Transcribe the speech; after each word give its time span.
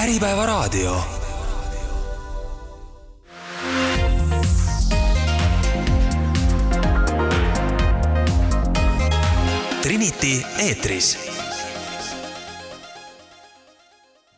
Äripäevaraadio. 0.00 0.96
Trinity 9.82 10.42
eetris. 10.58 11.18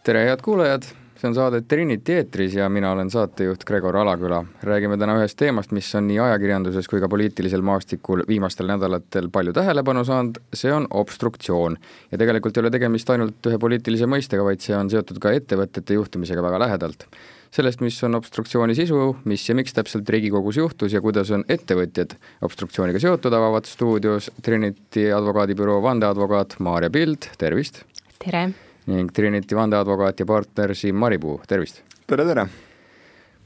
tere, 0.03 0.25
head 0.25 0.41
kuulajad, 0.43 0.83
see 1.23 1.29
on 1.31 1.35
saade 1.37 1.61
Trinity 1.69 2.17
eetris 2.19 2.55
ja 2.59 2.67
mina 2.69 2.91
olen 2.93 3.11
saatejuht 3.11 3.65
Gregor 3.65 3.97
Alaküla. 3.97 4.45
räägime 4.63 4.97
täna 4.99 5.15
ühest 5.21 5.37
teemast, 5.39 5.71
mis 5.71 5.95
on 5.95 6.09
nii 6.09 6.19
ajakirjanduses 6.19 6.89
kui 6.91 7.01
ka 7.01 7.09
poliitilisel 7.09 7.63
maastikul 7.63 8.25
viimastel 8.29 8.67
nädalatel 8.67 9.29
palju 9.31 9.53
tähelepanu 9.55 10.03
saanud, 10.05 10.41
see 10.55 10.73
on 10.73 10.89
obstruktsioon. 10.91 11.77
ja 12.11 12.19
tegelikult 12.19 12.57
ei 12.57 12.65
ole 12.65 12.73
tegemist 12.75 13.11
ainult 13.11 13.47
ühe 13.47 13.59
poliitilise 13.59 14.09
mõistega, 14.11 14.43
vaid 14.43 14.67
see 14.67 14.75
on 14.77 14.91
seotud 14.91 15.21
ka 15.23 15.31
ettevõtete 15.39 15.95
juhtimisega 15.95 16.43
väga 16.43 16.59
lähedalt 16.65 17.07
sellest, 17.55 17.85
mis 17.85 18.03
on 18.03 18.19
obstruktsiooni 18.19 18.75
sisu, 18.75 19.15
mis 19.25 19.47
ja 19.49 19.55
miks 19.55 19.77
täpselt 19.77 20.09
Riigikogus 20.09 20.59
juhtus 20.59 20.97
ja 20.97 21.05
kuidas 21.05 21.31
on 21.31 21.45
ettevõtjad 21.49 22.17
obstruktsiooniga 22.43 22.99
seotud, 22.99 23.39
avavad 23.39 23.71
stuudios 23.71 24.31
Trinity 24.43 25.13
advokaadibüroo 25.15 25.79
vandeadvokaat 25.87 26.59
Maarja 26.59 26.91
Pild, 26.91 27.31
tervist! 27.39 27.85
tere! 28.19 28.49
Ning 28.87 29.13
Trinity 29.15 29.57
vandeadvokaat 29.57 30.21
ja 30.21 30.27
partner 30.27 30.75
Siim 30.75 30.97
Maripuu, 30.97 31.41
tervist! 31.49 31.83
tere, 32.07 32.27
tere! 32.27 32.47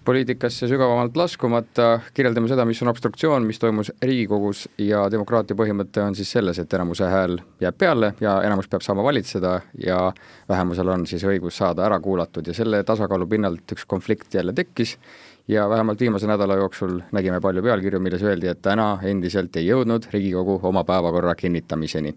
poliitikasse 0.07 0.69
sügavamalt 0.71 1.17
laskumata 1.19 1.87
kirjeldame 2.15 2.47
seda, 2.47 2.63
mis 2.69 2.79
on 2.85 2.93
obstruktsioon, 2.93 3.43
mis 3.47 3.59
toimus 3.59 3.91
Riigikogus 4.03 4.69
ja 4.79 5.01
demokraatia 5.11 5.59
põhimõte 5.59 6.05
on 6.05 6.15
siis 6.15 6.31
selles, 6.37 6.61
et 6.63 6.77
enamuse 6.79 7.09
hääl 7.11 7.41
jääb 7.61 7.79
peale 7.79 8.13
ja 8.23 8.37
enamus 8.47 8.71
peab 8.71 8.87
saama 8.87 9.03
valitseda 9.03 9.57
ja 9.83 9.99
vähemusel 10.49 10.95
on 10.95 11.09
siis 11.11 11.27
õigus 11.27 11.59
saada 11.59 11.89
ära 11.89 11.99
kuulatud 12.01 12.47
ja 12.47 12.55
selle 12.55 12.85
tasakaalu 12.87 13.27
pinnalt 13.35 13.75
üks 13.75 13.87
konflikt 13.91 14.35
jälle 14.39 14.55
tekkis 14.55 14.95
ja 15.49 15.69
vähemalt 15.69 16.01
viimase 16.01 16.31
nädala 16.31 16.55
jooksul 16.63 17.01
nägime 17.13 17.41
palju 17.41 17.63
pealkirju, 17.67 18.01
milles 18.01 18.23
öeldi, 18.23 18.47
et 18.51 18.63
täna 18.63 19.01
endiselt 19.03 19.59
ei 19.59 19.67
jõudnud 19.67 20.07
Riigikogu 20.13 20.61
oma 20.63 20.87
päevakorra 20.87 21.35
kinnitamiseni 21.35 22.15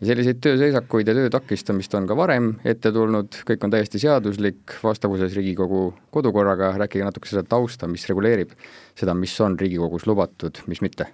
selliseid 0.00 0.40
tööseisakuid 0.44 1.08
ja 1.08 1.14
töö 1.16 1.30
takistamist 1.32 1.94
on 1.98 2.06
ka 2.08 2.16
varem 2.16 2.52
ette 2.64 2.92
tulnud, 2.94 3.42
kõik 3.48 3.64
on 3.66 3.74
täiesti 3.74 4.00
seaduslik, 4.02 4.76
vastavuses 4.84 5.34
Riigikogu 5.36 5.90
kodukorraga, 6.14 6.72
rääkige 6.80 7.04
natuke 7.04 7.28
seda 7.30 7.44
tausta, 7.46 7.88
mis 7.90 8.06
reguleerib 8.08 8.54
seda, 8.98 9.14
mis 9.14 9.34
on 9.44 9.58
Riigikogus 9.60 10.08
lubatud, 10.08 10.62
mis 10.70 10.80
mitte. 10.84 11.10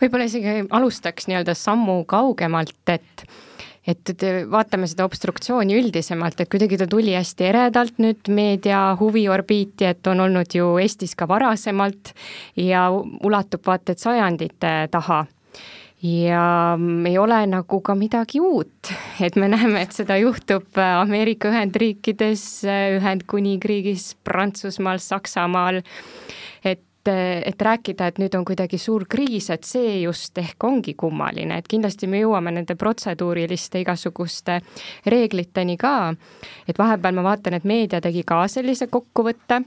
võib-olla 0.00 0.26
isegi 0.26 0.66
alustaks 0.70 1.30
nii-öelda 1.30 1.54
sammu 1.54 2.02
kaugemalt, 2.10 2.74
et 2.90 3.26
et 3.88 4.22
vaatame 4.50 4.86
seda 4.86 5.06
obstruktsiooni 5.08 5.78
üldisemalt, 5.78 6.40
et 6.40 6.50
kuidagi 6.52 6.76
ta 6.78 6.86
tuli 6.86 7.14
hästi 7.16 7.46
eredalt 7.48 7.96
nüüd 7.98 8.28
meedia 8.28 8.82
huviorbiiti, 9.00 9.86
et 9.88 10.06
on 10.06 10.20
olnud 10.26 10.52
ju 10.54 10.74
Eestis 10.82 11.16
ka 11.16 11.26
varasemalt 11.30 12.12
ja 12.60 12.90
ulatub 12.92 13.64
vaata 13.66 13.96
et 13.96 14.02
sajandite 14.04 14.74
taha 14.92 15.24
ja 16.02 16.78
ei 17.06 17.18
ole 17.18 17.40
nagu 17.50 17.80
ka 17.84 17.94
midagi 17.98 18.40
uut, 18.40 18.92
et 19.20 19.36
me 19.36 19.48
näeme, 19.52 19.82
et 19.84 19.92
seda 19.92 20.16
juhtub 20.20 20.78
Ameerika 20.80 21.50
Ühendriikides, 21.52 22.44
Ühendkuningriigis, 23.00 24.14
Prantsusmaal, 24.24 25.02
Saksamaal, 25.04 25.82
et 26.64 26.86
et 27.10 27.62
rääkida, 27.64 28.10
et 28.10 28.18
nüüd 28.20 28.34
on 28.36 28.44
kuidagi 28.44 28.76
suur 28.78 29.06
kriis, 29.08 29.46
et 29.50 29.64
see 29.64 30.02
just 30.02 30.36
ehk 30.38 30.64
ongi 30.68 30.92
kummaline, 31.00 31.56
et 31.56 31.68
kindlasti 31.68 32.04
me 32.06 32.20
jõuame 32.20 32.52
nende 32.52 32.76
protseduuriliste 32.76 33.80
igasuguste 33.80 34.58
reegliteni 35.08 35.78
ka, 35.80 36.12
et 36.68 36.76
vahepeal 36.76 37.16
ma 37.16 37.24
vaatan, 37.30 37.56
et 37.56 37.64
meedia 37.64 38.02
tegi 38.04 38.20
ka 38.28 38.42
sellise 38.52 38.90
kokkuvõtte 38.92 39.62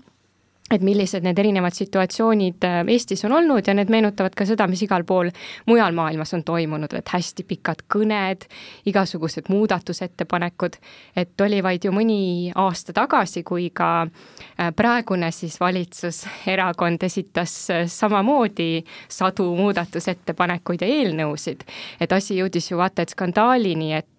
et 0.74 0.84
millised 0.86 1.26
need 1.26 1.40
erinevad 1.40 1.76
situatsioonid 1.78 2.66
äh, 2.68 2.80
Eestis 2.94 3.24
on 3.28 3.36
olnud 3.38 3.68
ja 3.68 3.76
need 3.78 3.92
meenutavad 3.94 4.36
ka 4.38 4.46
seda, 4.50 4.68
mis 4.70 4.84
igal 4.86 5.06
pool 5.08 5.32
mujal 5.70 5.96
maailmas 5.96 6.34
on 6.38 6.44
toimunud, 6.44 6.94
et 6.98 7.14
hästi 7.14 7.46
pikad 7.48 7.84
kõned, 7.94 8.48
igasugused 8.90 9.50
muudatusettepanekud, 9.54 10.78
et 11.20 11.46
oli 11.46 11.62
vaid 11.64 11.86
ju 11.86 11.94
mõni 11.96 12.52
aasta 12.56 12.96
tagasi, 12.96 13.44
kui 13.48 13.70
ka 13.76 13.92
äh, 14.06 14.72
praegune 14.76 15.32
siis 15.36 15.60
valitsuserakond 15.62 17.04
esitas 17.10 17.58
äh, 17.74 17.86
samamoodi 17.88 18.84
sadu 19.10 19.50
muudatusettepanekuid 19.60 20.86
ja 20.86 20.90
eelnõusid, 20.90 21.68
et 22.02 22.12
asi 22.16 22.40
jõudis 22.42 22.72
ju 22.72 22.82
vaata 22.82 23.06
et 23.06 23.14
skandaalini, 23.14 23.94
et 23.98 24.10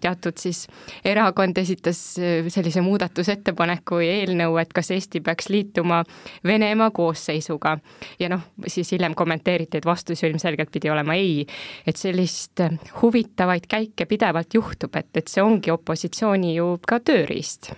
teatud 0.00 0.38
siis 0.40 0.66
erakond 1.04 1.58
esitas 1.58 1.98
sellise 2.16 2.82
muudatusettepaneku 2.84 4.00
ja 4.04 4.18
eelnõu, 4.20 4.56
et 4.60 4.72
kas 4.76 4.90
Eesti 4.94 5.20
peaks 5.24 5.48
liituma 5.48 5.70
liituma 5.70 6.04
Venemaa 6.44 6.90
koosseisuga. 6.90 7.78
ja 8.18 8.28
noh, 8.28 8.40
siis 8.66 8.92
hiljem 8.92 9.14
kommenteeriti, 9.14 9.78
et 9.78 9.84
vastus 9.84 10.22
ju 10.22 10.28
ilmselgelt 10.28 10.70
pidi 10.72 10.90
olema 10.90 11.14
ei. 11.14 11.46
et 11.86 11.96
sellist 11.96 12.60
huvitavaid 13.02 13.66
käike 13.68 14.06
pidevalt 14.06 14.54
juhtub, 14.54 14.96
et, 14.96 15.08
et 15.14 15.28
see 15.28 15.42
ongi 15.42 15.70
opositsiooni 15.70 16.54
ju 16.56 16.78
ka 16.86 17.00
tööriist 17.00 17.72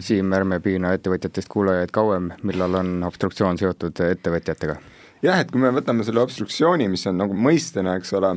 Siim, 0.00 0.32
ärme 0.34 0.58
piina 0.60 0.90
ettevõtjatest 0.96 1.48
kuulajaid 1.48 1.92
kauem, 1.94 2.32
millal 2.42 2.74
on 2.74 3.04
obstruktsioon 3.06 3.58
seotud 3.58 4.00
ettevõtjatega? 4.00 4.76
jah, 5.22 5.40
et 5.40 5.50
kui 5.50 5.60
me 5.60 5.70
võtame 5.70 6.04
selle 6.04 6.20
obstruktsiooni, 6.20 6.88
mis 6.88 7.06
on 7.06 7.18
nagu 7.18 7.34
mõistena, 7.34 7.96
eks 7.96 8.12
ole, 8.18 8.34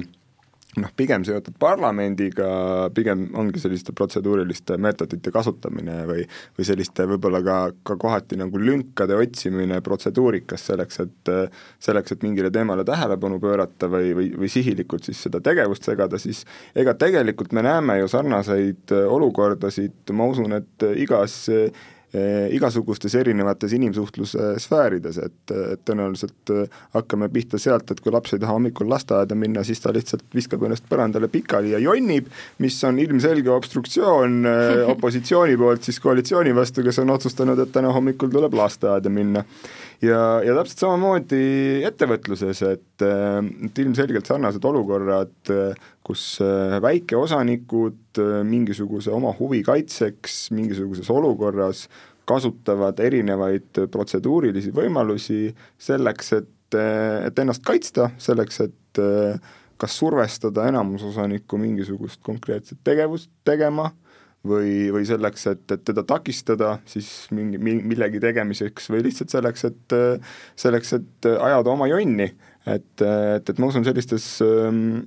noh, 0.81 0.91
pigem 0.97 1.25
seotud 1.27 1.57
parlamendiga, 1.59 2.47
pigem 2.95 3.27
ongi 3.37 3.61
selliste 3.61 3.93
protseduuriliste 3.97 4.77
meetodite 4.81 5.33
kasutamine 5.33 5.99
või 6.09 6.25
või 6.57 6.67
selliste 6.67 7.05
võib-olla 7.09 7.41
ka, 7.45 7.57
ka 7.85 7.97
kohati 7.99 8.37
nagu 8.39 8.59
lünkade 8.61 9.15
otsimine 9.17 9.79
protseduurikas 9.85 10.67
selleks, 10.71 11.01
et 11.03 11.33
selleks, 11.83 12.13
et 12.13 12.23
mingile 12.25 12.51
teemale 12.53 12.85
tähelepanu 12.87 13.39
pöörata 13.43 13.89
või, 13.91 14.13
või, 14.17 14.31
või 14.37 14.51
sihilikult 14.51 15.07
siis 15.07 15.21
seda 15.27 15.41
tegevust 15.43 15.87
segada, 15.87 16.19
siis 16.21 16.43
ega 16.75 16.95
tegelikult 16.97 17.53
me 17.57 17.65
näeme 17.65 17.99
ju 18.01 18.09
sarnaseid 18.11 18.95
olukordasid, 18.97 20.15
ma 20.17 20.29
usun, 20.31 20.57
et 20.61 20.89
igas 20.97 21.45
igasugustes 22.55 23.15
erinevates 23.19 23.73
inimsuhtluse 23.75 24.53
sfäärides, 24.63 25.17
et, 25.19 25.53
et 25.73 25.81
tõenäoliselt 25.87 26.53
eh, 26.55 26.77
hakkame 26.95 27.27
pihta 27.33 27.59
sealt, 27.59 27.91
et 27.91 27.99
kui 28.03 28.13
laps 28.15 28.33
ei 28.33 28.39
taha 28.39 28.55
hommikul 28.55 28.87
lasteaeda 28.87 29.35
minna, 29.35 29.63
siis 29.67 29.83
ta 29.83 29.91
lihtsalt 29.95 30.23
viskab 30.35 30.63
ennast 30.63 30.87
põrandale 30.87 31.27
pikali 31.31 31.73
ja 31.73 31.81
jonnib, 31.83 32.29
mis 32.63 32.77
on 32.87 33.01
ilmselge 33.03 33.51
obstruktsioon 33.51 34.39
eh, 34.47 34.83
opositsiooni 34.93 35.57
poolt 35.59 35.89
siis 35.89 35.99
koalitsiooni 36.03 36.55
vastu, 36.55 36.85
kes 36.85 37.01
on 37.03 37.11
otsustanud, 37.17 37.59
et 37.59 37.75
täna 37.75 37.91
hommikul 37.95 38.31
tuleb 38.31 38.55
lasteaeda 38.55 39.11
minna. 39.11 39.43
ja, 40.01 40.21
ja 40.45 40.55
täpselt 40.61 40.85
samamoodi 40.85 41.83
ettevõtluses, 41.87 42.63
et, 42.71 43.03
et 43.03 43.83
ilmselgelt 43.83 44.29
sarnased 44.29 44.63
olukorrad 44.63 45.53
kus 46.07 46.37
äh, 46.41 46.77
väikeosanikud 46.83 48.21
äh, 48.21 48.41
mingisuguse 48.47 49.11
oma 49.11 49.33
huvi 49.39 49.59
kaitseks 49.67 50.47
mingisuguses 50.55 51.09
olukorras 51.11 51.87
kasutavad 52.27 52.99
erinevaid 53.03 53.85
protseduurilisi 53.91 54.73
võimalusi 54.75 55.51
selleks, 55.79 56.33
et, 56.39 56.75
äh, 56.79 57.27
et 57.27 57.39
ennast 57.43 57.65
kaitsta, 57.67 58.11
selleks, 58.21 58.63
et 58.67 58.73
kas 59.77 59.93
survestada 59.93 60.63
enamusosanikku 60.71 61.59
mingisugust 61.61 62.17
konkreetset 62.25 62.79
tegevust 62.87 63.29
tegema 63.45 63.91
või, 64.47 64.87
või 64.95 65.05
selleks, 65.05 65.43
et, 65.51 65.65
et 65.75 65.83
teda 65.85 66.01
takistada 66.07 66.71
siis 66.89 67.27
mingi, 67.35 67.59
millegi 67.61 68.17
tegemiseks 68.23 68.89
või 68.89 69.03
lihtsalt 69.05 69.35
selleks, 69.35 69.67
et 69.69 69.97
selleks, 70.57 70.95
et 70.97 71.29
ajada 71.35 71.75
oma 71.75 71.85
jonni. 71.91 72.31
et, 72.65 72.89
et, 73.05 73.51
et 73.53 73.61
ma 73.61 73.69
usun, 73.69 73.85
sellistes 73.85 74.25
ähm, 74.41 75.05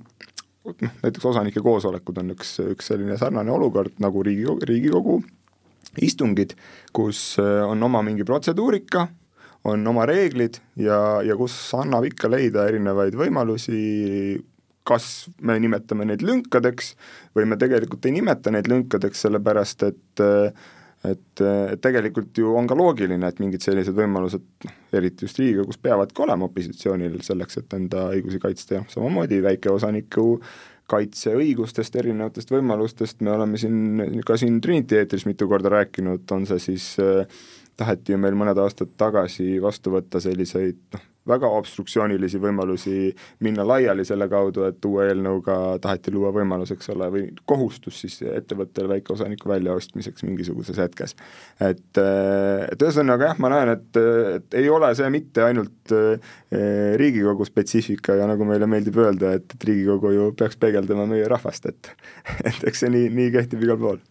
noh, 0.65 0.97
näiteks 1.03 1.25
osanike 1.25 1.63
koosolekud 1.63 2.21
on 2.21 2.33
üks, 2.35 2.57
üks 2.73 2.91
selline 2.91 3.17
sarnane 3.19 3.51
olukord 3.53 3.97
nagu 4.03 4.23
Riigikogu, 4.25 4.67
Riigikogu 4.69 5.21
istungid, 6.01 6.55
kus 6.95 7.39
äh, 7.41 7.63
on 7.67 7.83
oma 7.83 8.03
mingi 8.05 8.25
protseduurika, 8.27 9.07
on 9.67 9.87
oma 9.87 10.05
reeglid 10.09 10.61
ja, 10.79 11.21
ja 11.25 11.35
kus 11.37 11.55
annab 11.77 12.07
ikka 12.09 12.29
leida 12.31 12.65
erinevaid 12.69 13.17
võimalusi, 13.17 13.81
kas 14.87 15.29
me 15.45 15.59
nimetame 15.61 16.07
neid 16.09 16.23
lünkadeks 16.25 16.95
või 17.37 17.45
me 17.49 17.57
tegelikult 17.61 18.07
ei 18.09 18.15
nimeta 18.15 18.53
neid 18.53 18.69
lünkadeks, 18.71 19.27
sellepärast 19.27 19.85
et 19.91 20.23
äh, 20.23 20.69
et, 21.07 21.43
et 21.43 21.81
tegelikult 21.81 22.37
ju 22.37 22.55
on 22.57 22.67
ka 22.69 22.77
loogiline, 22.77 23.27
et 23.27 23.39
mingid 23.41 23.63
sellised 23.65 23.95
võimalused, 23.97 24.43
noh, 24.65 24.75
eriti 24.97 25.25
just 25.27 25.39
Riigikogus, 25.41 25.79
peavadki 25.81 26.25
olema 26.25 26.47
opositsioonil 26.49 27.21
selleks, 27.25 27.61
et 27.61 27.73
enda 27.77 28.09
õigusi 28.15 28.41
kaitsta. 28.43 28.77
Ja 28.79 28.83
samamoodi 28.91 29.41
väikeosaniku 29.43 30.27
kaitseõigustest, 30.91 31.95
erinevatest 32.01 32.51
võimalustest. 32.51 33.21
Me 33.23 33.31
oleme 33.33 33.59
siin, 33.61 34.21
ka 34.27 34.37
siin 34.39 34.59
Trinity 34.61 34.99
eetris 34.99 35.25
mitu 35.29 35.47
korda 35.49 35.71
rääkinud, 35.71 36.25
on 36.35 36.45
see 36.49 36.59
siis 36.59 36.91
äh, 37.01 37.23
taheti 37.79 38.15
ju 38.15 38.19
meil 38.21 38.35
mõned 38.37 38.59
aastad 38.61 38.91
tagasi 38.99 39.55
vastu 39.63 39.95
võtta 39.95 40.21
selliseid 40.23 40.81
noh, 40.93 41.07
väga 41.27 41.49
obstruktsioonilisi 41.53 42.39
võimalusi 42.41 43.11
minna 43.45 43.65
laiali 43.67 44.05
selle 44.07 44.27
kaudu, 44.31 44.65
et 44.65 44.85
uue 44.89 45.07
eelnõuga 45.11 45.57
taheti 45.81 46.13
luua 46.13 46.31
võimalus, 46.33 46.73
eks 46.73 46.91
ole, 46.95 47.09
või 47.13 47.23
kohustus 47.49 48.01
siis 48.03 48.17
ettevõttel 48.25 48.89
väikeosaniku 48.89 49.51
väljaostmiseks 49.51 50.25
mingisuguses 50.25 50.81
hetkes. 50.81 51.15
et, 51.59 52.01
et 52.01 52.85
ühesõnaga 52.87 53.31
jah, 53.31 53.41
ma 53.43 53.53
näen, 53.53 53.73
et, 53.75 54.01
et 54.37 54.59
ei 54.61 54.69
ole 54.69 54.93
see 54.97 55.09
mitte 55.13 55.45
ainult 55.45 55.95
eh, 55.95 56.31
Riigikogu 56.97 57.45
spetsiifika 57.47 58.17
ja 58.17 58.29
nagu 58.29 58.45
meile 58.47 58.67
meeldib 58.69 58.97
öelda, 59.01 59.35
et, 59.37 59.45
et 59.53 59.69
Riigikogu 59.69 60.15
ju 60.15 60.31
peaks 60.37 60.57
peegeldama 60.61 61.05
meie 61.09 61.29
rahvast, 61.29 61.69
et 61.69 61.93
et 62.47 62.65
eks 62.67 62.85
see 62.85 62.89
nii, 62.91 63.09
nii 63.13 63.35
kehtib 63.35 63.61
igal 63.65 63.79
pool 63.81 64.01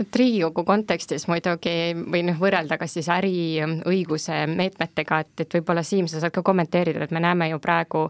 et 0.00 0.16
Riigikogu 0.16 0.64
kontekstis 0.66 1.28
muidugi 1.30 1.94
või 1.94 2.24
noh, 2.26 2.38
võrrelda 2.40 2.74
ka 2.80 2.86
siis 2.90 3.06
äriõiguse 3.14 4.40
meetmetega, 4.50 5.20
et, 5.22 5.44
et 5.44 5.54
võib-olla 5.54 5.84
Siim, 5.86 6.08
sa 6.10 6.18
saad 6.18 6.34
ka 6.34 6.42
kommenteerida, 6.42 7.04
et 7.04 7.14
me 7.14 7.22
näeme 7.22 7.46
ju 7.52 7.60
praegu 7.62 8.02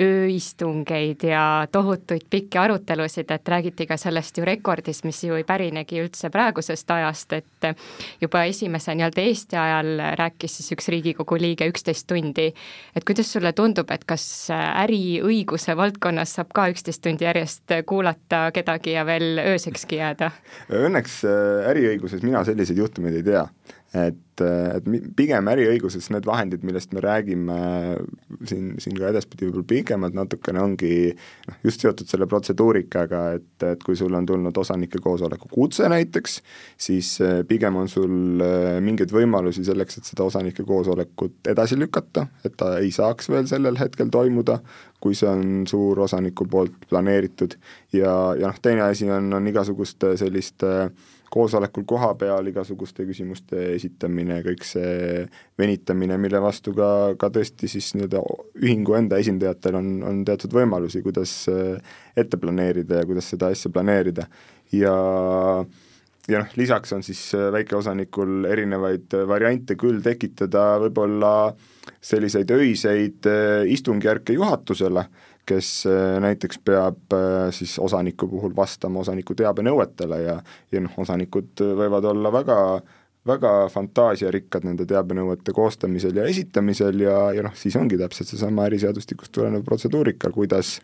ööistungeid 0.00 1.26
ja 1.26 1.44
tohutuid 1.72 2.28
pikki 2.30 2.60
arutelusid, 2.62 3.30
et 3.34 3.50
räägiti 3.54 3.88
ka 3.90 3.98
sellest 3.98 4.38
ju 4.38 4.46
rekordist, 4.46 5.02
mis 5.08 5.18
ju 5.26 5.38
ei 5.40 5.46
pärinegi 5.48 5.98
üldse 6.04 6.30
praegusest 6.30 6.94
ajast, 6.94 7.34
et 7.40 7.68
juba 8.22 8.44
esimese 8.46 8.94
nii-öelda 8.94 9.26
Eesti 9.26 9.58
ajal 9.58 9.90
rääkis 10.22 10.60
siis 10.60 10.76
üks 10.76 10.88
Riigikogu 10.94 11.40
liige 11.42 11.66
üksteist 11.72 12.06
tundi. 12.06 12.52
et 12.94 13.04
kuidas 13.04 13.32
sulle 13.32 13.52
tundub, 13.52 13.90
et 13.90 14.04
kas 14.06 14.46
äriõiguse 14.52 15.74
valdkonnas 15.76 16.38
saab 16.38 16.54
ka 16.54 16.68
üksteist 16.70 17.02
tundi 17.02 17.26
järjest 17.26 17.74
kuulata 17.86 18.44
kedagi 18.54 18.94
ja 18.94 19.06
veel 19.06 19.42
öösekski 19.42 19.98
jääda? 19.98 20.30
Õnneks 20.70 21.22
äriõiguses 21.70 22.24
mina 22.24 22.42
selliseid 22.46 22.80
juhtumeid 22.82 23.20
ei 23.20 23.24
tea. 23.26 23.46
et, 23.92 24.40
äh, 24.40 24.78
et 24.78 24.86
pigem 25.12 25.50
äriõiguses 25.52 26.06
need 26.14 26.24
vahendid, 26.24 26.62
millest 26.64 26.94
me 26.96 27.02
räägime 27.04 27.56
siin, 28.48 28.70
siin 28.80 28.96
ka 28.96 29.10
edaspidi 29.10 29.44
võib-olla 29.44 29.66
pikemalt 29.68 30.16
natukene, 30.16 30.62
ongi 30.64 30.92
noh, 31.12 31.58
just 31.68 31.84
seotud 31.84 32.08
selle 32.08 32.24
protseduurikaga, 32.30 33.20
et, 33.36 33.66
et 33.68 33.84
kui 33.84 33.98
sul 34.00 34.16
on 34.16 34.24
tulnud 34.24 34.56
osanike 34.64 35.02
koosoleku 35.04 35.52
kutse 35.52 35.92
näiteks, 35.92 36.38
siis 36.80 37.12
äh, 37.20 37.42
pigem 37.44 37.76
on 37.82 37.92
sul 37.92 38.16
mingeid 38.80 39.12
võimalusi 39.12 39.66
selleks, 39.68 40.00
et 40.00 40.08
seda 40.08 40.24
osanike 40.24 40.64
koosolekut 40.64 41.52
edasi 41.52 41.76
lükata, 41.76 42.30
et 42.48 42.56
ta 42.56 42.78
ei 42.80 42.88
saaks 42.96 43.28
veel 43.28 43.44
sellel 43.50 43.76
hetkel 43.76 44.08
toimuda, 44.08 44.62
kui 45.04 45.12
see 45.18 45.28
on 45.28 45.66
suur 45.68 46.00
osaniku 46.06 46.48
poolt 46.48 46.88
planeeritud 46.88 47.60
ja, 47.92 48.14
ja 48.40 48.48
noh, 48.48 48.62
teine 48.64 48.88
asi 48.88 49.12
on, 49.12 49.28
on 49.36 49.52
igasuguste 49.52 50.16
selliste 50.16 50.78
äh, 50.86 51.10
koosolekul 51.32 51.84
kohapeal 51.88 52.50
igasuguste 52.50 53.06
küsimuste 53.08 53.70
esitamine, 53.76 54.40
kõik 54.44 54.66
see 54.68 55.22
venitamine, 55.58 56.18
mille 56.20 56.42
vastu 56.44 56.74
ka, 56.76 56.88
ka 57.20 57.30
tõesti 57.32 57.70
siis 57.72 57.92
nii-öelda 57.96 58.20
ühingu 58.60 58.98
enda 58.98 59.20
esindajatel 59.22 59.78
on, 59.80 59.94
on 60.08 60.20
teatud 60.28 60.52
võimalusi, 60.56 61.00
kuidas 61.04 61.32
äh, 61.52 61.96
ette 62.16 62.40
planeerida 62.40 63.00
ja 63.00 63.08
kuidas 63.08 63.32
seda 63.32 63.52
asja 63.52 63.72
planeerida. 63.72 64.28
Ja 64.76 64.92
ja 66.30 66.38
noh, 66.38 66.52
lisaks 66.58 66.92
on 66.94 67.02
siis 67.02 67.20
äh, 67.34 67.48
väikeosanikul 67.54 68.46
erinevaid 68.50 69.16
variante 69.28 69.76
küll 69.80 70.02
tekitada 70.04 70.76
võib-olla 70.84 71.32
selliseid 72.02 72.50
öiseid 72.54 73.30
äh, 73.30 73.64
istungjärke 73.72 74.36
juhatusele 74.36 75.08
kes 75.48 75.70
äh, 75.90 76.16
näiteks 76.22 76.60
peab 76.64 77.14
äh, 77.16 77.50
siis 77.54 77.78
osaniku 77.82 78.28
puhul 78.30 78.56
vastama 78.56 79.02
osaniku 79.02 79.34
teabenõuetele 79.38 80.20
ja 80.22 80.40
ja 80.72 80.82
noh, 80.82 80.98
osanikud 81.02 81.64
võivad 81.78 82.10
olla 82.12 82.32
väga 82.32 82.58
väga 83.26 83.52
fantaasiarikkad 83.70 84.66
nende 84.66 84.86
teabenõuete 84.88 85.54
koostamisel 85.54 86.16
ja 86.18 86.26
esitamisel 86.26 87.04
ja, 87.04 87.16
ja 87.36 87.46
noh, 87.46 87.54
siis 87.58 87.76
ongi 87.78 87.98
täpselt 88.00 88.32
seesama 88.32 88.66
äriseadustikust 88.70 89.32
tulenev 89.34 89.62
protseduurika, 89.66 90.30
kuidas 90.34 90.78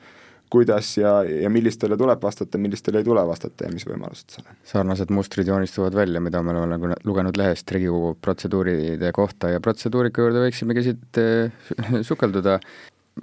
kuidas 0.49 0.97
ja, 0.97 1.23
ja 1.25 1.51
millistele 1.53 1.97
tuleb 1.97 2.23
vastata, 2.23 2.59
millistele 2.59 3.03
ei 3.03 3.05
tule 3.05 3.21
vastata 3.29 3.67
ja 3.67 3.73
mis 3.73 3.85
võimalused 3.89 4.33
seal 4.33 4.47
on. 4.47 4.59
sarnased 4.71 5.11
mustrid 5.13 5.51
joonistuvad 5.51 5.97
välja, 5.97 6.23
mida 6.25 6.41
me 6.43 6.55
oleme 6.55 6.71
nagu 6.73 6.93
lugenud 7.05 7.37
lehest 7.37 7.71
Riigikogu 7.75 8.15
protseduuride 8.25 9.13
kohta 9.17 9.53
ja 9.53 9.61
protseduurika 9.61 10.25
juurde 10.25 10.47
võiksimegi 10.47 10.87
siit 10.87 11.21
äh, 11.21 12.01
sukelduda 12.09 12.59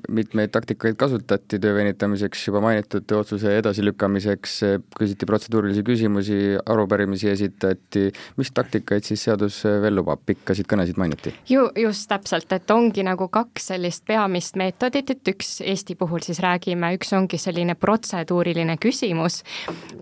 mitmeid 0.09 0.51
taktikaid 0.53 0.95
kasutati 0.99 1.59
töö 1.59 1.75
venitamiseks, 1.75 2.47
juba 2.47 2.61
mainitud 2.63 3.11
otsuse 3.17 3.57
edasilükkamiseks, 3.59 4.55
küsiti 4.97 5.27
protseduurilisi 5.29 5.83
küsimusi, 5.85 6.39
arupärimisi 6.65 7.29
esitati, 7.31 8.07
mis 8.37 8.51
taktikaid 8.55 9.05
siis 9.07 9.23
seadus 9.27 9.61
veel 9.65 9.97
lubab, 9.99 10.21
pikkasid 10.25 10.67
kõnesid 10.71 10.99
mainiti? 11.01 11.33
ju, 11.49 11.67
just 11.79 12.09
täpselt, 12.09 12.51
et 12.55 12.71
ongi 12.71 13.05
nagu 13.05 13.27
kaks 13.31 13.71
sellist 13.71 14.05
peamist 14.07 14.59
meetodit, 14.59 15.15
et 15.15 15.33
üks 15.35 15.57
Eesti 15.65 15.95
puhul 15.99 16.23
siis 16.25 16.39
räägime, 16.43 16.93
üks 16.97 17.13
ongi 17.17 17.39
selline 17.41 17.75
protseduuriline 17.79 18.77
küsimus, 18.81 19.41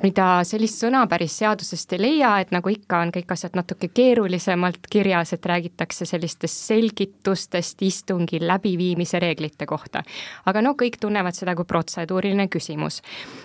mida 0.03 0.29
sellist 0.47 0.81
sõna 0.83 1.05
päris 1.11 1.37
seadusest 1.41 1.97
ei 1.97 2.03
leia, 2.03 2.35
et 2.43 2.53
nagu 2.55 2.71
ikka, 2.73 3.03
on 3.05 3.13
kõik 3.15 3.31
asjad 3.35 3.57
natuke 3.59 3.89
keerulisemalt 3.93 4.89
kirjas, 4.91 5.33
et 5.35 5.45
räägitakse 5.45 6.07
sellistest 6.09 6.67
selgitustest 6.67 7.81
istungi 7.85 8.41
läbiviimise 8.43 9.19
reeglite 9.23 9.65
kohta 9.69 9.82
kohta. 9.83 10.03
aga 10.45 10.61
no 10.61 10.73
kõik 10.79 10.97
tunnevad 10.99 11.35
seda 11.35 11.55
kui 11.55 11.65
protseduuriline 11.65 12.47
küsimus. 12.47 13.01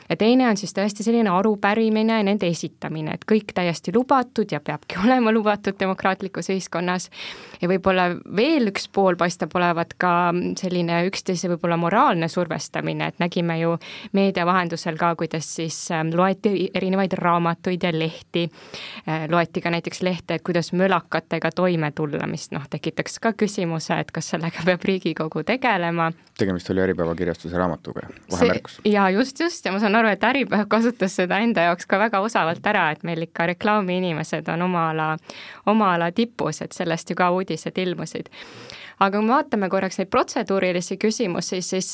ja 0.08 0.16
teine 0.16 0.48
on 0.48 0.56
siis 0.56 0.74
tõesti 0.74 1.02
selline 1.02 1.30
arupärimine, 1.30 2.22
nende 2.22 2.46
esitamine, 2.46 3.14
et 3.14 3.24
kõik 3.28 3.52
täiesti 3.54 3.92
lubatud 3.94 4.52
ja 4.52 4.60
peabki 4.60 4.98
olema 5.04 5.32
lubatud 5.32 5.78
demokraatlikus 5.80 6.50
ühiskonnas. 6.50 7.10
ja 7.60 7.68
võib-olla 7.68 8.10
veel 8.36 8.70
üks 8.72 8.88
pool 8.92 9.16
paistab 9.16 9.54
olevat 9.54 9.94
ka 9.98 10.32
selline 10.58 11.04
üksteise 11.08 11.48
võib-olla 11.48 11.76
moraalne 11.76 12.28
survestamine, 12.28 13.08
et 13.08 13.18
nägime 13.18 13.58
ju 13.60 13.76
meedia 14.12 14.46
vahendusel 14.46 14.96
ka, 14.98 15.14
kuidas 15.16 15.48
siis 15.58 15.90
ähm, 15.90 16.12
loeti 16.14 16.70
erinevaid 16.74 17.12
raamatuid 17.18 17.82
ja 17.82 17.92
lehti, 17.92 18.48
äh, 19.08 19.26
loeti 19.30 19.60
ka 19.60 19.70
näiteks 19.70 20.02
lehte, 20.02 20.38
et 20.38 20.42
kuidas 20.46 20.72
mölakatega 20.72 21.50
toime 21.50 21.90
tulla, 21.92 22.26
mis 22.26 22.50
noh, 22.54 22.66
tekitaks 22.70 23.18
ka 23.18 23.32
küsimuse, 23.32 23.98
et 23.98 24.12
kas 24.14 24.30
sellega 24.34 24.64
peab 24.64 24.84
Riigikogu 24.84 25.42
tegelema 25.48 26.12
tegemist 26.38 26.70
oli 26.70 26.80
Äripäeva 26.80 27.14
kirjastuse 27.14 27.56
raamatuga, 27.58 28.06
vahemärkus. 28.30 28.80
jaa, 28.84 29.10
just, 29.10 29.40
just, 29.40 29.64
ja 29.64 29.72
ma 29.72 29.80
saan 29.82 29.96
aru, 29.98 30.08
et 30.08 30.24
Äripäev 30.24 30.66
kasutas 30.68 31.16
seda 31.16 31.38
enda 31.44 31.68
jaoks 31.68 31.86
ka 31.86 31.98
väga 31.98 32.20
osavalt 32.24 32.66
ära, 32.66 32.90
et 32.90 33.02
meil 33.06 33.22
ikka 33.28 33.46
reklaamiinimesed 33.54 34.48
on 34.54 34.66
oma 34.68 34.90
ala, 34.90 35.08
oma 35.66 35.94
ala 35.94 36.12
tipus, 36.12 36.62
et 36.62 36.76
sellest 36.76 37.10
ju 37.10 37.18
ka 37.18 37.30
uudised 37.34 37.78
ilmusid 37.78 38.30
aga 38.98 39.18
kui 39.18 39.26
me 39.26 39.34
vaatame 39.34 39.68
korraks 39.70 40.00
neid 40.00 40.10
protseduurilisi 40.10 40.98
küsimusi, 41.00 41.60
siis 41.62 41.88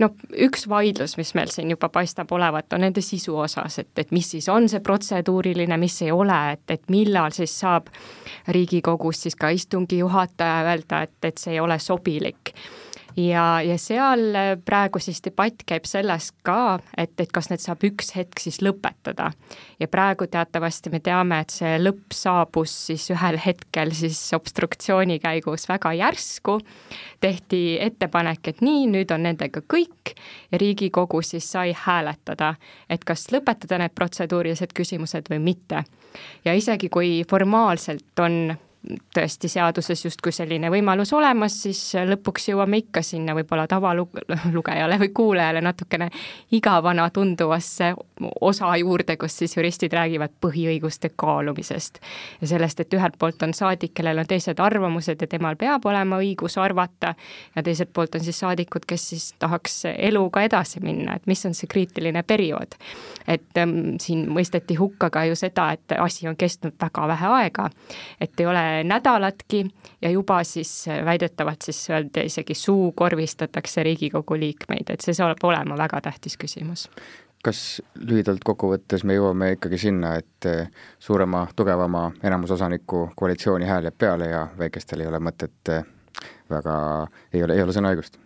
noh, 0.00 0.14
üks 0.46 0.66
vaidlus, 0.70 1.16
mis 1.20 1.34
meil 1.36 1.52
siin 1.52 1.72
juba 1.74 1.90
paistab 1.92 2.32
olevat, 2.32 2.72
on 2.72 2.84
nende 2.86 3.04
sisu 3.04 3.36
osas, 3.44 3.78
et, 3.82 3.92
et 4.00 4.14
mis 4.16 4.30
siis 4.34 4.48
on 4.52 4.68
see 4.72 4.80
protseduuriline, 4.84 5.76
mis 5.80 5.98
ei 6.06 6.12
ole, 6.14 6.40
et, 6.56 6.64
et 6.72 6.88
millal 6.92 7.36
siis 7.36 7.54
saab 7.64 7.92
Riigikogus 8.48 9.26
siis 9.26 9.36
ka 9.38 9.52
istungi 9.54 10.00
juhataja 10.00 10.64
öelda, 10.70 11.04
et, 11.06 11.18
et 11.28 11.38
see 11.38 11.56
ei 11.56 11.60
ole 11.62 11.78
sobilik 11.82 12.54
ja, 13.16 13.60
ja 13.62 13.76
seal 13.80 14.22
äh, 14.36 14.52
praegu 14.64 15.00
siis 15.02 15.22
debatt 15.24 15.64
käib 15.68 15.86
sellest 15.88 16.34
ka, 16.46 16.78
et, 16.96 17.14
et 17.20 17.32
kas 17.32 17.50
need 17.50 17.62
saab 17.62 17.84
üks 17.86 18.12
hetk 18.16 18.40
siis 18.42 18.60
lõpetada. 18.64 19.30
ja 19.80 19.88
praegu 19.88 20.26
teatavasti 20.30 20.90
me 20.92 21.00
teame, 21.00 21.40
et 21.42 21.54
see 21.54 21.76
lõpp 21.80 22.14
saabus 22.16 22.74
siis 22.88 23.08
ühel 23.14 23.38
hetkel 23.42 23.92
siis 23.96 24.18
obstruktsiooni 24.36 25.18
käigus 25.22 25.68
väga 25.68 25.92
järsku, 25.98 26.58
tehti 27.20 27.78
ettepanek, 27.80 28.48
et 28.48 28.64
nii, 28.64 28.86
nüüd 28.92 29.14
on 29.14 29.26
nendega 29.28 29.62
kõik 29.62 30.14
ja 30.52 30.60
Riigikogu 30.62 31.22
siis 31.22 31.48
sai 31.52 31.76
hääletada, 31.76 32.54
et 32.90 33.04
kas 33.04 33.28
lõpetada 33.32 33.80
need 33.82 33.94
protseduurilised 33.94 34.74
küsimused 34.76 35.30
või 35.30 35.40
mitte. 35.52 35.84
ja 36.44 36.54
isegi, 36.54 36.88
kui 36.88 37.22
formaalselt 37.28 38.20
on 38.20 38.56
tõesti 39.14 39.48
seaduses 39.48 40.04
justkui 40.04 40.32
selline 40.34 40.70
võimalus 40.70 41.12
olemas, 41.14 41.54
siis 41.64 41.80
lõpuks 42.08 42.48
jõuame 42.50 42.80
ikka 42.82 43.02
sinna 43.06 43.34
võib-olla 43.36 43.68
tavalugejale 43.70 44.98
või 45.02 45.12
kuulajale 45.14 45.60
natukene 45.62 46.08
igavana 46.58 47.08
tunduvasse 47.14 47.92
osa 48.40 48.72
juurde, 48.76 49.16
kus 49.16 49.36
siis 49.38 49.54
juristid 49.56 49.92
räägivad 49.94 50.34
põhiõiguste 50.42 51.12
kaalumisest. 51.16 52.00
ja 52.40 52.46
sellest, 52.46 52.80
et 52.80 52.94
ühelt 52.94 53.18
poolt 53.18 53.42
on 53.42 53.54
saadik, 53.54 53.94
kellel 53.94 54.18
on 54.18 54.26
teised 54.26 54.58
arvamused 54.60 55.22
ja 55.22 55.30
temal 55.30 55.56
peab 55.56 55.86
olema 55.86 56.18
õigus 56.18 56.58
arvata, 56.58 57.14
ja 57.56 57.62
teiselt 57.62 57.92
poolt 57.94 58.18
on 58.18 58.24
siis 58.24 58.42
saadikud, 58.42 58.86
kes 58.86 59.08
siis 59.14 59.28
tahaks 59.38 59.84
eluga 59.94 60.42
edasi 60.42 60.82
minna, 60.82 61.16
et 61.16 61.26
mis 61.30 61.46
on 61.46 61.54
see 61.54 61.70
kriitiline 61.70 62.22
periood. 62.22 62.74
et 63.28 63.58
ähm, 63.58 63.94
siin 64.00 64.26
mõisteti 64.34 64.74
hukka 64.74 65.10
ka 65.10 65.24
ju 65.24 65.36
seda, 65.38 65.70
et 65.72 65.94
asi 65.98 66.28
on 66.28 66.36
kestnud 66.36 66.74
väga 66.80 67.06
vähe 67.08 67.32
aega, 67.38 67.70
et 68.20 68.40
ei 68.40 68.46
ole 68.46 68.71
nädalatki 68.84 69.64
ja 70.02 70.10
juba 70.10 70.42
siis 70.44 70.86
väidetavalt 71.04 71.62
siis 71.62 71.90
öelda 71.90 72.24
isegi 72.26 72.54
suukorvistatakse 72.54 73.82
Riigikogu 73.82 74.38
liikmeid, 74.38 74.90
et 74.90 75.04
see 75.04 75.14
saab 75.16 75.44
olema 75.44 75.76
väga 75.78 76.00
tähtis 76.08 76.38
küsimus. 76.40 76.88
Kas 77.42 77.82
lühidalt 77.98 78.44
kokkuvõttes 78.46 79.02
me 79.04 79.16
jõuame 79.16 79.52
ikkagi 79.56 79.78
sinna, 79.78 80.14
et 80.20 80.46
suurema, 81.02 81.46
tugevama 81.56 82.04
enamusosaniku 82.22 83.08
koalitsiooni 83.18 83.66
hääl 83.66 83.88
jääb 83.90 83.98
peale 83.98 84.30
ja 84.30 84.44
väikestel 84.58 85.02
ei 85.02 85.10
ole 85.10 85.18
mõtet 85.18 85.72
väga, 86.50 86.76
ei 87.34 87.42
ole, 87.42 87.58
ei 87.58 87.64
ole 87.64 87.74
sõnaõigust 87.74 88.20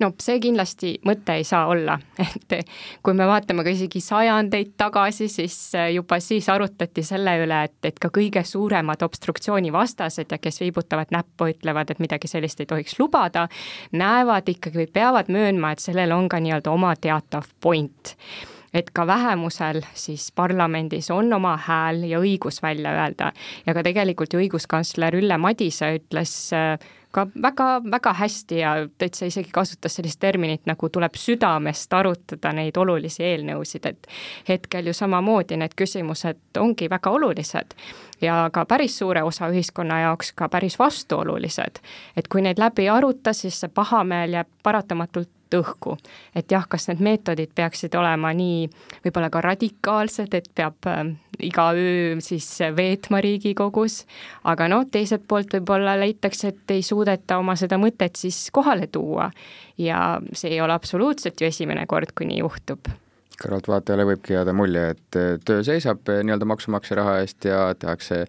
no 0.00 0.12
see 0.22 0.40
kindlasti 0.42 0.94
mõte 1.06 1.36
ei 1.40 1.44
saa 1.44 1.66
olla, 1.70 1.98
et 2.24 2.56
kui 3.02 3.16
me 3.18 3.26
vaatame 3.28 3.64
ka 3.64 3.74
isegi 3.74 4.00
sajandeid 4.04 4.74
tagasi, 4.80 5.28
siis 5.32 5.56
juba 5.94 6.20
siis 6.20 6.48
arutati 6.52 7.04
selle 7.06 7.36
üle, 7.44 7.62
et, 7.68 7.78
et 7.92 7.98
ka 8.02 8.12
kõige 8.14 8.44
suuremad 8.46 9.02
obstruktsioonivastased 9.02 10.32
ja 10.32 10.40
kes 10.42 10.62
viibutavad 10.64 11.12
näppu, 11.14 11.50
ütlevad, 11.52 11.90
et 11.90 12.02
midagi 12.02 12.30
sellist 12.30 12.60
ei 12.62 12.70
tohiks 12.70 12.98
lubada, 13.00 13.48
näevad 13.92 14.48
ikkagi 14.48 14.82
või 14.84 14.88
peavad 14.92 15.30
möönma, 15.32 15.72
et 15.72 15.84
sellel 15.84 16.14
on 16.14 16.28
ka 16.28 16.40
nii-öelda 16.42 16.72
oma 16.72 16.94
teatav 16.96 17.48
point. 17.60 18.16
Et 18.72 18.88
ka 18.90 19.04
vähemusel 19.06 19.82
siis 19.94 20.30
parlamendis 20.32 21.10
on 21.12 21.28
oma 21.36 21.58
hääl 21.60 22.06
ja 22.08 22.20
õigus 22.22 22.62
välja 22.64 22.94
öelda. 22.96 23.32
Ja 23.66 23.74
ka 23.76 23.82
tegelikult 23.84 24.32
ju 24.32 24.40
õiguskantsler 24.40 25.18
Ülle 25.18 25.36
Madise 25.38 25.90
ütles 25.98 26.32
äh, 26.56 26.78
ka 27.12 27.26
väga-väga 27.42 28.12
hästi 28.12 28.58
ja 28.58 28.72
täitsa 28.98 29.26
isegi 29.28 29.50
kasutas 29.52 29.96
sellist 29.98 30.20
terminit, 30.20 30.64
nagu 30.66 30.88
tuleb 30.88 31.16
südamest 31.18 31.92
arutada 31.92 32.52
neid 32.56 32.76
olulisi 32.76 33.24
eelnõusid, 33.26 33.86
et 33.86 34.08
hetkel 34.48 34.88
ju 34.88 34.96
samamoodi 34.96 35.58
need 35.60 35.76
küsimused 35.78 36.60
ongi 36.60 36.88
väga 36.90 37.10
olulised 37.10 37.76
ja 38.22 38.48
ka 38.52 38.64
päris 38.64 38.96
suure 38.98 39.22
osa 39.22 39.50
ühiskonna 39.52 40.00
jaoks 40.06 40.32
ka 40.32 40.48
päris 40.48 40.78
vastuolulised. 40.78 41.82
et 42.16 42.28
kui 42.28 42.42
neid 42.42 42.58
läbi 42.58 42.88
aruta, 42.88 43.32
siis 43.32 43.60
see 43.60 43.68
pahameel 43.68 44.32
jääb 44.38 44.48
paratamatult 44.62 45.28
õhku. 45.56 45.96
et 46.34 46.52
jah, 46.52 46.66
kas 46.68 46.88
need 46.88 47.02
meetodid 47.04 47.52
peaksid 47.54 47.94
olema 47.98 48.32
nii 48.36 48.68
võib-olla 49.04 49.30
ka 49.30 49.42
radikaalsed, 49.44 50.34
et 50.34 50.48
peab 50.54 50.88
äh, 50.90 51.04
iga 51.42 51.70
öö 51.74 52.20
siis 52.20 52.48
veetma 52.76 53.20
Riigikogus, 53.24 54.02
aga 54.44 54.68
noh, 54.68 54.86
teiselt 54.90 55.26
poolt 55.28 55.54
võib-olla 55.58 55.96
leitakse, 56.00 56.48
et 56.52 56.74
ei 56.76 56.82
suudeta 56.82 57.38
oma 57.38 57.56
seda 57.56 57.78
mõtet 57.78 58.16
siis 58.16 58.48
kohale 58.52 58.86
tuua. 58.86 59.30
ja 59.78 60.20
see 60.32 60.52
ei 60.52 60.60
ole 60.60 60.72
absoluutselt 60.72 61.40
ju 61.40 61.46
esimene 61.46 61.86
kord, 61.86 62.12
kui 62.14 62.26
nii 62.28 62.42
juhtub 62.42 62.92
kõrvaltvaatajale 63.42 64.04
võibki 64.06 64.36
jääda 64.36 64.52
mulje, 64.54 64.82
et 64.94 65.16
töö 65.46 65.62
seisab 65.66 66.06
nii-öelda 66.06 66.46
maksumaksja 66.46 66.98
raha 67.00 67.16
eest 67.22 67.48
ja 67.48 67.72
tehakse 67.74 68.26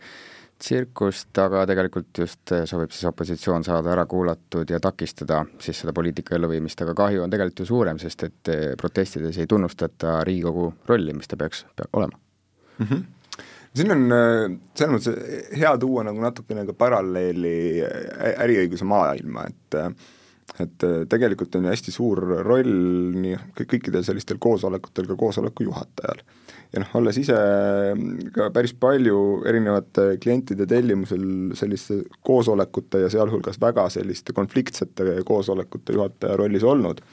tsirkust, 0.60 1.32
aga 1.42 1.66
tegelikult 1.70 2.22
just 2.24 2.54
eh, 2.56 2.64
soovib 2.70 2.94
siis 2.94 3.08
opositsioon 3.10 3.66
saada 3.66 3.92
ära 3.94 4.06
kuulatud 4.10 4.70
ja 4.70 4.80
takistada 4.84 5.44
siis 5.62 5.82
seda 5.84 5.94
poliitika 5.96 6.38
elluviimist, 6.38 6.82
aga 6.86 6.96
kahju 6.98 7.24
on 7.26 7.34
tegelikult 7.34 7.64
ju 7.64 7.70
suurem, 7.70 8.00
sest 8.02 8.28
et 8.30 8.54
eh, 8.54 8.64
protestides 8.80 9.40
ei 9.42 9.50
tunnustata 9.50 10.22
Riigikogu 10.28 10.70
rolli, 10.90 11.16
mis 11.18 11.30
ta 11.32 11.40
peaks, 11.40 11.66
peab 11.76 12.00
olema 12.00 12.18
mm. 12.80 12.88
-hmm 12.88 13.04
siin 13.74 13.90
on 13.90 14.04
eh, 14.14 14.58
selles 14.78 14.92
mõttes 14.94 15.56
hea 15.58 15.78
tuua 15.82 16.04
nagu 16.06 16.22
natukene 16.22 16.66
ka 16.68 16.76
paralleeli 16.78 17.56
äriõiguse 18.38 18.86
maailma, 18.86 19.48
et 19.50 19.80
et 20.60 20.84
tegelikult 21.10 21.56
on 21.56 21.64
ju 21.66 21.72
hästi 21.72 21.92
suur 21.92 22.20
roll 22.46 23.16
nii 23.18 23.38
kõikidel 23.58 24.04
sellistel 24.06 24.38
koosolekutel 24.38 25.08
ka 25.10 25.16
koosoleku 25.18 25.66
juhatajal 25.66 26.20
ja 26.74 26.82
noh, 26.82 26.94
olles 26.98 27.18
ise 27.22 27.36
ka 28.34 28.48
päris 28.54 28.74
palju 28.82 29.18
erinevate 29.50 30.06
klientide 30.24 30.66
tellimusel 30.70 31.54
selliste 31.58 32.00
koosolekute 32.26 33.04
ja 33.04 33.12
sealhulgas 33.14 33.60
väga 33.62 33.86
selliste 33.94 34.34
konfliktsete 34.34 35.20
koosolekute 35.28 35.94
juhataja 35.98 36.38
rollis 36.40 36.66
olnud, 36.66 37.04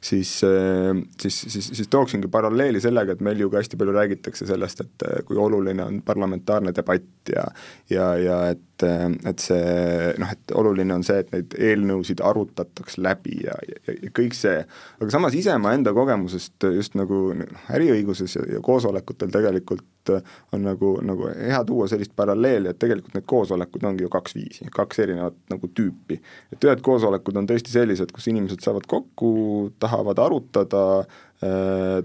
siis, 0.00 0.32
siis, 0.40 1.40
siis, 1.46 1.70
siis 1.80 1.92
tooksingi 1.92 2.30
paralleeli 2.32 2.80
sellega, 2.80 3.16
et 3.16 3.24
meil 3.24 3.44
ju 3.44 3.50
ka 3.52 3.60
hästi 3.60 3.80
palju 3.80 3.96
räägitakse 3.96 4.48
sellest, 4.48 4.84
et 4.86 5.06
kui 5.28 5.38
oluline 5.40 5.84
on 5.84 6.00
parlamentaarne 6.06 6.74
debatt 6.76 7.34
ja 7.34 7.44
ja, 7.90 8.14
ja 8.16 8.40
et 8.54 8.66
et 8.80 9.42
see 9.42 10.12
noh, 10.20 10.30
et 10.32 10.52
oluline 10.56 10.94
on 10.94 11.02
see, 11.04 11.18
et 11.20 11.32
neid 11.34 11.56
eelnõusid 11.58 12.22
arutataks 12.24 12.96
läbi 13.02 13.42
ja, 13.44 13.56
ja, 13.68 13.96
ja 14.06 14.12
kõik 14.16 14.36
see, 14.36 14.62
aga 15.00 15.12
samas 15.12 15.36
ise 15.36 15.56
ma 15.60 15.74
enda 15.76 15.92
kogemusest 15.96 16.68
just 16.76 16.96
nagu 16.98 17.20
noh, 17.36 17.66
äriõiguses 17.76 18.38
ja, 18.38 18.46
ja 18.56 18.62
koosolekutes 18.64 19.09
koosolekutel 19.10 19.30
tegelikult 19.30 20.10
äh, 20.10 20.22
on 20.52 20.62
nagu, 20.64 20.98
nagu 21.02 21.28
hea 21.28 21.64
tuua 21.64 21.88
sellist 21.88 22.12
paralleeli, 22.16 22.70
et 22.70 22.78
tegelikult 22.78 23.14
need 23.14 23.26
koosolekud 23.26 23.84
ongi 23.84 24.04
ju 24.04 24.10
kaks 24.10 24.34
viisi, 24.34 24.68
kaks 24.70 24.98
erinevat 24.98 25.36
nagu 25.50 25.68
tüüpi. 25.68 26.20
et 26.52 26.64
ühed 26.64 26.80
koosolekud 26.82 27.36
on 27.36 27.46
tõesti 27.46 27.70
sellised, 27.70 28.12
kus 28.12 28.28
inimesed 28.28 28.60
saavad 28.60 28.86
kokku, 28.86 29.72
tahavad 29.78 30.18
arutada 30.18 31.04
äh,, 31.42 32.04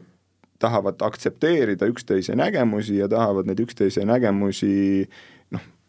tahavad 0.60 1.02
aktsepteerida 1.02 1.86
üksteise 1.86 2.36
nägemusi 2.36 2.98
ja 2.98 3.08
tahavad 3.08 3.46
neid 3.46 3.60
üksteise 3.60 4.06
nägemusi 4.06 5.10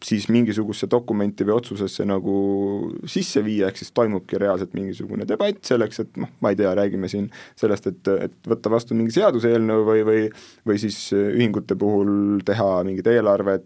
siis 0.04 0.26
mingisugusesse 0.28 0.88
dokumenti 0.92 1.44
või 1.46 1.56
otsusesse 1.56 2.04
nagu 2.08 2.34
sisse 3.08 3.40
viia, 3.44 3.70
ehk 3.70 3.80
siis 3.80 3.94
toimubki 3.96 4.38
reaalselt 4.40 4.74
mingisugune 4.76 5.24
debatt 5.28 5.64
selleks, 5.64 6.02
et 6.04 6.18
noh, 6.20 6.30
ma 6.44 6.52
ei 6.52 6.58
tea, 6.58 6.74
räägime 6.76 7.08
siin 7.08 7.30
sellest, 7.56 7.88
et, 7.92 8.10
et 8.28 8.50
võtta 8.50 8.72
vastu 8.72 8.98
mingi 8.98 9.14
seaduseelnõu 9.16 9.86
või, 9.88 10.04
või 10.06 10.26
või 10.66 10.76
siis 10.82 10.98
ühingute 11.16 11.78
puhul 11.78 12.42
teha 12.46 12.68
mingit 12.86 13.08
eelarvet, 13.10 13.64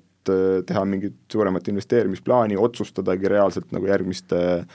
teha 0.66 0.84
mingit 0.84 1.16
suuremat 1.32 1.68
investeerimisplaani, 1.72 2.58
otsustadagi 2.60 3.28
reaalselt 3.32 3.72
nagu 3.72 3.88
järgmiste 3.88 4.40
äh, 4.60 4.66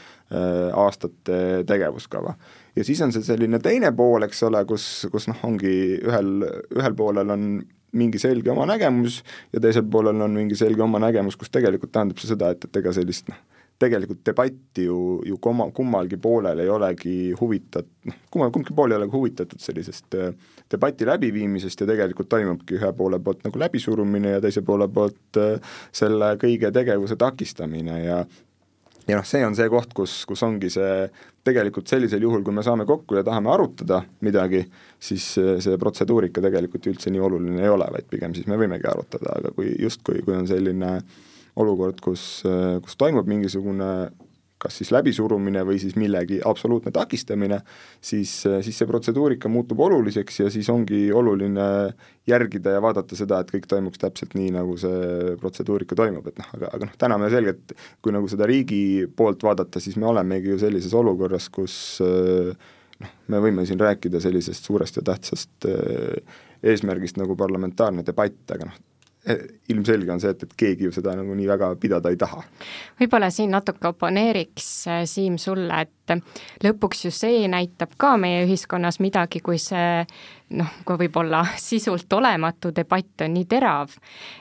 aastate 0.74 1.64
tegevuskava. 1.70 2.36
ja 2.76 2.84
siis 2.84 3.02
on 3.02 3.14
see 3.16 3.24
selline 3.24 3.60
teine 3.64 3.92
pool, 3.96 4.26
eks 4.26 4.44
ole, 4.44 4.66
kus, 4.66 5.08
kus 5.12 5.30
noh, 5.32 5.40
ongi 5.48 5.76
ühel, 6.02 6.50
ühel 6.76 6.98
poolel 6.98 7.32
on 7.38 7.48
mingi 7.96 8.22
selge 8.22 8.52
oma 8.54 8.68
nägemus 8.70 9.22
ja 9.54 9.62
teisel 9.64 9.86
poolel 9.92 10.22
on 10.22 10.38
mingi 10.38 10.58
selge 10.60 10.84
oma 10.84 11.02
nägemus, 11.02 11.38
kus 11.40 11.52
tegelikult 11.54 11.94
tähendab 11.96 12.22
see 12.22 12.32
seda, 12.34 12.52
et, 12.56 12.68
et 12.68 12.82
ega 12.82 12.94
sellist 12.96 13.32
noh, 13.32 13.40
tegelikult 13.80 14.22
debatti 14.26 14.86
ju, 14.86 15.00
ju 15.28 15.38
kumma, 15.42 15.68
kummalgi 15.76 16.18
poolel 16.22 16.62
ei 16.64 16.70
olegi 16.72 17.16
huvitat-, 17.40 17.92
noh, 18.08 18.18
kummal, 18.32 18.52
kumbki 18.56 18.76
pool 18.76 18.94
ei 18.94 19.00
ole 19.00 19.10
huvitatud 19.12 19.62
sellisest 19.62 20.16
äh, 20.20 20.32
debati 20.72 21.08
läbiviimisest 21.08 21.84
ja 21.84 21.90
tegelikult 21.90 22.30
toimubki 22.32 22.80
ühe 22.80 22.92
poole 22.98 23.20
poolt 23.24 23.44
nagu 23.48 23.60
läbisurumine 23.60 24.38
ja 24.38 24.44
teise 24.44 24.64
poole 24.66 24.88
poolt 24.88 25.42
äh, 25.42 25.76
selle 25.96 26.36
kõige 26.42 26.72
tegevuse 26.76 27.20
takistamine 27.20 28.00
ja 28.06 28.24
ja 29.08 29.20
noh, 29.20 29.26
see 29.28 29.44
on 29.46 29.56
see 29.58 29.70
koht, 29.72 29.94
kus, 29.98 30.18
kus 30.30 30.44
ongi 30.46 30.70
see 30.74 31.06
tegelikult 31.46 31.90
sellisel 31.92 32.24
juhul, 32.26 32.44
kui 32.46 32.56
me 32.56 32.64
saame 32.66 32.88
kokku 32.90 33.20
ja 33.20 33.24
tahame 33.26 33.52
arutada 33.54 34.02
midagi, 34.26 34.64
siis 35.00 35.28
see 35.36 35.78
protseduurika 35.82 36.42
tegelikult 36.44 36.86
ju 36.86 36.96
üldse 36.96 37.14
nii 37.14 37.24
oluline 37.28 37.64
ei 37.64 37.72
ole, 37.72 37.88
vaid 37.94 38.10
pigem 38.10 38.34
siis 38.38 38.50
me 38.50 38.58
võimegi 38.60 38.90
arutada, 38.90 39.38
aga 39.40 39.54
kui 39.56 39.76
justkui, 39.82 40.24
kui 40.26 40.38
on 40.38 40.50
selline 40.50 40.98
olukord, 41.62 42.02
kus, 42.04 42.44
kus 42.84 42.98
toimub 43.00 43.30
mingisugune 43.30 43.92
kas 44.66 44.80
siis 44.82 44.92
läbisurumine 44.94 45.64
või 45.68 45.78
siis 45.82 45.96
millegi 46.00 46.42
absoluutne 46.46 46.94
takistamine, 46.96 47.62
siis, 48.02 48.34
siis 48.66 48.80
see 48.82 48.90
protseduurika 48.90 49.52
muutub 49.52 49.84
oluliseks 49.86 50.42
ja 50.42 50.52
siis 50.54 50.70
ongi 50.74 51.08
oluline 51.14 51.68
järgida 52.28 52.76
ja 52.76 52.82
vaadata 52.84 53.18
seda, 53.18 53.42
et 53.42 53.52
kõik 53.54 53.68
toimuks 53.70 54.02
täpselt 54.02 54.34
nii, 54.38 54.50
nagu 54.56 54.78
see 54.82 55.36
protseduurika 55.42 55.98
toimub, 55.98 56.26
et 56.32 56.42
noh, 56.42 56.50
aga, 56.58 56.72
aga 56.78 56.90
noh, 56.90 56.96
täna 57.06 57.20
me 57.22 57.30
selgelt, 57.34 57.76
kui 58.02 58.16
nagu 58.16 58.30
seda 58.32 58.50
riigi 58.50 59.06
poolt 59.18 59.46
vaadata, 59.46 59.84
siis 59.84 60.00
me 60.02 60.10
olemegi 60.10 60.54
ju 60.54 60.62
sellises 60.62 60.96
olukorras, 60.98 61.52
kus 61.54 61.78
noh, 62.10 63.14
me 63.30 63.44
võime 63.44 63.68
siin 63.70 63.82
rääkida 63.82 64.22
sellisest 64.24 64.66
suurest 64.66 64.98
ja 64.98 65.06
tähtsast 65.06 65.70
eesmärgist 66.66 67.22
nagu 67.22 67.38
parlamentaarne 67.38 68.06
debatt, 68.08 68.42
aga 68.56 68.72
noh, 68.72 68.82
ilmselge 69.70 70.12
on 70.14 70.22
see, 70.22 70.32
et, 70.36 70.44
et 70.46 70.56
keegi 70.58 70.88
ju 70.88 70.94
seda 70.94 71.16
nagu 71.18 71.34
nii 71.38 71.48
väga 71.50 71.72
pidada 71.82 72.12
ei 72.14 72.18
taha. 72.22 72.44
võib-olla 73.00 73.32
siin 73.34 73.54
natuke 73.56 73.90
oponeeriks, 73.90 74.70
äh, 74.92 75.04
Siim, 75.10 75.40
sulle, 75.42 75.82
et 75.82 76.14
lõpuks 76.64 77.08
ju 77.08 77.12
see 77.14 77.48
näitab 77.50 77.96
ka 77.98 78.14
meie 78.22 78.44
ühiskonnas 78.46 79.00
midagi, 79.02 79.42
kui 79.42 79.58
see 79.62 80.04
noh, 80.54 80.70
kui 80.86 81.00
võib-olla 81.02 81.42
sisult 81.62 82.14
olematu 82.14 82.70
debatt 82.76 83.26
on 83.26 83.34
nii 83.34 83.48
terav, 83.50 83.96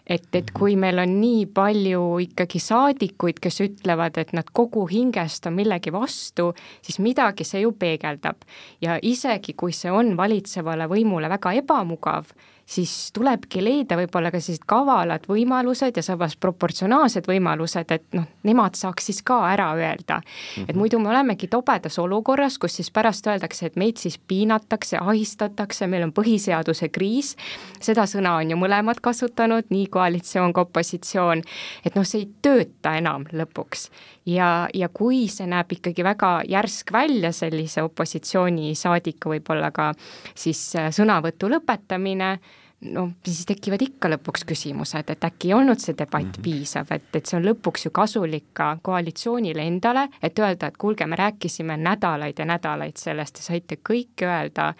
et, 0.05 0.29
et 0.37 0.53
kui 0.55 0.77
meil 0.81 1.01
on 1.01 1.17
nii 1.21 1.47
palju 1.55 2.03
ikkagi 2.27 2.61
saadikuid, 2.61 3.41
kes 3.41 3.63
ütlevad, 3.65 4.21
et 4.21 4.35
nad 4.37 4.51
kogu 4.53 4.85
hingest 4.91 5.49
on 5.49 5.57
millegi 5.57 5.93
vastu, 5.95 6.51
siis 6.85 7.01
midagi 7.01 7.47
see 7.49 7.65
ju 7.65 7.73
peegeldab. 7.73 8.45
ja 8.85 8.99
isegi, 9.03 9.57
kui 9.57 9.73
see 9.73 9.93
on 9.93 10.17
valitsevale 10.17 10.89
võimule 10.91 11.33
väga 11.33 11.57
ebamugav, 11.63 12.29
siis 12.67 13.13
tulebki 13.13 13.61
leida 13.65 13.97
võib-olla 13.99 14.31
ka 14.33 14.41
sellised 14.41 14.65
kavalad 14.69 15.27
võimalused 15.29 15.99
ja 15.99 16.03
samas 16.05 16.37
proportsionaalsed 16.41 17.29
võimalused, 17.29 17.93
et 17.93 18.17
noh, 18.17 18.25
nemad 18.49 18.79
saaks 18.79 19.11
siis 19.11 19.21
ka 19.27 19.43
ära 19.51 19.69
öelda 19.77 20.21
mm. 20.21 20.25
-hmm. 20.25 20.65
et 20.69 20.77
muidu 20.77 20.99
me 20.99 21.11
olemegi 21.13 21.49
tobedas 21.49 21.99
olukorras, 21.99 22.59
kus 22.59 22.77
siis 22.77 22.91
pärast 22.91 23.27
öeldakse, 23.27 23.67
et 23.67 23.77
meid 23.77 23.97
siis 24.01 24.19
piinatakse, 24.19 24.97
ahistatakse, 25.01 25.87
meil 25.87 26.03
on 26.09 26.13
põhiseaduse 26.13 26.89
kriis, 26.89 27.37
seda 27.81 28.07
sõna 28.09 28.37
on 28.41 28.51
ju 28.51 28.57
mõlemad 28.57 29.01
kasutanud, 29.01 29.65
nii 29.71 29.87
koalitsioon 29.87 30.53
kui 30.53 30.63
opositsioon, 30.63 31.43
et 31.85 31.95
noh, 31.95 32.05
see 32.05 32.25
ei 32.25 32.29
tööta 32.43 32.97
enam 32.97 33.25
lõpuks. 33.33 33.91
ja, 34.27 34.69
ja 34.75 34.89
kui 34.89 35.29
see 35.29 35.47
näeb 35.47 35.73
ikkagi 35.73 36.05
väga 36.05 36.43
järsk 36.49 36.93
välja, 36.93 37.33
sellise 37.33 37.83
opositsioonisaadiku 37.83 39.29
võib-olla 39.29 39.71
ka 39.71 39.93
siis 40.35 40.73
sõnavõtu 40.91 41.51
lõpetamine, 41.53 42.39
no 42.85 43.09
siis 43.25 43.47
tekivad 43.49 43.83
ikka 43.85 44.11
lõpuks 44.15 44.45
küsimused, 44.49 45.11
et 45.11 45.25
äkki 45.25 45.51
ei 45.51 45.57
olnud 45.57 45.81
see 45.81 45.97
debatt 45.99 46.25
mm 46.25 46.33
-hmm. 46.37 46.43
piisav, 46.43 46.93
et, 46.93 47.09
et 47.15 47.27
see 47.27 47.39
on 47.39 47.47
lõpuks 47.49 47.87
ju 47.87 47.91
kasulik 47.91 48.53
ka 48.53 48.77
koalitsioonile 48.83 49.63
endale, 49.63 50.09
et 50.23 50.39
öelda, 50.39 50.67
et 50.67 50.77
kuulge, 50.77 51.07
me 51.07 51.17
rääkisime 51.17 51.77
nädalaid 51.77 52.39
ja 52.39 52.45
nädalaid 52.45 52.97
sellest, 52.97 53.35
te 53.35 53.43
saite 53.43 53.77
kõik 53.77 54.23
öelda, 54.23 54.75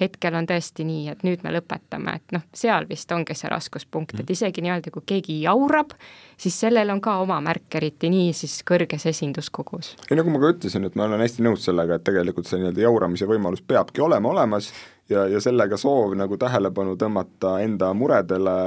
hetkel 0.00 0.34
on 0.34 0.46
tõesti 0.48 0.84
nii, 0.88 1.08
et 1.12 1.22
nüüd 1.26 1.42
me 1.44 1.52
lõpetame, 1.52 2.14
et 2.16 2.32
noh, 2.32 2.44
seal 2.54 2.86
vist 2.88 3.12
ongi 3.12 3.34
see 3.34 3.50
raskuspunkt, 3.52 4.14
et 4.20 4.30
isegi 4.30 4.64
nii-öelda 4.64 4.90
kui 4.94 5.04
keegi 5.06 5.40
jaurab, 5.42 5.92
siis 6.40 6.56
sellel 6.60 6.90
on 6.90 7.00
ka 7.00 7.18
oma 7.20 7.40
märk, 7.44 7.68
eriti 7.74 8.10
nii 8.12 8.32
siis 8.32 8.62
kõrges 8.68 9.06
esinduskogus. 9.06 9.96
ei, 10.10 10.16
nagu 10.16 10.30
ma 10.30 10.40
ka 10.40 10.54
ütlesin, 10.56 10.88
et 10.88 10.96
ma 10.96 11.04
olen 11.04 11.20
hästi 11.20 11.44
nõus 11.44 11.68
sellega, 11.68 11.94
et 11.94 12.04
tegelikult 12.08 12.48
see 12.48 12.62
nii-öelda 12.62 12.80
jauramise 12.80 13.28
võimalus 13.28 13.62
peabki 13.62 14.00
olema 14.00 14.32
olemas 14.32 14.72
ja, 15.10 15.26
ja 15.30 15.40
sellega 15.40 15.78
soov 15.80 16.16
nagu 16.18 16.38
tähelepanu 16.40 16.98
tõmmata 17.00 17.58
enda 17.64 17.92
muredele 17.96 18.58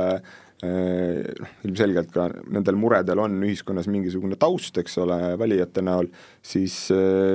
noh, 0.65 1.49
ilmselgelt 1.67 2.11
ka 2.13 2.25
nendel 2.53 2.77
muredel 2.79 3.19
on 3.21 3.35
ühiskonnas 3.43 3.89
mingisugune 3.91 4.37
taust, 4.39 4.77
eks 4.79 4.97
ole, 5.03 5.17
valijate 5.39 5.83
näol, 5.85 6.07
siis, 6.45 6.75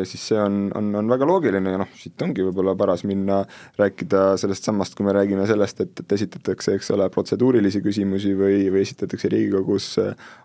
siis 0.08 0.24
see 0.30 0.38
on, 0.40 0.62
on, 0.76 0.88
on 1.02 1.10
väga 1.10 1.28
loogiline 1.28 1.74
ja 1.74 1.80
noh, 1.82 1.90
siit 2.00 2.20
ongi 2.24 2.44
võib-olla 2.46 2.74
paras 2.80 3.04
minna 3.08 3.42
rääkida 3.78 4.38
sellest 4.40 4.66
samast, 4.66 4.96
kui 4.96 5.06
me 5.06 5.14
räägime 5.16 5.46
sellest, 5.50 5.84
et, 5.84 6.04
et 6.04 6.16
esitatakse, 6.16 6.76
eks 6.78 6.92
ole, 6.96 7.10
protseduurilisi 7.12 7.82
küsimusi 7.84 8.32
või, 8.38 8.62
või 8.72 8.84
esitatakse 8.86 9.30
Riigikogus 9.32 9.92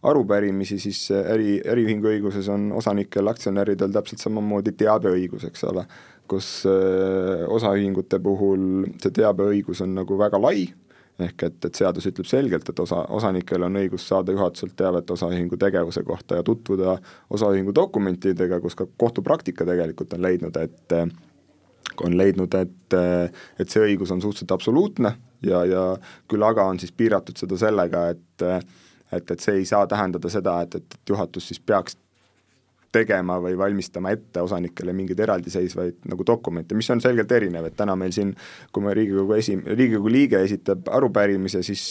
arupärimisi, 0.06 0.80
siis 0.82 1.08
äri, 1.22 1.60
äriühingu 1.64 2.12
õiguses 2.12 2.50
on 2.52 2.72
osanikel, 2.76 3.32
aktsionäridel 3.32 3.96
täpselt 3.96 4.24
samamoodi 4.26 4.76
teabeõigus, 4.84 5.48
eks 5.50 5.66
ole 5.72 5.88
kus 6.30 6.50
äh, 6.70 7.46
osaühingute 7.52 8.20
puhul 8.24 8.88
see 9.02 9.14
teabeõigus 9.20 9.84
on 9.86 9.96
nagu 9.98 10.18
väga 10.20 10.40
lai, 10.42 10.66
ehk 11.22 11.46
et, 11.48 11.60
et 11.70 11.80
seadus 11.80 12.08
ütleb 12.10 12.28
selgelt, 12.28 12.70
et 12.70 12.80
osa, 12.84 13.06
osanikel 13.16 13.64
on 13.68 13.80
õigus 13.80 14.08
saada 14.10 14.36
juhatuselt 14.36 14.76
teavet 14.78 15.12
osaühingu 15.16 15.60
tegevuse 15.62 16.04
kohta 16.04 16.42
ja 16.42 16.44
tutvuda 16.44 16.98
osaühingu 17.32 17.76
dokumentidega, 17.76 18.60
kus 18.64 18.76
ka 18.76 18.88
kohtupraktika 18.98 19.68
tegelikult 19.68 20.18
on 20.18 20.26
leidnud, 20.26 20.60
et 20.60 20.98
on 22.04 22.18
leidnud, 22.18 22.58
et, 22.60 22.98
et 23.60 23.70
see 23.72 23.86
õigus 23.86 24.12
on 24.12 24.20
suhteliselt 24.24 24.52
absoluutne 24.52 25.14
ja, 25.46 25.62
ja 25.70 25.84
küll 26.28 26.44
aga 26.44 26.66
on 26.68 26.82
siis 26.82 26.92
piiratud 26.92 27.38
seda 27.40 27.60
sellega, 27.62 28.10
et 28.16 28.50
et, 29.14 29.32
et 29.32 29.40
see 29.40 29.62
ei 29.62 29.66
saa 29.70 29.86
tähendada 29.88 30.30
seda, 30.34 30.58
et, 30.66 30.76
et, 30.76 30.98
et 30.98 31.10
juhatus 31.14 31.48
siis 31.52 31.62
peaks 31.62 31.96
tegema 32.96 33.38
või 33.44 33.58
valmistama 33.60 34.14
ette 34.16 34.44
osanikele 34.46 34.94
mingeid 34.96 35.20
eraldiseisvaid 35.26 36.08
nagu 36.12 36.26
dokumente, 36.28 36.78
mis 36.78 36.90
on 36.94 37.02
selgelt 37.04 37.32
erinev, 37.36 37.68
et 37.70 37.78
täna 37.78 37.96
meil 38.00 38.14
siin, 38.16 38.32
kui 38.74 38.86
me 38.86 38.96
Riigikogu 38.98 39.36
esi-, 39.38 39.58
Riigikogu 39.66 40.12
liige 40.12 40.42
esitab 40.46 40.90
arupärimise, 40.96 41.62
siis, 41.66 41.84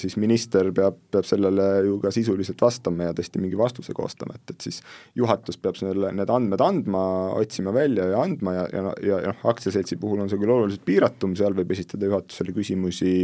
siis 0.00 0.18
minister 0.20 0.70
peab, 0.76 0.98
peab 1.14 1.28
sellele 1.28 1.68
ju 1.88 1.98
ka 2.02 2.12
sisuliselt 2.14 2.62
vastama 2.64 3.10
ja 3.10 3.16
tõesti 3.16 3.42
mingi 3.42 3.58
vastuse 3.58 3.96
koostama, 3.96 4.38
et, 4.38 4.54
et 4.54 4.68
siis 4.68 4.80
juhatus 5.18 5.58
peab 5.60 5.78
selle, 5.80 6.12
need 6.14 6.30
andmed 6.32 6.64
andma, 6.64 7.04
otsima 7.40 7.74
välja 7.74 8.10
ja 8.12 8.22
andma 8.22 8.58
ja, 8.58 8.68
ja, 8.72 8.86
ja, 9.02 9.20
ja 9.28 9.34
noh, 9.34 9.44
aktsiaseltsi 9.54 9.98
puhul 10.00 10.24
on 10.24 10.32
see 10.32 10.40
küll 10.40 10.54
oluliselt 10.54 10.86
piiratum, 10.86 11.34
seal 11.38 11.56
võib 11.56 11.74
esitada 11.74 12.10
juhatusele 12.10 12.54
küsimusi 12.56 13.14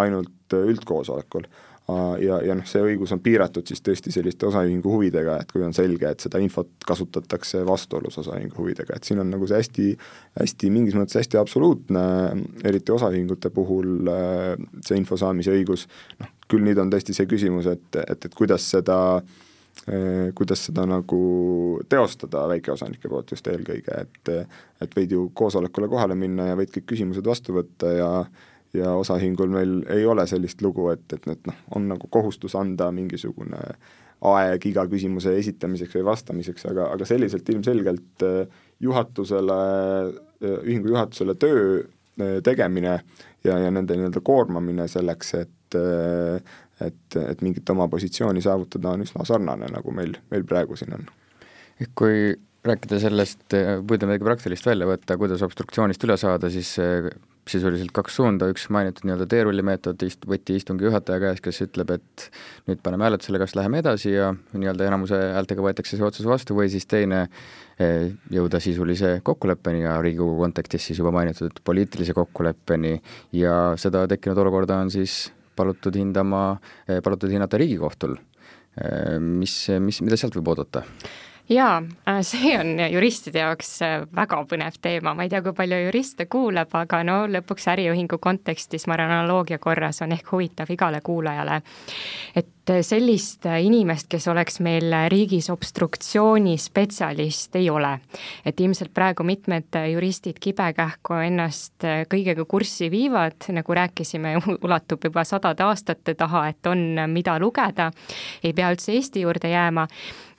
ainult 0.00 0.54
üldkoosolekul 0.54 1.46
ja, 1.88 2.38
ja 2.44 2.54
noh, 2.56 2.64
see 2.68 2.80
õigus 2.80 3.12
on 3.12 3.20
piiratud 3.24 3.66
siis 3.68 3.82
tõesti 3.84 4.12
selliste 4.14 4.48
osaühingu 4.48 4.88
huvidega, 4.88 5.36
et 5.42 5.50
kui 5.52 5.64
on 5.64 5.74
selge, 5.76 6.08
et 6.14 6.24
seda 6.24 6.40
infot 6.40 6.70
kasutatakse 6.86 7.60
vastuolus 7.68 8.16
osaühingu 8.22 8.56
huvidega, 8.56 8.96
et 8.96 9.04
siin 9.04 9.20
on 9.20 9.28
nagu 9.34 9.48
see 9.50 9.60
hästi, 9.60 9.88
hästi 10.40 10.70
mingis 10.72 10.96
mõttes 10.96 11.20
hästi 11.20 11.40
absoluutne, 11.40 12.04
eriti 12.64 12.94
osaühingute 12.94 13.52
puhul 13.54 14.08
see 14.84 15.00
info 15.00 15.20
saamise 15.20 15.52
õigus, 15.52 15.84
noh, 16.22 16.32
küll 16.48 16.64
nüüd 16.64 16.80
on 16.80 16.92
tõesti 16.92 17.16
see 17.16 17.28
küsimus, 17.28 17.68
et, 17.68 18.00
et, 18.04 18.30
et 18.30 18.38
kuidas 18.38 18.70
seda 18.76 18.98
kuidas 20.38 20.60
seda 20.68 20.84
nagu 20.86 21.18
teostada 21.90 22.44
väikeosanike 22.48 23.10
poolt 23.10 23.32
just 23.34 23.48
eelkõige, 23.50 24.04
et 24.06 24.30
et 24.84 24.94
võid 24.96 25.12
ju 25.12 25.24
koosolekule 25.34 25.88
kohale 25.90 26.14
minna 26.16 26.46
ja 26.46 26.56
võid 26.56 26.70
kõik 26.72 26.86
küsimused 26.92 27.26
vastu 27.26 27.56
võtta 27.56 27.90
ja 27.92 28.08
ja 28.74 28.94
osaühingul 28.98 29.52
meil 29.52 29.76
ei 29.92 30.06
ole 30.06 30.26
sellist 30.26 30.62
lugu, 30.62 30.88
et, 30.94 31.04
et 31.14 31.26
need 31.30 31.46
noh, 31.48 31.60
on 31.76 31.88
nagu 31.92 32.08
kohustus 32.10 32.56
anda 32.58 32.90
mingisugune 32.94 33.60
aeg 34.24 34.68
iga 34.70 34.84
küsimuse 34.88 35.34
esitamiseks 35.38 35.98
või 35.98 36.06
vastamiseks, 36.08 36.68
aga, 36.70 36.88
aga 36.94 37.08
selliselt 37.08 37.48
ilmselgelt 37.52 38.24
äh, 38.24 38.62
juhatusele, 38.84 39.58
äh, 40.40 40.56
ühingu 40.62 40.94
juhatusele 40.94 41.36
töö 41.40 41.66
äh, 41.82 42.38
tegemine 42.46 42.94
ja, 43.44 43.58
ja 43.58 43.70
nende 43.74 43.98
nii-öelda 43.98 44.24
koormamine 44.24 44.88
selleks, 44.90 45.36
et 45.42 45.50
et, 45.74 47.16
et 47.18 47.40
mingit 47.42 47.66
oma 47.72 47.88
positsiooni 47.90 48.38
saavutada, 48.44 48.92
on 48.94 49.02
üsna 49.02 49.24
sarnane, 49.26 49.66
nagu 49.74 49.90
meil, 49.90 50.12
meil 50.30 50.44
praegu 50.46 50.76
siin 50.78 50.92
on. 50.94 51.08
kui 51.98 52.28
rääkida 52.62 53.00
sellest, 53.02 53.42
püüda 53.50 54.06
midagi 54.06 54.22
praktilist 54.28 54.68
välja 54.68 54.86
võtta, 54.86 55.16
kuidas 55.18 55.42
obstruktsioonist 55.42 56.06
üle 56.06 56.14
saada, 56.20 56.52
siis 56.54 56.70
sisuliselt 57.50 57.92
kaks 57.94 58.16
suunda, 58.18 58.48
üks 58.52 58.66
mainitud 58.72 59.04
nii-öelda 59.06 59.26
teerullimeetod 59.30 60.00
ist-, 60.06 60.24
võeti 60.28 60.56
istungi 60.58 60.86
juhataja 60.86 61.20
käes, 61.22 61.42
kes 61.44 61.60
ütleb, 61.66 61.92
et 61.98 62.26
nüüd 62.68 62.80
paneme 62.84 63.06
hääletusele, 63.06 63.40
kas 63.42 63.54
läheme 63.58 63.82
edasi 63.82 64.14
ja 64.14 64.30
nii-öelda 64.54 64.88
enamuse 64.88 65.18
häältega 65.36 65.64
võetakse 65.64 65.98
see 65.98 66.06
otsus 66.06 66.28
vastu 66.28 66.56
või 66.56 66.70
siis 66.72 66.88
teine, 66.90 67.26
eh, 67.78 68.12
jõuda 68.32 68.60
sisulise 68.64 69.18
kokkuleppeni 69.26 69.84
ja 69.84 69.98
Riigikogu 70.04 70.38
kontekstis 70.40 70.88
siis 70.88 71.02
juba 71.02 71.12
mainitud 71.14 71.60
poliitilise 71.64 72.16
kokkuleppeni 72.16 72.96
ja 73.36 73.58
seda 73.80 74.06
tekkinud 74.10 74.40
olukorda 74.44 74.80
on 74.80 74.92
siis 74.94 75.26
palutud 75.56 75.96
hindama, 76.00 76.56
eh, 76.88 77.02
palutud 77.04 77.30
hinnata 77.30 77.60
Riigikohtul. 77.60 78.16
Eh, 78.74 79.20
mis, 79.20 79.68
mis, 79.84 80.00
mida 80.02 80.16
sealt 80.18 80.34
võib 80.40 80.54
oodata? 80.54 80.82
Jaa, 81.48 81.82
äh, 82.08 82.20
see 82.22 82.54
on 82.58 82.78
juristide 82.90 83.42
jaoks 83.42 83.76
äh, 83.82 84.00
väga 84.16 84.40
põnev 84.48 84.78
teema, 84.82 85.14
ma 85.14 85.26
ei 85.26 85.32
tea, 85.32 85.42
kui 85.44 85.52
palju 85.56 85.80
juriste 85.86 86.26
kuulab, 86.30 86.72
aga 86.80 87.02
no 87.04 87.18
lõpuks 87.30 87.68
äriühingu 87.74 88.18
kontekstis, 88.22 88.86
ma 88.88 88.96
arvan, 88.96 89.12
analoogia 89.18 89.58
korras 89.58 90.02
on 90.04 90.16
ehk 90.16 90.32
huvitav 90.32 90.70
igale 90.72 91.00
kuulajale. 91.04 91.60
et 92.34 92.53
sellist 92.64 93.44
inimest, 93.60 94.08
kes 94.08 94.24
oleks 94.32 94.56
meil 94.64 94.88
riigis 95.12 95.50
obstruktsioonispetsialist, 95.52 97.56
ei 97.60 97.68
ole. 97.70 97.98
et 98.44 98.60
ilmselt 98.60 98.92
praegu 98.94 99.24
mitmed 99.24 99.76
juristid 99.92 100.38
kibekähku 100.40 101.14
ennast 101.26 101.84
kõigega 102.10 102.44
kurssi 102.48 102.90
viivad, 102.90 103.36
nagu 103.52 103.74
rääkisime, 103.74 104.36
ulatub 104.66 105.04
juba 105.04 105.24
sadade 105.24 105.64
aastate 105.64 106.14
taha, 106.14 106.48
et 106.48 106.66
on, 106.66 106.96
mida 107.12 107.38
lugeda, 107.38 107.90
ei 108.42 108.52
pea 108.52 108.72
üldse 108.72 108.92
Eesti 108.94 109.20
juurde 109.26 109.48
jääma 109.52 109.88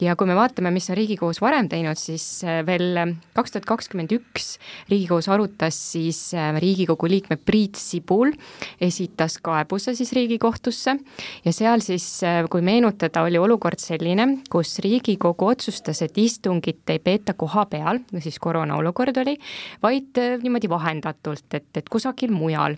ja 0.01 0.15
kui 0.15 0.27
me 0.27 0.35
vaatame, 0.35 0.71
mis 0.75 0.89
on 0.89 0.97
Riigikohus 0.97 1.39
varem 1.43 1.69
teinud, 1.71 1.97
siis 1.99 2.41
veel 2.67 3.15
kaks 3.35 3.53
tuhat 3.53 3.67
kakskümmend 3.69 4.11
üks 4.15 4.55
Riigikohus 4.89 5.29
arutas 5.31 5.77
siis 5.93 6.19
Riigikogu 6.59 7.09
liikme 7.11 7.37
Priit 7.37 7.79
Sibul 7.79 8.33
esitas 8.81 9.37
kaebuse 9.43 9.95
siis 9.95 10.11
Riigikohtusse 10.15 10.97
ja 11.45 11.55
seal 11.55 11.83
siis, 11.85 12.05
kui 12.51 12.63
meenutada, 12.65 13.25
oli 13.25 13.39
olukord 13.41 13.81
selline, 13.81 14.27
kus 14.51 14.77
Riigikogu 14.83 15.51
otsustas, 15.51 16.01
et 16.05 16.17
istungit 16.21 16.89
ei 16.93 16.99
peeta 16.99 17.33
koha 17.33 17.65
peal, 17.71 18.01
siis 18.19 18.39
koroonaolukord 18.39 19.23
oli, 19.23 19.37
vaid 19.83 20.19
niimoodi 20.43 20.69
vahendatult, 20.69 21.47
et, 21.53 21.71
et 21.77 21.89
kusagil 21.89 22.33
mujal. 22.35 22.77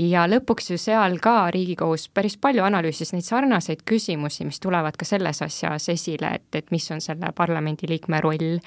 Ja 0.00 0.24
lõpuks 0.30 0.70
ju 0.72 0.78
seal 0.80 1.18
ka 1.22 1.50
Riigikohus 1.52 2.06
päris 2.14 2.36
palju 2.40 2.64
analüüsis 2.64 3.12
neid 3.12 3.26
sarnaseid 3.26 3.82
küsimusi, 3.88 4.46
mis 4.48 4.60
tulevad 4.62 4.96
ka 4.96 5.04
selles 5.04 5.42
asjas 5.44 5.90
esile, 5.92 6.32
et, 6.38 6.48
et 6.56 6.70
mis 6.72 6.86
on 6.94 7.02
selle 7.04 7.32
parlamendiliikme 7.36 8.22
roll, 8.24 8.60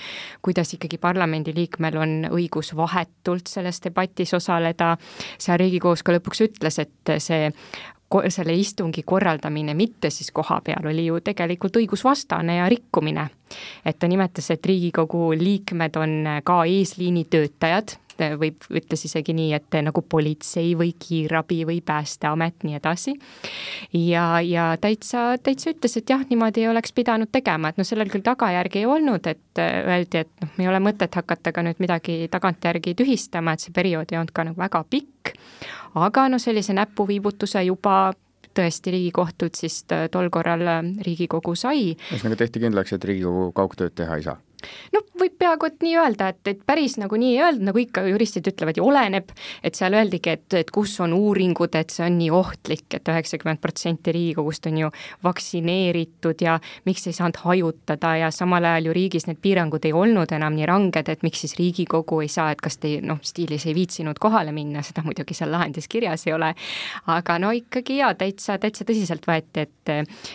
kuidas 0.45 0.75
ikkagi 0.77 0.99
parlamendiliikmel 1.01 1.97
on 1.97 2.13
õigus 2.29 2.73
vahetult 2.77 3.49
selles 3.49 3.81
debatis 3.83 4.35
osaleda, 4.37 4.95
seal 5.41 5.61
Riigikohus 5.63 6.05
ka 6.05 6.13
lõpuks 6.17 6.45
ütles, 6.45 6.79
et 6.83 7.15
see 7.23 7.49
selle 8.29 8.53
istungi 8.53 9.03
korraldamine 9.05 9.73
mitte 9.73 10.09
siis 10.09 10.31
koha 10.31 10.61
peal 10.61 10.85
oli 10.89 11.05
ju 11.05 11.19
tegelikult 11.19 11.77
õigusvastane 11.81 12.57
ja 12.57 12.69
rikkumine. 12.69 13.29
et 13.85 13.99
ta 13.99 14.07
nimetas, 14.07 14.51
et 14.51 14.65
Riigikogu 14.65 15.31
liikmed 15.37 15.95
on 15.95 16.13
ka 16.43 16.63
eesliini 16.65 17.25
töötajad 17.29 17.97
võib, 18.39 18.65
ütles 18.69 19.05
isegi 19.07 19.33
nii, 19.35 19.51
et 19.57 19.77
nagu 19.83 20.03
politsei 20.09 20.73
või 20.77 20.93
kiirabi 20.99 21.63
või 21.67 21.79
Päästeamet, 21.85 22.63
nii 22.63 22.77
edasi. 22.77 23.13
ja, 23.93 24.41
ja 24.41 24.67
täitsa, 24.81 25.37
täitsa 25.43 25.73
ütles, 25.73 25.97
et 25.97 26.09
jah, 26.09 26.23
niimoodi 26.29 26.63
ei 26.63 26.69
oleks 26.71 26.93
pidanud 26.93 27.31
tegema, 27.31 27.69
et 27.69 27.81
noh, 27.81 27.87
sellel 27.87 28.11
küll 28.13 28.25
tagajärgi 28.25 28.83
ei 28.83 28.89
olnud, 28.89 29.27
et 29.27 29.63
öeldi, 29.63 30.23
et 30.23 30.31
noh, 30.41 30.53
ei 30.59 30.69
ole 30.71 30.81
mõtet 30.83 31.15
hakata 31.15 31.51
ka 31.51 31.65
nüüd 31.65 31.81
midagi 31.83 32.27
tagantjärgi 32.31 32.95
tühistama, 32.99 33.53
et 33.53 33.65
see 33.65 33.75
periood 33.75 34.11
ei 34.11 34.21
olnud 34.21 34.33
ka 34.33 34.47
nagu 34.49 34.59
väga 34.59 34.83
pikk, 34.89 35.33
aga 35.99 36.27
no 36.29 36.39
sellise 36.41 36.75
näpuviibutuse 36.77 37.65
juba 37.67 38.13
tõesti 38.53 38.93
Riigikohtult 38.93 39.57
siis 39.57 39.81
tol 40.11 40.29
korral 40.29 40.61
Riigikogu 41.01 41.55
sai. 41.57 41.93
ühesõnaga 41.97 42.43
tehti 42.43 42.61
kindlaks, 42.61 42.93
et 42.93 43.05
Riigikogu 43.09 43.51
kaugtööd 43.57 43.95
teha 43.97 44.19
ei 44.21 44.25
saa 44.29 44.37
no 44.93 45.03
võib 45.19 45.37
peaaegu 45.39 45.69
et 45.71 45.81
nii 45.83 45.97
öelda, 45.97 46.29
et, 46.33 46.41
et 46.47 46.63
päris 46.65 46.97
nagu 47.01 47.17
nii 47.19 47.35
ei 47.35 47.43
öelda, 47.47 47.67
nagu 47.71 47.83
ikka 47.83 48.05
juristid 48.07 48.47
ütlevad 48.53 48.79
ja 48.79 48.85
oleneb, 48.85 49.33
et 49.63 49.75
seal 49.75 49.97
öeldigi, 49.97 50.37
et, 50.37 50.47
et 50.61 50.71
kus 50.73 50.95
on 51.03 51.13
uuringud, 51.17 51.75
et 51.79 51.93
see 51.93 52.05
on 52.05 52.17
nii 52.19 52.31
ohtlik 52.33 52.83
et, 52.93 53.01
et 53.01 53.13
üheksakümmend 53.13 53.61
protsenti 53.61 54.11
Riigikogust 54.11 54.67
on 54.67 54.77
ju 54.77 54.89
vaktsineeritud 55.23 56.41
ja 56.41 56.59
miks 56.85 57.07
ei 57.07 57.13
saanud 57.13 57.39
hajutada 57.43 58.15
ja 58.17 58.31
samal 58.31 58.63
ajal 58.63 58.89
ju 58.89 58.93
riigis 58.93 59.27
need 59.27 59.39
piirangud 59.41 59.85
ei 59.85 59.93
olnud 59.93 60.31
enam 60.31 60.55
nii 60.57 60.67
ranged, 60.69 61.09
et 61.09 61.23
miks 61.23 61.43
siis 61.43 61.55
Riigikogu 61.59 62.21
ei 62.23 62.31
saa, 62.31 62.51
et 62.51 62.61
kas 62.61 62.77
te 62.77 62.95
noh, 63.01 63.19
stiilis 63.21 63.65
ei 63.67 63.75
viitsinud 63.75 64.19
kohale 64.19 64.51
minna, 64.55 64.83
seda 64.83 65.03
muidugi 65.05 65.35
seal 65.37 65.51
lahendis 65.51 65.87
kirjas 65.87 66.27
ei 66.27 66.33
ole, 66.33 66.53
aga 67.13 67.39
no 67.41 67.51
ikkagi 67.55 67.99
jaa, 68.01 68.13
täitsa, 68.19 68.57
täitsa 68.61 68.87
tõsiselt 68.87 69.27
võeti, 69.27 69.67
et 69.67 69.93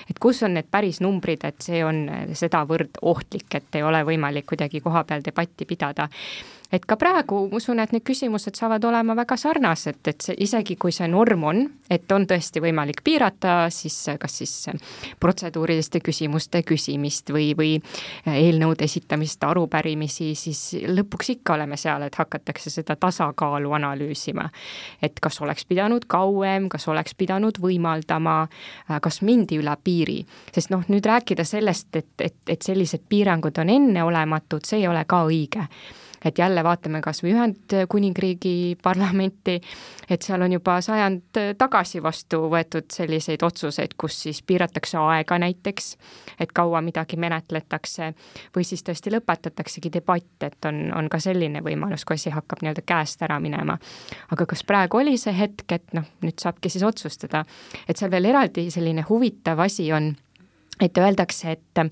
et 0.08 0.18
kus 0.20 0.42
on 0.44 0.54
need 0.58 0.68
päris 0.70 1.00
numbrid, 1.00 1.44
et 1.48 1.62
see 1.64 1.80
on 1.84 2.04
sedavõrd 2.36 3.00
ohtlik, 3.02 3.48
et 3.54 3.78
ei 3.78 3.84
ole 3.86 4.02
võimalik 4.04 4.17
kuidagi 4.42 4.81
koha 4.81 5.04
peal 5.04 5.22
debatti 5.24 5.64
pidada 5.64 6.09
et 6.72 6.85
ka 6.85 6.98
praegu 7.00 7.46
ma 7.48 7.57
usun, 7.57 7.81
et 7.81 7.92
need 7.94 8.04
küsimused 8.04 8.57
saavad 8.59 8.85
olema 8.85 9.14
väga 9.16 9.37
sarnased, 9.40 10.00
et 10.11 10.24
see 10.24 10.37
isegi 10.44 10.76
kui 10.81 10.92
see 10.92 11.09
norm 11.09 11.44
on, 11.48 11.62
et 11.90 12.12
on 12.12 12.26
tõesti 12.28 12.61
võimalik 12.61 13.00
piirata 13.04 13.70
siis 13.72 13.96
kas 14.20 14.38
siis 14.42 14.54
protseduuriliste 15.20 16.02
küsimuste 16.04 16.62
küsimist 16.68 17.33
või, 17.33 17.50
või 17.57 17.70
eelnõude 18.28 18.85
esitamist, 18.85 19.44
arupärimisi, 19.48 20.35
siis 20.37 20.62
lõpuks 20.92 21.33
ikka 21.38 21.57
oleme 21.57 21.78
seal, 21.81 22.04
et 22.04 22.18
hakatakse 22.20 22.70
seda 22.70 22.98
tasakaalu 23.00 23.72
analüüsima. 23.78 24.48
et 25.02 25.20
kas 25.20 25.40
oleks 25.40 25.64
pidanud 25.64 26.04
kauem, 26.07 26.68
kas 26.68 26.88
oleks 26.88 27.14
pidanud 27.14 27.59
võimaldama, 27.61 28.48
kas 29.02 29.22
mindi 29.22 29.59
üle 29.59 29.76
piiri, 29.85 30.20
sest 30.52 30.70
noh, 30.70 30.85
nüüd 30.88 31.07
rääkida 31.07 31.44
sellest, 31.44 31.96
et, 31.96 32.12
et, 32.20 32.37
et 32.48 32.62
sellised 32.62 33.09
piirangud 33.09 33.59
on 33.59 33.70
enneolematud, 33.70 34.64
see 34.64 34.83
ei 34.83 34.88
ole 34.88 35.04
ka 35.09 35.24
õige 35.24 35.64
et 36.24 36.38
jälle 36.38 36.64
vaatame 36.64 37.00
kas 37.00 37.22
või 37.22 37.33
Ühendkuningriigi 37.35 38.76
parlamenti, 38.83 39.59
et 40.11 40.22
seal 40.22 40.42
on 40.42 40.52
juba 40.52 40.78
sajand 40.85 41.40
tagasi 41.59 42.02
vastu 42.02 42.40
võetud 42.50 42.88
selliseid 42.92 43.42
otsuseid, 43.42 43.94
kus 43.98 44.22
siis 44.22 44.42
piiratakse 44.42 44.98
aega 44.98 45.38
näiteks, 45.38 45.90
et 46.40 46.52
kaua 46.52 46.81
midagi 46.85 47.16
menetletakse, 47.16 48.12
või 48.57 48.66
siis 48.66 48.83
tõesti 48.87 49.12
lõpetataksegi 49.14 49.92
debatt, 49.92 50.42
et 50.42 50.70
on, 50.70 50.88
on 50.96 51.11
ka 51.11 51.20
selline 51.22 51.62
võimalus, 51.64 52.04
kui 52.04 52.18
asi 52.18 52.33
hakkab 52.35 52.62
nii-öelda 52.62 52.87
käest 52.87 53.22
ära 53.22 53.40
minema. 53.40 53.78
aga 54.31 54.46
kas 54.46 54.64
praegu 54.64 54.98
oli 54.98 55.18
see 55.18 55.35
hetk, 55.38 55.66
et 55.72 55.92
noh, 55.94 56.07
nüüd 56.22 56.38
saabki 56.40 56.70
siis 56.70 56.85
otsustada, 56.85 57.44
et 57.88 57.96
seal 57.96 58.11
veel 58.11 58.31
eraldi 58.33 58.70
selline 58.70 59.04
huvitav 59.09 59.61
asi 59.61 59.92
on, 59.92 60.14
et 60.81 60.98
öeldakse, 60.98 61.50
et 61.50 61.85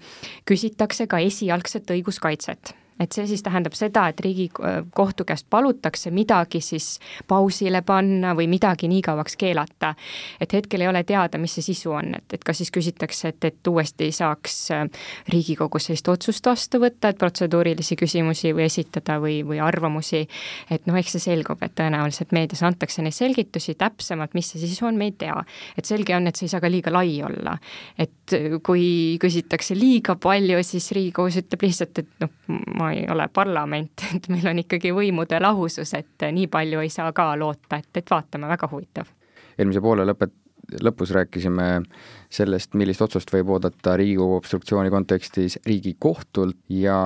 küsitakse 0.47 1.07
ka 1.07 1.19
esialgset 1.19 1.91
õiguskaitset 1.91 2.75
et 3.01 3.13
see 3.13 3.27
siis 3.29 3.43
tähendab 3.45 3.75
seda, 3.77 4.07
et 4.09 4.21
Riigikohtu 4.25 5.25
käest 5.29 5.47
palutakse 5.51 6.11
midagi 6.11 6.61
siis 6.65 6.97
pausile 7.29 7.83
panna 7.87 8.33
või 8.37 8.49
midagi 8.49 8.89
nii 8.89 9.03
kauaks 9.05 9.37
keelata. 9.37 9.95
et 10.41 10.53
hetkel 10.53 10.81
ei 10.81 10.89
ole 10.89 11.05
teada, 11.05 11.39
mis 11.39 11.55
see 11.59 11.67
sisu 11.73 11.93
on, 11.93 12.15
et, 12.17 12.33
et 12.33 12.45
kas 12.45 12.59
siis 12.63 12.73
küsitakse, 12.73 13.29
et, 13.29 13.45
et 13.45 13.69
uuesti 13.69 14.11
saaks 14.13 14.57
äh, 14.75 14.87
Riigikogus 15.33 15.91
sellist 15.91 16.09
otsust 16.09 16.47
vastu 16.47 16.81
võtta, 16.81 17.13
et 17.13 17.19
protseduurilisi 17.21 17.97
küsimusi 17.97 18.55
või 18.57 18.67
esitada 18.67 19.19
või, 19.21 19.43
või 19.47 19.61
arvamusi, 19.63 20.25
et 20.71 20.89
noh, 20.89 20.97
eks 20.97 21.17
see 21.17 21.27
selgub, 21.29 21.63
et 21.63 21.77
tõenäoliselt 21.77 22.33
meedias 22.33 22.65
antakse 22.67 23.05
neid 23.05 23.17
selgitusi 23.17 23.77
täpsemalt, 23.79 24.35
mis 24.35 24.51
see 24.55 24.63
sisu 24.65 24.89
on, 24.89 24.97
me 24.97 25.11
ei 25.11 25.17
tea. 25.19 25.37
et 25.77 25.85
selge 25.85 26.17
on, 26.17 26.27
et 26.27 26.37
see 26.37 26.49
ei 26.49 26.55
saa 26.55 26.65
ka 26.65 26.73
liiga 26.73 26.93
lai 26.93 27.21
olla. 27.23 27.59
et 27.99 28.37
kui 28.65 29.19
küsitakse 29.21 29.77
liiga 29.77 30.17
palju, 30.17 30.63
siis 30.65 30.91
Riigikohus 30.97 31.41
ütleb 31.43 31.69
lihtsalt, 31.69 32.03
et 32.03 32.25
noh, 32.25 32.33
ma 32.79 32.86
ma 32.87 32.94
ei 32.94 33.05
ole 33.11 33.27
parlament, 33.35 34.07
et 34.14 34.31
meil 34.31 34.46
on 34.53 34.62
ikkagi 34.62 34.94
võimude 34.94 35.40
lahusus, 35.42 35.94
et 35.99 36.27
nii 36.33 36.46
palju 36.53 36.83
ei 36.85 36.90
saa 36.92 37.12
ka 37.16 37.33
loota, 37.38 37.81
et, 37.83 37.90
et 37.99 38.11
vaatame, 38.11 38.49
väga 38.55 38.70
huvitav. 38.70 39.11
eelmise 39.59 39.83
poole 39.83 40.07
lõpet-, 40.07 40.37
lõpus 40.83 41.11
rääkisime 41.16 41.66
sellest, 42.31 42.75
millist 42.79 43.03
otsust 43.03 43.33
võib 43.33 43.51
oodata 43.57 43.96
Riigikogu 43.99 44.38
obstruktsiooni 44.40 44.90
kontekstis 44.90 45.59
Riigikohtult 45.66 46.59
ja 46.68 46.99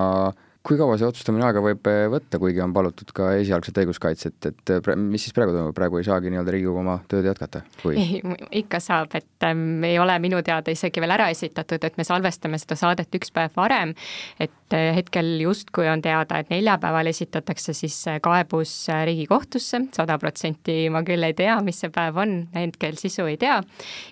kui 0.61 0.77
kaua 0.77 0.99
see 1.01 1.09
otsustamine 1.09 1.47
aega 1.47 1.63
võib 1.65 1.89
eh, 1.89 2.03
võtta, 2.13 2.39
kuigi 2.41 2.61
on 2.61 2.73
palutud 2.77 3.09
ka 3.17 3.31
esialgset 3.41 3.79
õiguskaitset, 3.81 4.49
et 4.51 4.73
eh, 4.75 4.89
mis 5.01 5.23
siis 5.25 5.33
praegu 5.37 5.55
toimub, 5.55 5.73
praegu 5.77 6.01
ei 6.01 6.05
saagi 6.05 6.33
nii-öelda 6.33 6.53
Riigikogu 6.53 6.83
oma 6.83 6.99
tööd 7.09 7.25
jätkata 7.31 7.63
ei, 7.89 8.21
ikka 8.61 8.81
saab, 8.85 9.15
et 9.17 9.47
ähm, 9.49 9.81
ei 9.89 9.97
ole 10.03 10.19
minu 10.21 10.43
teada 10.45 10.73
isegi 10.73 11.01
veel 11.01 11.15
ära 11.17 11.31
esitatud, 11.33 11.81
et 11.87 11.97
me 11.97 12.05
salvestame 12.05 12.61
seda 12.61 12.77
saadet 12.77 13.17
üks 13.17 13.33
päev 13.33 13.57
varem, 13.57 13.95
et 14.37 14.77
äh, 14.77 14.91
hetkel 14.99 15.31
justkui 15.41 15.89
on 15.89 16.05
teada, 16.05 16.43
et 16.43 16.53
neljapäeval 16.53 17.09
esitatakse 17.09 17.73
siis 17.77 17.97
kaebus 18.21 18.75
Riigikohtusse, 19.09 19.81
sada 19.97 20.19
protsenti 20.21 20.91
ma 20.93 21.01
küll 21.09 21.25
ei 21.25 21.39
tea, 21.41 21.57
mis 21.65 21.81
see 21.81 21.93
päev 21.95 22.21
on, 22.21 22.37
hetkel 22.53 23.01
sisu 23.01 23.31
ei 23.33 23.41
tea, 23.41 23.63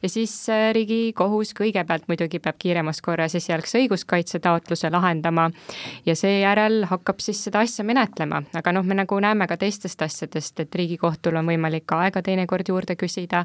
ja 0.01 0.13
siis 0.15 0.33
äh, 0.49 0.71
Riigikohus 0.73 1.53
kõigepealt 1.61 2.09
muidugi 2.09 2.41
peab 2.41 2.57
kiiremas 2.57 3.05
korras 3.05 3.37
esialgse 3.37 3.83
õiguskaitse 3.85 4.41
taotluse 4.41 4.89
lahendama. 4.97 5.51
Ja 6.09 6.17
see 6.17 6.38
seejärel 6.39 6.85
hakkab 6.89 7.21
siis 7.23 7.41
seda 7.45 7.63
asja 7.65 7.85
menetlema, 7.87 8.41
aga 8.57 8.73
noh, 8.75 8.87
me 8.87 8.97
nagu 8.99 9.19
näeme 9.23 9.47
ka 9.51 9.57
teistest 9.61 10.03
asjadest, 10.05 10.61
et 10.63 10.75
Riigikohtul 10.79 11.39
on 11.41 11.49
võimalik 11.51 11.87
ka 11.89 12.03
aega 12.07 12.23
teinekord 12.25 12.69
juurde 12.71 12.97
küsida, 12.99 13.45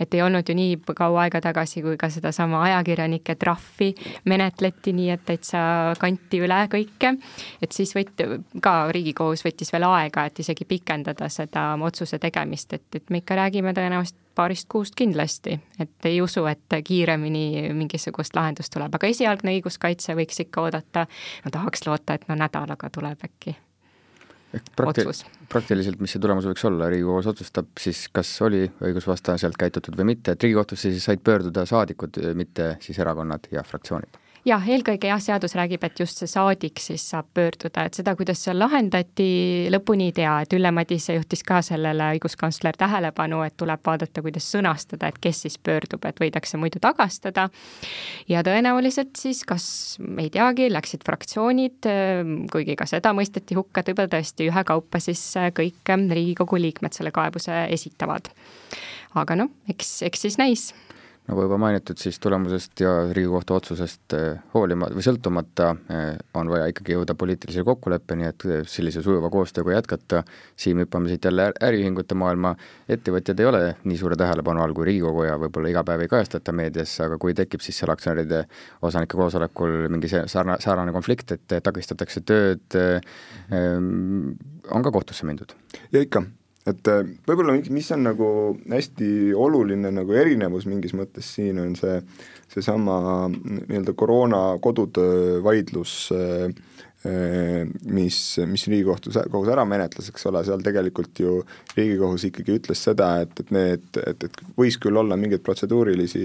et 0.00 0.14
ei 0.14 0.22
olnud 0.24 0.48
ju 0.48 0.56
nii 0.58 0.78
kaua 0.96 1.26
aega 1.26 1.42
tagasi, 1.44 1.82
kui 1.84 1.96
ka 2.00 2.10
sedasama 2.12 2.62
ajakirjanike 2.68 3.36
trahvi 3.40 3.92
menetleti, 4.30 4.94
nii 4.96 5.10
et 5.14 5.24
täitsa 5.28 5.62
kanti 6.00 6.42
üle 6.42 6.62
kõike, 6.72 7.14
et 7.62 7.72
siis 7.72 7.94
võt-, 7.96 8.26
ka 8.62 8.76
Riigikohus 8.94 9.44
võttis 9.46 9.72
veel 9.74 9.86
aega, 9.90 10.26
et 10.26 10.42
isegi 10.42 10.66
pikendada 10.68 11.30
seda 11.32 11.72
otsuse 11.82 12.18
tegemist, 12.22 12.72
et, 12.78 12.88
et 12.98 13.10
me 13.10 13.22
ikka 13.22 13.38
räägime 13.38 13.74
tõenäoliselt 13.76 14.21
paarist 14.34 14.68
kuust 14.72 14.96
kindlasti, 14.98 15.58
et 15.80 16.08
ei 16.08 16.20
usu, 16.22 16.44
et 16.50 16.78
kiiremini 16.84 17.72
mingisugust 17.76 18.36
lahendust 18.36 18.72
tuleb, 18.74 18.94
aga 18.94 19.10
esialgne 19.10 19.56
õiguskaitse 19.58 20.16
võiks 20.18 20.40
ikka 20.46 20.66
oodata, 20.66 21.06
no 21.44 21.52
tahaks 21.54 21.86
loota, 21.86 22.16
et 22.16 22.26
no 22.28 22.38
nädalaga 22.38 22.90
tuleb 22.92 23.28
äkki 23.28 23.56
prakti-, 24.76 25.06
praktiliselt, 25.48 26.00
mis 26.00 26.12
see 26.12 26.22
tulemus 26.22 26.48
võiks 26.48 26.64
olla, 26.68 26.88
Riigikohus 26.92 27.30
otsustab 27.32 27.70
siis, 27.80 28.06
kas 28.12 28.30
oli 28.44 28.64
õigusvastaselt 28.84 29.56
käitutud 29.60 29.96
või 29.98 30.12
mitte, 30.12 30.34
et 30.34 30.44
Riigikohtusse 30.44 30.92
siis 30.92 31.06
said 31.08 31.24
pöörduda 31.24 31.64
saadikud, 31.68 32.20
mitte 32.38 32.76
siis 32.84 33.00
erakonnad 33.02 33.48
ja 33.52 33.64
fraktsioonid 33.66 34.21
jah, 34.46 34.64
eelkõige 34.74 35.06
jah, 35.06 35.20
seadus 35.22 35.54
räägib, 35.56 35.84
et 35.86 36.00
just 36.02 36.18
see 36.18 36.30
saadik 36.30 36.80
siis 36.82 37.04
saab 37.12 37.28
pöörduda, 37.36 37.84
et 37.86 37.98
seda, 37.98 38.14
kuidas 38.18 38.42
seal 38.42 38.58
lahendati, 38.58 39.28
lõpuni 39.72 40.08
ei 40.10 40.16
tea, 40.16 40.34
et 40.42 40.56
Ülle 40.56 40.72
Madise 40.74 41.16
juhtis 41.16 41.44
ka 41.46 41.60
sellele 41.64 42.08
õiguskantsler 42.16 42.76
tähelepanu, 42.78 43.42
et 43.46 43.56
tuleb 43.60 43.82
vaadata, 43.86 44.24
kuidas 44.24 44.48
sõnastada, 44.52 45.12
et 45.12 45.20
kes 45.22 45.44
siis 45.46 45.58
pöördub, 45.62 46.04
et 46.08 46.18
võidakse 46.22 46.60
muidu 46.60 46.82
tagastada. 46.82 47.48
ja 48.28 48.42
tõenäoliselt 48.42 49.16
siis 49.18 49.44
kas, 49.46 49.66
ei 50.18 50.30
teagi, 50.30 50.68
läksid 50.72 51.06
fraktsioonid, 51.06 51.90
kuigi 52.52 52.76
ka 52.76 52.86
seda 52.90 53.14
mõisteti 53.14 53.58
hukka, 53.58 53.80
et 53.80 53.92
võib-olla 53.92 54.16
tõesti 54.16 54.50
ühekaupa 54.50 55.00
siis 55.02 55.22
kõik 55.54 55.96
Riigikogu 56.12 56.58
liikmed 56.58 56.92
selle 56.92 57.10
kaebuse 57.14 57.66
esitavad. 57.70 58.28
aga 59.14 59.36
noh, 59.36 59.50
eks, 59.68 60.02
eks 60.08 60.26
siis 60.26 60.38
näis 60.40 60.72
nagu 61.28 61.44
juba 61.44 61.56
mainitud, 61.60 61.98
siis 62.00 62.18
tulemusest 62.22 62.80
ja 62.82 62.90
Riigikohtu 63.14 63.54
otsusest 63.54 64.14
eh, 64.18 64.40
hoolima- 64.54 64.88
või 64.90 65.04
sõltumata 65.06 65.68
eh, 65.86 66.16
on 66.38 66.50
vaja 66.50 66.66
ikkagi 66.72 66.96
jõuda 66.96 67.14
poliitilise 67.18 67.62
kokkuleppeni, 67.66 68.26
et 68.26 68.46
eh, 68.48 68.64
sellise 68.68 69.04
sujuva 69.04 69.30
koostööga 69.30 69.76
jätkata. 69.76 70.24
siin 70.56 70.82
hüppame 70.82 71.08
siit 71.08 71.24
jälle 71.24 71.52
äriühingute 71.62 72.14
maailma, 72.18 72.54
ettevõtjad 72.88 73.40
ei 73.40 73.46
ole 73.46 73.62
nii 73.84 73.98
suure 73.98 74.18
tähelepanu 74.18 74.62
all 74.62 74.74
kui 74.74 74.88
Riigikogu 74.90 75.24
ja 75.28 75.38
võib-olla 75.38 75.70
iga 75.70 75.84
päev 75.86 76.02
ei 76.02 76.10
kajastata 76.10 76.52
meedias, 76.52 76.98
aga 77.00 77.18
kui 77.18 77.34
tekib 77.34 77.62
siis 77.62 77.78
seal 77.78 77.94
aktsionäride 77.94 78.44
osanike 78.82 79.16
koosolekul 79.16 79.88
mingi 79.94 80.10
sarnane, 80.10 80.58
sarnane 80.60 80.92
konflikt, 80.92 81.32
et 81.38 81.58
takistatakse 81.62 82.20
tööd, 82.26 82.78
on 83.52 84.82
ka 84.82 84.90
kohtusse 84.90 85.26
mindud? 85.26 85.54
ja 85.92 86.02
ikka, 86.02 86.24
et 86.68 86.90
äh, 86.90 87.06
võib-olla 87.26 87.56
mis 87.74 87.88
on 87.94 88.04
nagu 88.06 88.28
hästi 88.70 89.32
oluline 89.34 89.90
nagu 89.94 90.14
erinevus 90.14 90.68
mingis 90.70 90.94
mõttes 90.94 91.32
siin, 91.36 91.58
on 91.62 91.74
see, 91.78 91.96
seesama 92.52 92.98
nii-öelda 93.32 93.96
koroona 93.98 94.42
kodutöö 94.62 95.40
vaidlus, 95.42 95.96
äh, 96.14 96.52
äh, 97.08 97.66
mis, 97.90 98.20
mis 98.46 98.68
Riigikohtus, 98.70 99.18
kohus 99.32 99.50
ära 99.52 99.66
menetles, 99.68 100.12
eks 100.12 100.30
ole, 100.30 100.44
seal 100.46 100.62
tegelikult 100.62 101.24
ju 101.24 101.40
Riigikohus 101.74 102.28
ikkagi 102.30 102.60
ütles 102.60 102.86
seda, 102.86 103.16
et, 103.24 103.34
et 103.42 103.52
need, 103.54 103.90
et, 104.06 104.30
et 104.30 104.42
võis 104.58 104.78
küll 104.82 105.02
olla 105.02 105.18
mingeid 105.18 105.42
protseduurilisi 105.42 106.24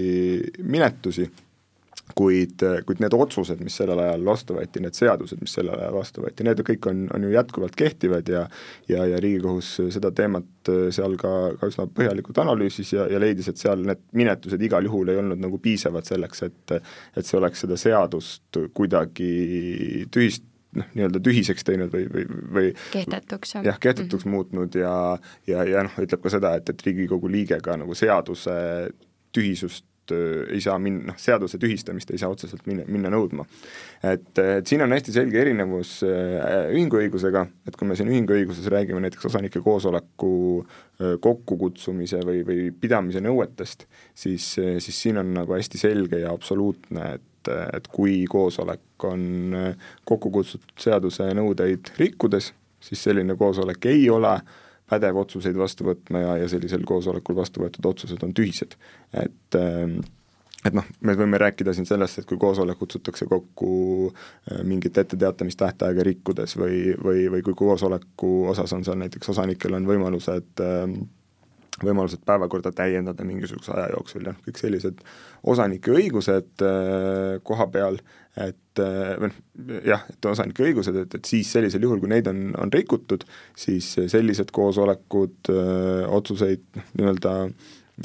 minetusi, 0.62 1.26
kuid, 2.16 2.62
kuid 2.86 3.00
need 3.02 3.14
otsused, 3.16 3.60
mis 3.64 3.76
sellel 3.78 4.00
ajal 4.02 4.24
vastu 4.26 4.56
võeti, 4.56 4.82
need 4.84 4.96
seadused, 4.96 5.40
mis 5.42 5.54
sellel 5.58 5.78
ajal 5.78 5.96
vastu 5.98 6.24
võeti, 6.24 6.46
need 6.46 6.62
kõik 6.66 6.88
on, 6.90 7.06
on 7.14 7.26
ju 7.26 7.32
jätkuvalt 7.34 7.76
kehtivad 7.78 8.28
ja 8.32 8.44
ja, 8.88 9.04
ja 9.06 9.20
Riigikohus 9.20 9.74
seda 9.94 10.10
teemat 10.14 10.72
seal 10.94 11.16
ka, 11.20 11.32
ka 11.60 11.70
üsna 11.70 11.88
põhjalikult 11.92 12.40
analüüsis 12.42 12.92
ja, 12.94 13.06
ja 13.10 13.20
leidis, 13.20 13.50
et 13.50 13.60
seal 13.60 13.84
need 13.86 14.02
minetused 14.16 14.62
igal 14.62 14.86
juhul 14.88 15.12
ei 15.12 15.20
olnud 15.20 15.40
nagu 15.42 15.60
piisavad 15.62 16.08
selleks, 16.08 16.44
et 16.48 16.76
et 16.78 17.26
see 17.26 17.38
oleks 17.38 17.64
seda 17.64 17.76
seadust 17.80 18.60
kuidagi 18.76 20.06
tühist-, 20.14 20.46
noh, 20.78 20.88
nii-öelda 20.94 21.20
tühiseks 21.24 21.66
teinud 21.66 21.92
või, 21.92 22.06
või, 22.12 22.24
või 22.54 22.72
kehtetuks, 22.92 23.54
jah. 23.58 23.78
kehtetuks 23.80 24.24
mm 24.24 24.30
-hmm. 24.30 24.36
muutnud 24.36 24.80
ja 24.80 24.94
ja, 25.46 25.64
ja 25.64 25.84
noh, 25.86 26.00
ütleb 26.02 26.24
ka 26.24 26.32
seda, 26.32 26.54
et, 26.58 26.68
et 26.68 26.86
Riigikogu 26.86 27.30
liige 27.32 27.60
ka 27.64 27.76
nagu 27.80 27.94
seaduse 27.98 28.58
tühisust 29.34 29.84
äh, 29.84 29.97
ei 30.14 30.60
saa 30.62 30.78
minna, 30.82 31.12
noh, 31.12 31.18
seaduse 31.20 31.58
tühistamist 31.60 32.10
ei 32.12 32.20
saa 32.20 32.30
otseselt 32.32 32.66
minna, 32.68 32.84
minna 32.88 33.12
nõudma. 33.12 33.46
et, 34.02 34.30
et 34.38 34.66
siin 34.68 34.82
on 34.84 34.94
hästi 34.94 35.14
selge 35.14 35.40
erinevus 35.40 35.98
äh, 36.06 36.68
ühinguõigusega, 36.74 37.46
et 37.68 37.78
kui 37.78 37.88
me 37.88 37.96
siin 37.98 38.10
ühinguõiguses 38.12 38.68
räägime 38.72 39.02
näiteks 39.04 39.30
osanike 39.30 39.62
koosoleku 39.64 40.34
äh, 40.60 41.16
kokkukutsumise 41.24 42.22
või, 42.26 42.44
või 42.46 42.68
pidamise 42.72 43.22
nõuetest, 43.24 43.88
siis, 44.14 44.54
siis 44.56 45.02
siin 45.02 45.20
on 45.22 45.34
nagu 45.36 45.56
hästi 45.56 45.80
selge 45.80 46.22
ja 46.24 46.34
absoluutne, 46.34 47.16
et 47.18 47.24
et 47.48 47.86
kui 47.88 48.26
koosolek 48.28 49.04
on 49.08 49.54
kokku 50.04 50.28
kutsutud 50.34 50.82
seaduse 50.82 51.30
nõudeid 51.38 51.94
rikkudes, 51.96 52.50
siis 52.82 53.00
selline 53.06 53.38
koosolek 53.40 53.86
ei 53.88 54.02
ole 54.12 54.34
äh, 54.34 54.50
pädev 54.88 55.16
otsuseid 55.24 55.56
vastu 55.58 55.88
võtma 55.88 56.22
ja, 56.24 56.36
ja 56.42 56.48
sellisel 56.48 56.84
koosolekul 56.88 57.36
vastu 57.36 57.64
võetud 57.64 57.90
otsused 57.90 58.22
on 58.24 58.34
tühised. 58.36 58.78
et 59.12 59.58
ähm, 59.58 59.98
et 60.66 60.74
noh, 60.74 60.86
me 61.06 61.14
võime 61.14 61.38
rääkida 61.38 61.72
siin 61.74 61.86
sellest, 61.86 62.18
et 62.18 62.26
kui 62.26 62.38
koosolek 62.40 62.80
kutsutakse 62.80 63.28
kokku 63.30 63.70
äh, 64.08 64.64
mingit 64.66 64.98
etteteatamistähtaega 64.98 66.06
rikkudes 66.08 66.56
või, 66.58 66.96
või, 67.04 67.28
või 67.30 67.44
kui 67.46 67.54
koosoleku 67.58 68.32
osas 68.50 68.74
on 68.74 68.84
seal 68.84 68.98
näiteks 68.98 69.30
osanikel 69.34 69.78
on 69.78 69.86
võimalused 69.86 70.64
äh, 70.64 70.98
võimalused 71.84 72.24
päevakorda 72.26 72.72
täiendada 72.74 73.24
mingisuguse 73.26 73.72
aja 73.74 73.92
jooksul 73.92 74.26
ja 74.26 74.34
kõik 74.46 74.58
sellised 74.60 75.02
osanike 75.46 75.94
õigused 75.94 76.64
äh, 76.66 77.38
koha 77.46 77.68
peal, 77.74 78.00
äh, 78.00 78.17
või 79.18 79.30
noh, 79.30 79.78
jah, 79.86 80.04
et 80.12 80.28
osanike 80.30 80.64
õigused, 80.68 80.96
et, 81.02 81.18
et 81.18 81.30
siis 81.30 81.50
sellisel 81.52 81.82
juhul, 81.82 82.00
kui 82.02 82.10
neid 82.12 82.28
on, 82.30 82.48
on 82.60 82.72
rikutud, 82.72 83.24
siis 83.58 83.90
sellised 84.10 84.52
koosolekud 84.54 85.52
äh, 85.54 86.04
otsuseid 86.18 86.64
noh, 86.78 86.90
nii-öelda 87.00 87.34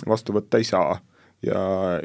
vastu 0.10 0.36
võtta 0.36 0.62
ei 0.62 0.68
saa. 0.68 0.98
ja, 1.46 1.60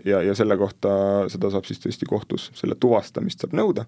ja, 0.04 0.22
ja 0.26 0.34
selle 0.34 0.58
kohta, 0.58 0.90
seda 1.32 1.52
saab 1.54 1.68
siis 1.68 1.80
tõesti 1.80 2.08
kohtus, 2.10 2.50
selle 2.58 2.76
tuvastamist 2.80 3.44
saab 3.44 3.56
nõuda 3.56 3.86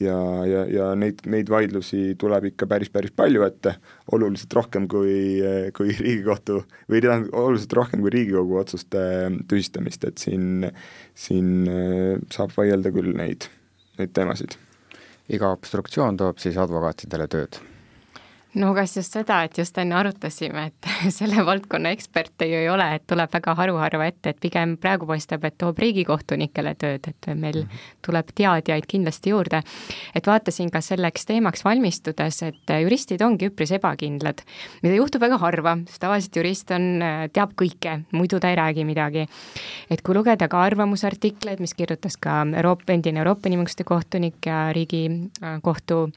ja, 0.00 0.16
ja, 0.46 0.62
ja 0.70 0.86
neid, 0.98 1.22
neid 1.30 1.50
vaidlusi 1.50 2.14
tuleb 2.20 2.48
ikka 2.52 2.68
päris, 2.70 2.90
päris 2.92 3.12
palju 3.16 3.44
ette, 3.46 3.74
oluliselt 4.14 4.54
rohkem 4.58 4.88
kui, 4.90 5.40
kui 5.76 5.92
Riigikohtu 5.92 6.60
või 6.90 7.02
tähendab, 7.02 7.34
oluliselt 7.36 7.74
rohkem 7.78 8.04
kui 8.04 8.14
Riigikogu 8.14 8.60
otsuste 8.62 9.02
tühistamist, 9.50 10.06
et 10.08 10.22
siin, 10.22 10.68
siin 11.18 11.52
äh, 11.70 12.18
saab 12.34 12.54
vaielda 12.56 12.92
küll 12.94 13.14
neid, 13.18 13.48
neid 13.98 14.14
teemasid. 14.14 14.56
iga 15.28 15.50
obstruktsioon 15.52 16.16
toob 16.16 16.38
siis 16.40 16.56
advokaatidele 16.56 17.26
tööd 17.28 17.58
no 18.56 18.70
kas 18.76 18.94
just 18.96 19.12
seda, 19.12 19.42
et 19.44 19.58
just 19.58 19.76
enne 19.78 19.96
arutasime, 19.98 20.68
et 20.70 20.88
selle 21.18 21.44
valdkonna 21.46 21.92
eksperte 21.94 22.46
ju 22.48 22.60
ei 22.62 22.68
ole, 22.72 22.86
et 22.96 23.04
tuleb 23.08 23.32
väga 23.32 23.54
haruharva 23.58 24.08
ette, 24.08 24.32
et 24.32 24.40
pigem 24.40 24.76
praegu 24.80 25.08
paistab, 25.08 25.44
et 25.44 25.58
toob 25.60 25.78
riigikohtunikele 25.82 26.74
tööd, 26.80 27.10
et 27.10 27.28
meil 27.34 27.62
mhm. 27.64 27.82
tuleb 28.04 28.32
teadjaid 28.38 28.88
kindlasti 28.88 29.34
juurde. 29.34 29.62
et 30.14 30.26
vaatasin 30.26 30.70
ka 30.72 30.80
selleks 30.84 31.28
teemaks 31.28 31.64
valmistudes, 31.64 32.42
et 32.42 32.74
juristid 32.84 33.22
ongi 33.22 33.50
üpris 33.50 33.72
ebakindlad, 33.76 34.42
mida 34.82 34.96
juhtub 34.96 35.22
väga 35.22 35.38
harva, 35.42 35.76
sest 35.88 36.02
tavaliselt 36.02 36.40
jurist 36.40 36.72
on, 36.74 36.88
teab 37.32 37.52
kõike, 37.58 37.98
muidu 38.12 38.40
ta 38.40 38.52
ei 38.52 38.56
räägi 38.56 38.86
midagi. 38.88 39.26
et 39.90 40.02
kui 40.02 40.14
lugeda 40.14 40.48
ka 40.48 40.62
arvamusartikleid, 40.62 41.60
mis 41.60 41.74
kirjutas 41.74 42.16
ka 42.16 42.44
Euroopa, 42.56 42.92
endine 42.92 43.20
Euroopa 43.20 43.48
Inimõiguste 43.48 43.84
kohtunik 43.84 44.46
ja 44.46 44.72
Riigikohtu 44.72 46.08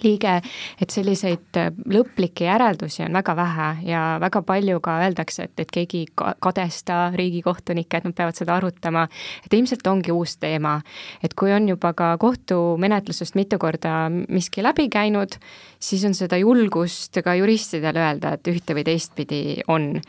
liige, 0.00 0.38
et 0.80 0.94
selliseid 0.94 1.58
äh, 1.60 1.70
lõplikke 1.92 2.46
järeldusi 2.46 3.04
on 3.06 3.18
väga 3.18 3.34
vähe 3.36 3.68
ja 3.90 4.02
väga 4.22 4.42
palju 4.46 4.80
ka 4.84 4.96
öeldakse, 5.04 5.48
et, 5.48 5.54
et 5.60 5.72
keegi 5.72 6.04
kadesta 6.16 7.10
riigikohtunikke, 7.16 8.00
et 8.00 8.08
nad 8.08 8.16
peavad 8.16 8.38
seda 8.38 8.56
arutama, 8.56 9.04
et 9.44 9.52
ilmselt 9.52 9.86
ongi 9.86 10.14
uus 10.14 10.36
teema. 10.40 10.80
et 11.22 11.34
kui 11.34 11.52
on 11.52 11.68
juba 11.68 11.92
ka 11.92 12.16
kohtumenetlusest 12.18 13.34
mitu 13.34 13.58
korda 13.58 14.08
miski 14.10 14.62
läbi 14.62 14.88
käinud, 14.88 15.36
siis 15.78 16.04
on 16.04 16.14
seda 16.14 16.38
julgust 16.40 17.20
ka 17.24 17.34
juristidel 17.34 17.96
öelda, 17.96 18.36
et 18.36 18.48
ühte 18.48 18.74
või 18.74 18.84
teistpidi 18.86 19.42
on 19.68 20.00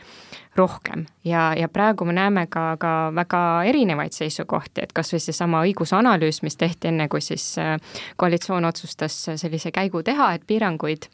rohkem. 0.56 1.06
Ja, 1.24 1.52
ja 1.58 1.68
praegu 1.68 2.04
me 2.04 2.12
näeme 2.12 2.46
ka, 2.46 2.76
ka 2.80 2.92
väga 3.14 3.42
erinevaid 3.68 4.14
seisukohti, 4.14 4.84
et 4.84 4.92
kas 4.94 5.12
või 5.14 5.22
seesama 5.24 5.64
õigusanalüüs, 5.66 6.42
mis 6.46 6.56
tehti 6.56 6.92
enne, 6.92 7.08
kui 7.08 7.22
siis 7.24 7.54
äh, 7.58 7.76
koalitsioon 8.16 8.64
otsustas 8.64 9.18
sellise 9.34 9.74
käigu 9.74 10.02
teha, 10.02 10.32
et 10.34 10.46
piiranguid 10.46 11.10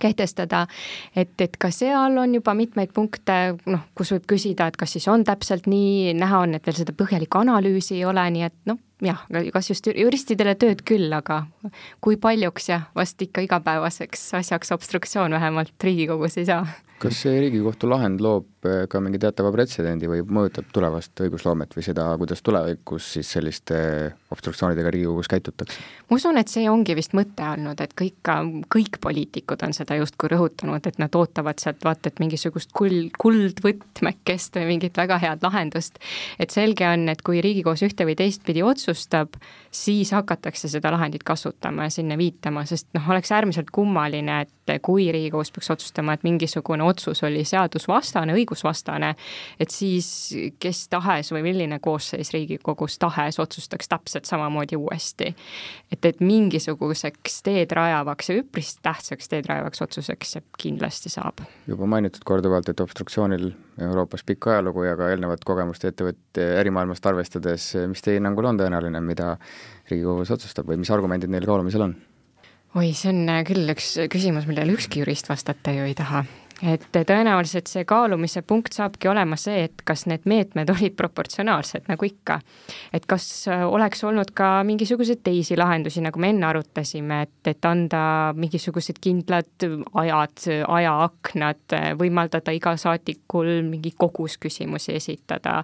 kehtestada, 0.00 0.66
et, 1.16 1.32
et 1.40 1.56
ka 1.56 1.70
seal 1.72 2.18
on 2.20 2.34
juba 2.36 2.54
mitmeid 2.56 2.92
punkte, 2.92 3.56
noh, 3.66 3.86
kus 3.96 4.12
võib 4.12 4.26
küsida, 4.34 4.68
et 4.68 4.76
kas 4.76 4.96
siis 4.96 5.08
on 5.08 5.24
täpselt 5.24 5.68
nii, 5.70 6.12
näha 6.18 6.42
on, 6.44 6.56
et 6.56 6.66
veel 6.66 6.76
seda 6.76 6.92
põhjalikku 6.96 7.40
analüüsi 7.40 7.96
ei 7.96 8.04
ole, 8.08 8.26
nii 8.34 8.44
et 8.48 8.58
noh, 8.68 8.80
jah, 9.04 9.26
kas 9.52 9.70
just 9.70 9.88
juristidele 9.92 10.56
tööd 10.58 10.82
küll, 10.86 11.12
aga 11.12 11.42
kui 12.04 12.16
paljuks 12.20 12.70
jah, 12.70 12.88
vast 12.96 13.20
ikka 13.22 13.44
igapäevaseks 13.44 14.28
asjaks 14.40 14.72
obstruktsioon 14.76 15.36
vähemalt 15.36 15.74
Riigikogus 15.82 16.38
ei 16.40 16.48
saa. 16.48 16.66
kas 16.96 17.18
see 17.26 17.40
Riigikohtu 17.42 17.90
lahend 17.90 18.22
loob 18.24 18.64
eh, 18.64 18.86
ka 18.88 19.02
mingi 19.04 19.18
teatava 19.20 19.50
pretsedendi 19.52 20.08
või 20.08 20.22
mõjutab 20.24 20.70
tulevast 20.72 21.20
õigusloomet 21.26 21.76
või 21.76 21.84
seda, 21.84 22.06
kuidas 22.16 22.40
tulevikus 22.40 23.10
siis 23.18 23.32
selliste 23.36 23.76
obstruktsioonidega 24.32 24.94
Riigikogus 24.94 25.28
käitutakse? 25.28 25.76
ma 26.08 26.16
usun, 26.16 26.40
et 26.40 26.48
see 26.48 26.64
ongi 26.72 26.96
vist 26.96 27.12
mõte 27.12 27.44
olnud, 27.44 27.80
et 27.84 27.92
kõik, 28.00 28.32
kõik 28.72 28.96
poliitikud 29.04 29.66
on 29.66 29.76
seda 29.76 29.98
justkui 30.00 30.32
rõhutanud, 30.32 30.88
et 30.88 30.96
nad 31.02 31.20
ootavad 31.20 31.60
sealt 31.60 31.84
vaata 31.84 32.08
et 32.08 32.22
mingisugust 32.22 32.72
kuld, 32.72 33.12
kuldvõtmekest 33.20 34.56
või 34.56 34.72
mingit 34.72 34.96
väga 34.96 35.20
head 35.20 35.44
lahendust. 35.44 36.00
et 36.40 36.50
selge 36.50 36.88
on, 36.88 37.10
et 37.12 37.20
kui 37.20 37.44
Riigikohus 37.44 37.84
ühte 37.84 38.08
või 38.08 38.16
teistpidi 38.16 38.64
otsustab, 38.64 38.85
otsustab, 38.88 39.36
siis 39.84 40.12
hakatakse 40.12 40.68
seda 40.68 40.90
lahendit 40.94 41.22
kasutama 41.26 41.86
ja 41.86 41.90
sinna 41.90 42.16
viitama, 42.18 42.64
sest 42.64 42.88
noh, 42.94 43.10
oleks 43.10 43.32
äärmiselt 43.32 43.70
kummaline, 43.74 44.40
et 44.46 44.82
kui 44.82 45.06
Riigikohus 45.12 45.52
peaks 45.54 45.70
otsustama, 45.70 46.16
et 46.16 46.24
mingisugune 46.26 46.84
otsus 46.84 47.22
oli 47.26 47.44
seadusvastane, 47.46 48.34
õigusvastane, 48.34 49.12
et 49.60 49.74
siis 49.74 50.08
kes 50.62 50.86
tahes 50.92 51.30
või 51.34 51.44
milline 51.46 51.78
koosseis 51.82 52.32
Riigikogus 52.34 52.98
tahes 53.02 53.38
otsustaks 53.42 53.88
täpselt 53.92 54.24
samamoodi 54.24 54.76
uuesti. 54.76 55.34
et, 55.92 56.04
et 56.04 56.20
mingisuguseks 56.20 57.42
teed 57.46 57.72
rajavaks 57.76 58.30
ja 58.30 58.40
üpris 58.40 58.76
tähtsaks 58.82 59.28
teed 59.28 59.46
rajavaks 59.46 59.82
otsuseks 59.82 60.32
see 60.36 60.42
kindlasti 60.58 61.12
saab. 61.12 61.44
juba 61.66 61.86
mainitud 61.86 62.24
korduvalt, 62.24 62.68
et 62.68 62.80
obstruktsioonil 62.80 63.52
Euroopas 63.80 64.24
pikk 64.24 64.46
ajalugu 64.48 64.86
ja 64.86 64.96
ka 64.96 65.10
eelnevat 65.12 65.44
kogemust 65.44 65.84
ettevõtte 65.84 66.44
ärimaailmast 66.60 67.06
arvestades, 67.06 67.68
mis 67.90 68.02
teie 68.02 68.16
hinnangul 68.16 68.48
on 68.48 68.60
tõenäoline, 68.60 69.02
mida 69.04 69.34
Riigikohus 69.90 70.32
otsustab 70.34 70.68
või 70.70 70.80
mis 70.82 70.90
argumendid 70.90 71.32
neil 71.32 71.46
kaalumisel 71.46 71.86
on? 71.88 71.94
oi, 72.76 72.90
see 72.92 73.12
on 73.12 73.30
küll 73.48 73.72
üks 73.72 73.94
küsimus, 74.12 74.48
millele 74.48 74.74
ükski 74.76 75.00
jurist 75.04 75.30
vastata 75.30 75.72
ju 75.76 75.86
ei 75.88 75.94
taha 75.96 76.24
et 76.64 76.84
tõenäoliselt 76.92 77.68
see 77.68 77.84
kaalumise 77.84 78.40
punkt 78.46 78.72
saabki 78.72 79.10
olema 79.10 79.36
see, 79.36 79.66
et 79.66 79.82
kas 79.84 80.06
need 80.08 80.24
meetmed 80.24 80.70
olid 80.76 80.94
proportsionaalsed, 80.96 81.84
nagu 81.90 82.08
ikka. 82.08 82.38
et 82.96 83.06
kas 83.06 83.26
äh, 83.52 83.64
oleks 83.68 84.04
olnud 84.04 84.32
ka 84.36 84.62
mingisuguseid 84.64 85.20
teisi 85.26 85.56
lahendusi, 85.56 86.00
nagu 86.04 86.20
me 86.20 86.30
enne 86.32 86.46
arutasime, 86.48 87.20
et, 87.26 87.50
et 87.52 87.68
anda 87.68 88.32
mingisugused 88.36 89.00
kindlad 89.04 89.66
ajad, 90.00 90.46
ajaaknad, 90.68 91.76
võimaldada 92.00 92.54
igal 92.56 92.80
saadikul 92.80 93.50
mingi 93.68 93.92
kogus 93.98 94.38
küsimusi 94.40 94.96
esitada, 94.96 95.58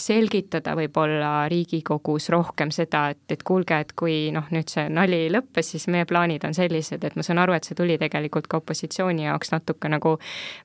selgitada 0.00 0.74
võib-olla 0.78 1.32
Riigikogus 1.52 2.30
rohkem 2.32 2.72
seda, 2.72 3.08
et, 3.12 3.24
et 3.36 3.44
kuulge, 3.44 3.76
et 3.84 3.92
kui 3.98 4.30
noh, 4.32 4.48
nüüd 4.54 4.72
see 4.72 4.88
nali 4.88 5.26
lõppes, 5.32 5.74
siis 5.74 5.88
meie 5.92 6.08
plaanid 6.08 6.48
on 6.48 6.56
sellised, 6.56 7.04
et 7.04 7.16
ma 7.16 7.26
saan 7.26 7.42
aru, 7.44 7.56
et 7.56 7.68
see 7.68 7.76
tuli 7.76 7.98
tegelikult 8.00 8.48
ka 8.48 8.62
opositsiooni 8.62 9.28
jaoks 9.28 9.52
natuke 9.52 9.92
nagu 9.92 10.16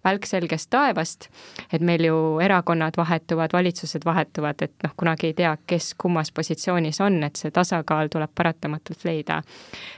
välk 0.03 0.25
selgest 0.25 0.69
taevast, 0.73 1.29
et 1.73 1.81
meil 1.81 2.05
ju 2.07 2.17
erakonnad 2.43 2.97
vahetuvad, 2.97 3.53
valitsused 3.53 4.05
vahetuvad, 4.05 4.61
et 4.61 4.73
noh, 4.83 4.95
kunagi 4.97 5.31
ei 5.31 5.37
tea, 5.37 5.53
kes 5.67 5.93
kummas 5.99 6.31
positsioonis 6.31 7.01
on, 7.01 7.21
et 7.23 7.39
see 7.39 7.51
tasakaal 7.51 8.11
tuleb 8.13 8.31
paratamatult 8.35 9.05
leida. 9.05 9.41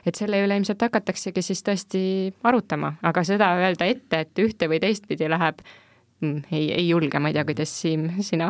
et 0.06 0.16
selle 0.16 0.44
üle 0.44 0.58
ilmselt 0.58 0.82
hakataksegi 0.82 1.42
siis 1.42 1.64
tõesti 1.64 2.04
arutama, 2.44 2.96
aga 3.04 3.24
seda 3.24 3.56
öelda 3.60 3.86
ette, 3.86 4.20
et 4.20 4.40
ühte 4.40 4.70
või 4.70 4.80
teistpidi 4.80 5.30
läheb, 5.30 5.62
ei, 6.23 6.71
ei 6.71 6.88
julge, 6.88 7.19
ma 7.19 7.30
ei 7.30 7.36
tea, 7.36 7.43
kuidas 7.47 7.71
Siim, 7.82 8.08
sina. 8.23 8.49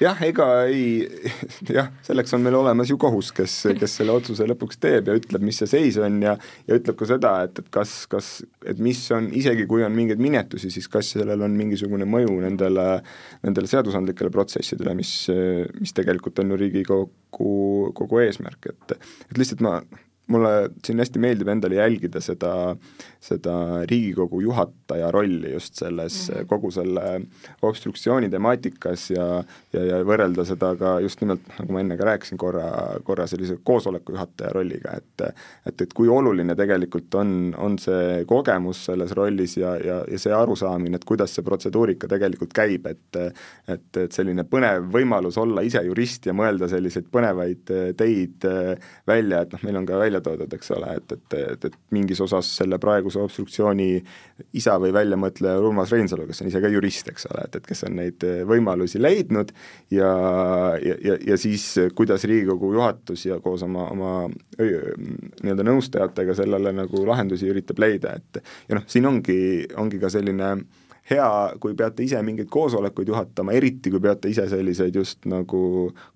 Jah, 0.00 0.18
ega 0.24 0.46
ei, 0.68 1.04
jah, 1.76 1.90
selleks 2.04 2.34
on 2.36 2.42
meil 2.44 2.56
olemas 2.58 2.90
ju 2.90 2.98
kohus, 3.00 3.30
kes, 3.36 3.54
kes 3.78 3.98
selle 4.00 4.14
otsuse 4.16 4.46
lõpuks 4.48 4.80
teeb 4.80 5.10
ja 5.10 5.16
ütleb, 5.16 5.44
mis 5.44 5.60
see 5.62 5.70
seis 5.70 5.96
on 6.02 6.18
ja 6.24 6.36
ja 6.68 6.78
ütleb 6.78 6.98
ka 6.98 7.08
seda, 7.08 7.32
et, 7.46 7.60
et 7.62 7.70
kas, 7.72 7.94
kas, 8.12 8.30
et 8.68 8.80
mis 8.82 9.00
on, 9.16 9.30
isegi 9.36 9.64
kui 9.68 9.84
on 9.86 9.94
mingeid 9.96 10.20
minetusi, 10.22 10.70
siis 10.72 10.88
kas 10.92 11.14
sellel 11.16 11.44
on 11.46 11.56
mingisugune 11.56 12.08
mõju 12.08 12.40
nendele, 12.44 12.86
nendele 13.46 13.70
seadusandlikele 13.70 14.32
protsessidele, 14.34 14.96
mis, 14.98 15.12
mis 15.80 15.96
tegelikult 15.96 16.44
on 16.44 16.52
ju 16.52 16.60
Riigikogu 16.60 17.54
kogu 17.96 18.24
eesmärk, 18.24 18.72
et 18.72 18.96
et 18.96 19.38
lihtsalt 19.40 19.64
ma 19.64 19.78
mulle 20.32 20.70
siin 20.84 20.98
hästi 20.98 21.20
meeldib 21.22 21.48
endale 21.48 21.78
jälgida 21.78 22.20
seda, 22.20 22.52
seda 23.22 23.54
Riigikogu 23.90 24.40
juhataja 24.42 25.10
rolli 25.14 25.52
just 25.52 25.74
selles 25.74 26.28
mm 26.28 26.34
-hmm. 26.34 26.46
kogu 26.46 26.70
selle 26.70 27.20
obstruktsiooni 27.62 28.30
temaatikas 28.30 29.10
ja 29.10 29.26
ja, 29.72 29.84
ja 29.84 30.00
võrrelda 30.04 30.44
seda 30.46 30.72
ka 30.76 30.96
just 31.04 31.20
nimelt, 31.20 31.46
nagu 31.58 31.72
ma 31.72 31.82
enne 31.82 31.96
ka 31.96 32.08
rääkisin 32.08 32.38
korra, 32.40 32.66
korra 33.04 33.26
sellise 33.26 33.58
koosoleku 33.64 34.12
juhataja 34.16 34.52
rolliga, 34.52 34.96
et 34.96 35.26
et, 35.66 35.80
et 35.80 35.92
kui 35.94 36.08
oluline 36.08 36.54
tegelikult 36.54 37.14
on, 37.14 37.54
on 37.58 37.78
see 37.78 38.24
kogemus 38.28 38.84
selles 38.84 39.12
rollis 39.12 39.56
ja, 39.56 39.76
ja, 39.76 40.04
ja 40.10 40.18
see 40.18 40.32
arusaamine, 40.32 40.96
et 40.96 41.04
kuidas 41.04 41.34
see 41.34 41.44
protseduurika 41.46 42.08
tegelikult 42.08 42.52
käib, 42.56 42.86
et 42.86 43.20
et, 43.68 43.96
et 43.96 44.12
selline 44.12 44.44
põnev 44.44 44.90
võimalus 44.92 45.38
olla 45.38 45.62
ise 45.66 45.82
jurist 45.86 46.26
ja 46.26 46.34
mõelda 46.36 46.68
selliseid 46.68 47.08
põnevaid 47.12 47.72
teid 47.96 48.46
välja, 49.06 49.42
et 49.42 49.52
noh, 49.52 49.64
meil 49.66 49.80
on 49.80 49.86
ka 49.86 49.98
välja 50.00 50.15
välja 50.16 50.24
toodud, 50.24 50.52
eks 50.56 50.70
ole, 50.70 50.94
et, 50.96 51.12
et, 51.12 51.34
et, 51.52 51.64
et 51.64 51.76
mingis 51.94 52.20
osas 52.20 52.48
selle 52.58 52.78
praeguse 52.82 53.20
obstruktsiooni 53.20 53.88
isa 54.56 54.76
või 54.80 54.92
väljamõtleja 54.94 55.60
Urmas 55.60 55.92
Reinsalu, 55.92 56.26
kes 56.26 56.42
on 56.42 56.50
ise 56.50 56.62
ka 56.62 56.70
jurist, 56.72 57.08
eks 57.12 57.28
ole, 57.30 57.44
et, 57.46 57.56
et 57.56 57.66
kes 57.66 57.84
on 57.88 57.96
neid 58.00 58.26
võimalusi 58.48 59.00
leidnud 59.00 59.52
ja, 59.94 60.10
ja, 60.82 60.96
ja, 61.04 61.18
ja 61.32 61.36
siis 61.40 61.68
kuidas 61.94 62.24
Riigikogu 62.24 62.72
juhatus 62.76 63.26
ja 63.26 63.40
koos 63.40 63.62
oma, 63.66 63.88
oma 63.92 64.14
nii-öelda 64.58 65.66
nõustajatega 65.66 66.36
sellele 66.36 66.72
nagu 66.76 67.04
lahendusi 67.06 67.50
üritab 67.52 67.80
leida, 67.82 68.16
et 68.16 68.42
ja 68.68 68.80
noh, 68.80 68.88
siin 68.90 69.06
ongi, 69.08 69.38
ongi 69.76 70.00
ka 70.02 70.10
selline 70.12 70.56
hea, 71.10 71.28
kui 71.62 71.74
peate 71.78 72.04
ise 72.06 72.20
mingeid 72.26 72.48
koosolekuid 72.52 73.10
juhatama, 73.12 73.54
eriti 73.56 73.92
kui 73.94 74.02
peate 74.02 74.30
ise 74.32 74.48
selliseid 74.50 74.96
just 74.98 75.26
nagu 75.30 75.60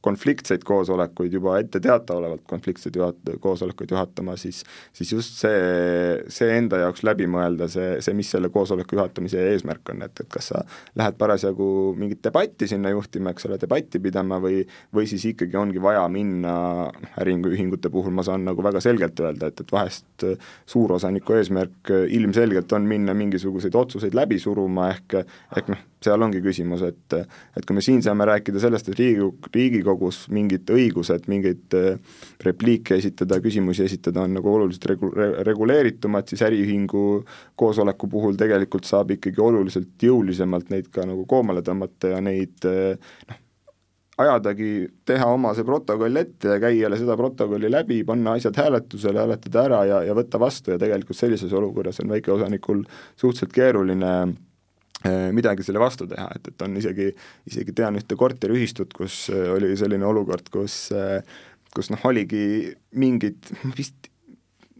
konfliktseid 0.02 0.64
koosolekuid, 0.66 1.32
juba 1.38 1.58
ette 1.62 1.80
teataolevalt 1.82 2.42
konfliktseid 2.50 2.96
juhat-, 2.98 3.34
koosolekuid 3.40 3.94
juhatama, 3.94 4.36
siis 4.40 4.64
siis 4.92 5.12
just 5.12 5.38
see, 5.40 5.60
see 6.32 6.50
enda 6.56 6.82
jaoks 6.84 7.04
läbi 7.06 7.28
mõelda, 7.30 7.68
see, 7.70 8.00
see, 8.04 8.14
mis 8.18 8.30
selle 8.32 8.50
koosoleku 8.52 8.98
juhatamise 8.98 9.42
eesmärk 9.52 9.94
on, 9.94 10.02
et, 10.06 10.24
et 10.24 10.30
kas 10.30 10.50
sa 10.52 10.64
lähed 10.98 11.18
parasjagu 11.20 11.68
mingit 11.98 12.22
debatti 12.24 12.68
sinna 12.70 12.92
juhtima, 12.94 13.34
eks 13.34 13.46
ole, 13.48 13.60
debatti 13.62 14.02
pidama 14.02 14.40
või 14.42 14.62
või 14.94 15.06
siis 15.10 15.24
ikkagi 15.30 15.56
ongi 15.58 15.82
vaja 15.82 16.02
minna, 16.12 16.54
äriühingute 17.20 17.90
puhul 17.92 18.14
ma 18.14 18.24
saan 18.26 18.44
nagu 18.48 18.62
väga 18.64 18.82
selgelt 18.82 19.20
öelda, 19.22 19.50
et, 19.50 19.62
et 19.62 19.72
vahest 19.72 20.26
suurosaniku 20.70 21.36
eesmärk 21.38 21.92
ilmselgelt 22.10 22.72
on 22.76 22.88
minna 22.90 23.14
mingisuguseid 23.16 23.76
otsuseid 23.76 24.16
läbi 24.16 24.38
suruma, 24.42 24.79
muutma, 24.80 24.90
ehk 24.90 25.56
ehk 25.56 25.70
noh, 25.72 25.80
seal 26.00 26.22
ongi 26.22 26.40
küsimus, 26.40 26.82
et 26.86 27.16
et 27.56 27.66
kui 27.66 27.76
me 27.76 27.82
siin 27.84 28.02
saame 28.02 28.24
rääkida 28.28 28.60
sellest, 28.60 28.88
et 28.88 28.98
Riigikogu, 28.98 29.50
Riigikogus 29.54 30.28
mingid 30.30 30.70
õigused, 30.70 31.28
mingeid 31.28 31.76
äh, 31.76 31.98
repliike 32.44 32.96
esitada, 32.96 33.40
küsimusi 33.40 33.84
esitada 33.84 34.22
on 34.24 34.34
nagu 34.34 34.52
oluliselt 34.54 34.88
regu-, 34.92 35.12
reguleeritumad, 35.46 36.28
siis 36.28 36.42
äriühingu 36.46 37.24
koosoleku 37.56 38.08
puhul 38.08 38.38
tegelikult 38.40 38.88
saab 38.88 39.12
ikkagi 39.16 39.40
oluliselt 39.40 40.00
jõulisemalt 40.02 40.70
neid 40.70 40.90
ka 40.92 41.04
nagu 41.08 41.26
koomale 41.28 41.62
tõmmata 41.66 42.14
ja 42.14 42.24
neid 42.24 42.68
äh, 42.68 42.96
noh, 43.28 43.40
ajadagi, 44.20 44.70
teha 45.08 45.26
oma 45.32 45.52
see 45.56 45.66
protokoll 45.66 46.20
ette 46.20 46.54
ja 46.54 46.58
käia 46.62 46.90
seda 46.98 47.16
protokolli 47.18 47.70
läbi, 47.72 48.02
panna 48.08 48.34
asjad 48.38 48.58
hääletusele, 48.60 49.22
hääletada 49.22 49.64
ära 49.64 49.80
ja, 49.88 50.02
ja 50.08 50.16
võtta 50.16 50.40
vastu 50.40 50.74
ja 50.74 50.78
tegelikult 50.80 51.18
sellises 51.18 51.52
olukorras 51.56 52.00
on 52.02 52.12
väikeosanikul 52.12 52.84
suhteliselt 53.16 53.54
keeruline 53.56 54.12
midagi 55.32 55.64
selle 55.64 55.80
vastu 55.80 56.04
teha, 56.10 56.26
et, 56.36 56.50
et 56.52 56.62
on 56.66 56.74
isegi, 56.76 57.06
isegi 57.48 57.72
tean 57.76 57.96
ühte 57.96 58.18
korteriühistut, 58.20 58.92
kus 58.96 59.22
äh, 59.32 59.48
oli 59.54 59.72
selline 59.80 60.04
olukord, 60.04 60.50
kus 60.52 60.90
äh, 60.92 61.22
kus 61.74 61.90
noh, 61.92 62.02
oligi 62.10 62.72
mingid, 62.98 63.52
vist 63.78 64.09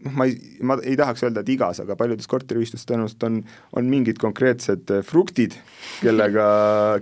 noh, 0.05 0.13
ma 0.17 0.27
ei, 0.29 0.37
ma 0.65 0.77
ei 0.83 0.95
tahaks 0.99 1.23
öelda, 1.25 1.43
et 1.43 1.51
igas, 1.53 1.81
aga 1.83 1.95
paljudes 1.99 2.29
korteriühistus 2.29 2.85
tõenäoliselt 2.89 3.25
on, 3.27 3.39
on 3.77 3.89
mingid 3.91 4.19
konkreetsed 4.21 4.91
äh, 4.93 5.03
fruktid, 5.05 5.55
kellega, 6.01 6.45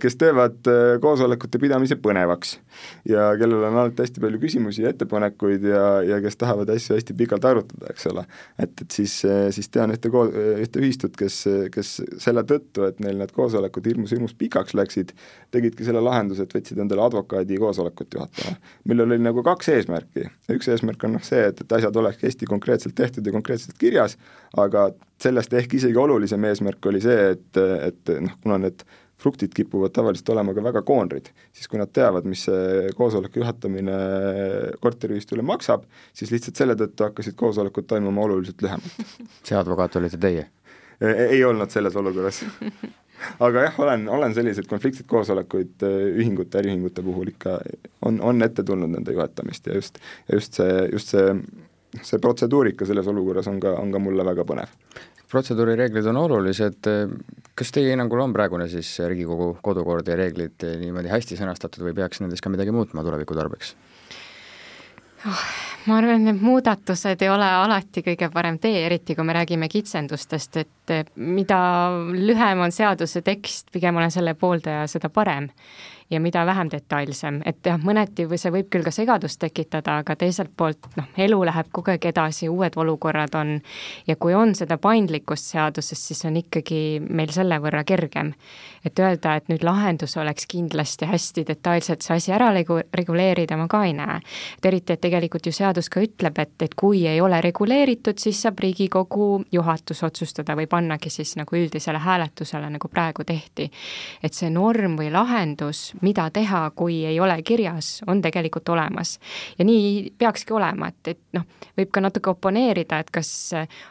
kes 0.02 0.18
teevad 0.20 0.70
äh, 0.70 0.98
koosolekute 1.04 1.62
pidamise 1.62 1.98
põnevaks. 2.00 2.58
ja 3.10 3.30
kellel 3.40 3.66
on 3.68 3.78
alati 3.82 4.06
hästi 4.06 4.24
palju 4.24 4.40
küsimusi 4.42 4.84
ja 4.86 4.94
ettepanekuid 4.94 5.66
ja, 5.68 5.84
ja 6.06 6.20
kes 6.24 6.40
tahavad 6.40 6.70
asju 6.74 6.96
hästi 6.98 7.16
pikalt 7.20 7.46
arutada, 7.50 7.92
eks 7.94 8.08
ole. 8.12 8.26
et, 8.58 8.74
et 8.82 9.00
siis, 9.00 9.20
äh, 9.28 9.48
siis 9.56 9.70
tean 9.74 9.94
ühte 9.96 10.12
koo-, 10.14 10.30
ühte 10.32 10.84
ühistut, 10.84 11.16
kes, 11.20 11.42
kes 11.74 11.96
selle 12.22 12.46
tõttu, 12.48 12.86
et 12.88 13.00
neil 13.04 13.20
need 13.20 13.34
koosolekud 13.36 13.92
hirmus-hirmus 13.92 14.36
pikaks 14.40 14.76
läksid, 14.78 15.16
tegidki 15.52 15.88
selle 15.88 16.04
lahenduse, 16.04 16.46
et 16.46 16.56
võtsid 16.56 16.80
endale 16.80 17.06
advokaadi 17.08 17.60
koosolekut 17.60 18.20
juhatama, 18.20 18.56
millel 18.90 19.10
oli 19.10 19.24
nagu 19.24 19.44
kaks 19.46 19.72
eesmärki. 19.76 20.28
üks 20.54 20.70
eesmärk 20.72 21.04
on 21.08 21.18
noh 21.18 21.26
see, 21.26 21.42
et, 21.52 21.64
et 21.64 21.78
asjad 21.80 21.96
olekski 22.00 22.28
hästi 22.30 22.48
konkreetselt 22.50 22.89
konkreetselt 22.90 22.96
tehtud 22.96 23.26
ja 23.26 23.32
konkreetselt 23.32 23.78
kirjas, 23.78 24.18
aga 24.58 24.92
sellest 25.22 25.54
ehk 25.54 25.74
isegi 25.74 25.98
olulisem 25.98 26.44
eesmärk 26.46 26.86
oli 26.86 27.02
see, 27.02 27.32
et, 27.36 27.58
et 27.58 28.12
noh, 28.22 28.36
kuna 28.44 28.58
need 28.58 28.84
fruktid 29.20 29.52
kipuvad 29.54 29.92
tavaliselt 29.92 30.30
olema 30.30 30.54
ka 30.54 30.64
väga 30.64 30.82
koonrid, 30.82 31.28
siis 31.52 31.68
kui 31.68 31.80
nad 31.80 31.92
teavad, 31.92 32.26
mis 32.26 32.46
see 32.48 32.94
koosoleku 32.96 33.42
juhatamine 33.42 33.98
korteriühistule 34.80 35.44
maksab, 35.44 35.84
siis 36.14 36.32
lihtsalt 36.32 36.56
selle 36.56 36.78
tõttu 36.80 37.04
hakkasid 37.04 37.36
koosolekud 37.36 37.88
toimuma 37.88 38.24
oluliselt 38.24 38.62
lühemalt. 38.62 39.20
see 39.48 39.60
advokaat 39.60 40.00
olite 40.00 40.18
teie? 40.18 40.48
Ei 41.00 41.44
olnud 41.48 41.72
selles 41.72 41.96
olukorras 41.96 42.42
aga 43.40 43.66
jah, 43.68 43.80
olen, 43.84 44.08
olen 44.12 44.36
selliseid 44.36 44.68
konfliktseid 44.68 45.08
koosolekuid 45.12 45.84
e, 45.84 45.92
ühingute, 46.20 46.60
äriühingute 46.62 47.04
puhul 47.04 47.32
ikka, 47.34 47.58
on, 48.08 48.20
on 48.24 48.44
ette 48.46 48.64
tulnud 48.68 48.92
nende 48.92 49.16
juhatamist 49.16 49.68
ja 49.68 49.76
just, 49.80 50.00
just 50.32 50.60
see, 50.60 50.86
just 50.94 51.16
see 51.16 51.34
see 52.02 52.20
protseduurika 52.22 52.86
selles 52.86 53.08
olukorras 53.08 53.48
on 53.52 53.60
ka, 53.60 53.76
on 53.82 53.92
ka 53.94 54.02
mulle 54.02 54.26
väga 54.26 54.46
põnev. 54.48 54.74
protseduurireeglid 55.30 56.10
on 56.10 56.18
olulised, 56.18 56.90
kas 57.56 57.72
teie 57.74 57.94
hinnangul 57.94 58.22
on 58.24 58.34
praegune 58.34 58.68
siis 58.72 58.96
Riigikogu 59.00 59.58
kodukord 59.62 60.08
ja 60.08 60.18
reeglid 60.18 60.66
niimoodi 60.82 61.12
hästi 61.12 61.38
sõnastatud 61.38 61.86
või 61.86 61.96
peaks 62.02 62.24
nendes 62.24 62.42
ka 62.42 62.50
midagi 62.50 62.74
muutma 62.74 63.06
tuleviku 63.06 63.38
tarbeks 63.38 63.76
oh,? 65.26 65.44
ma 65.88 65.98
arvan, 65.98 66.20
et 66.20 66.28
need 66.28 66.42
muudatused 66.44 67.22
ei 67.24 67.30
ole 67.32 67.46
alati 67.46 68.04
kõige 68.06 68.30
parem 68.34 68.60
tee, 68.62 68.84
eriti 68.86 69.16
kui 69.18 69.26
me 69.26 69.34
räägime 69.38 69.70
kitsendustest, 69.72 70.60
et 70.62 70.94
mida 71.16 71.60
lühem 72.14 72.66
on 72.66 72.74
seaduse 72.76 73.24
tekst, 73.26 73.70
pigem 73.74 73.98
olen 73.98 74.12
selle 74.14 74.36
pooldaja, 74.38 74.86
seda 74.92 75.10
parem 75.14 75.50
ja 76.10 76.20
mida 76.20 76.46
vähem 76.46 76.70
detailsem, 76.72 77.42
et 77.46 77.66
jah, 77.66 77.78
mõneti 77.78 78.26
või 78.30 78.40
see 78.42 78.52
võib 78.54 78.70
küll 78.74 78.86
ka 78.86 78.92
segadust 78.94 79.40
tekitada, 79.42 80.00
aga 80.02 80.16
teiselt 80.18 80.52
poolt 80.58 80.88
noh, 80.98 81.06
elu 81.18 81.38
läheb 81.46 81.70
kogu 81.72 81.94
aeg 81.94 82.08
edasi, 82.10 82.50
uued 82.50 82.78
olukorrad 82.82 83.36
on 83.38 83.60
ja 84.08 84.16
kui 84.16 84.34
on 84.34 84.56
seda 84.58 84.80
paindlikkust 84.82 85.52
seaduses, 85.54 86.02
siis 86.08 86.26
on 86.26 86.40
ikkagi 86.42 86.82
meil 87.06 87.30
selle 87.36 87.60
võrra 87.62 87.84
kergem. 87.86 88.34
et 88.86 89.00
öelda, 89.00 89.36
et 89.36 89.50
nüüd 89.52 89.64
lahendus 89.64 90.18
oleks 90.18 90.48
kindlasti 90.48 91.06
hästi 91.06 91.44
detailselt 91.48 92.02
see 92.02 92.16
asi 92.16 92.32
ära 92.32 92.50
regu-, 92.56 92.80
reguleerida, 92.96 93.58
ma 93.58 93.68
ka 93.68 93.84
ei 93.86 93.94
näe. 93.94 94.20
et 94.58 94.66
eriti, 94.66 94.94
et 94.94 95.02
tegelikult 95.02 95.46
ju 95.46 95.52
seadus 95.52 95.90
ka 95.90 96.02
ütleb, 96.02 96.40
et, 96.40 96.56
et 96.62 96.76
kui 96.76 97.06
ei 97.08 97.22
ole 97.22 97.42
reguleeritud, 97.42 98.18
siis 98.18 98.42
saab 98.42 98.60
Riigikogu 98.60 99.44
juhatus 99.52 100.04
otsustada 100.04 100.56
või 100.56 100.68
pannagi 100.68 101.10
siis 101.10 101.36
nagu 101.38 101.56
üldisele 101.56 102.00
hääletusele, 102.00 102.70
nagu 102.70 102.88
praegu 102.88 103.24
tehti. 103.24 103.70
et 104.24 104.34
see 104.34 104.50
norm 104.50 104.98
või 104.98 105.12
lahendus, 105.12 105.94
mida 106.02 106.30
teha, 106.34 106.70
kui 106.76 107.04
ei 107.06 107.20
ole 107.20 107.42
kirjas, 107.44 108.02
on 108.08 108.22
tegelikult 108.22 108.70
olemas. 108.70 109.20
ja 109.60 109.66
nii 109.66 110.14
peakski 110.18 110.54
olema, 110.54 110.88
et, 110.88 111.08
et 111.08 111.20
noh, 111.34 111.46
võib 111.78 111.92
ka 111.92 112.02
natuke 112.02 112.30
oponeerida, 112.30 113.00
et 113.00 113.12
kas 113.12 113.30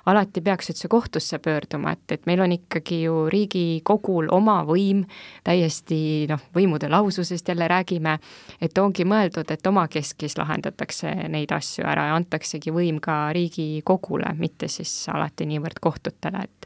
alati 0.07 0.41
peaks 0.45 0.71
üldse 0.73 0.89
kohtusse 0.89 1.39
pöörduma, 1.39 1.93
et, 1.93 2.13
et 2.13 2.27
meil 2.27 2.41
on 2.41 2.53
ikkagi 2.53 3.03
ju 3.03 3.27
Riigikogul 3.33 4.29
oma 4.35 4.61
võim, 4.69 5.05
täiesti 5.45 6.27
noh, 6.31 6.43
võimude 6.55 6.91
lahususest 6.91 7.49
jälle 7.49 7.69
räägime, 7.69 8.19
et 8.61 8.79
ongi 8.79 9.05
mõeldud, 9.09 9.51
et 9.51 9.67
omakeskis 9.67 10.39
lahendatakse 10.39 11.15
neid 11.29 11.53
asju 11.53 11.87
ära 11.87 12.09
ja 12.11 12.19
antaksegi 12.19 12.73
võim 12.75 13.01
ka 13.05 13.29
Riigikogule, 13.37 14.35
mitte 14.39 14.69
siis 14.69 14.93
alati 15.13 15.49
niivõrd 15.49 15.81
kohtutele, 15.81 16.45
et 16.45 16.59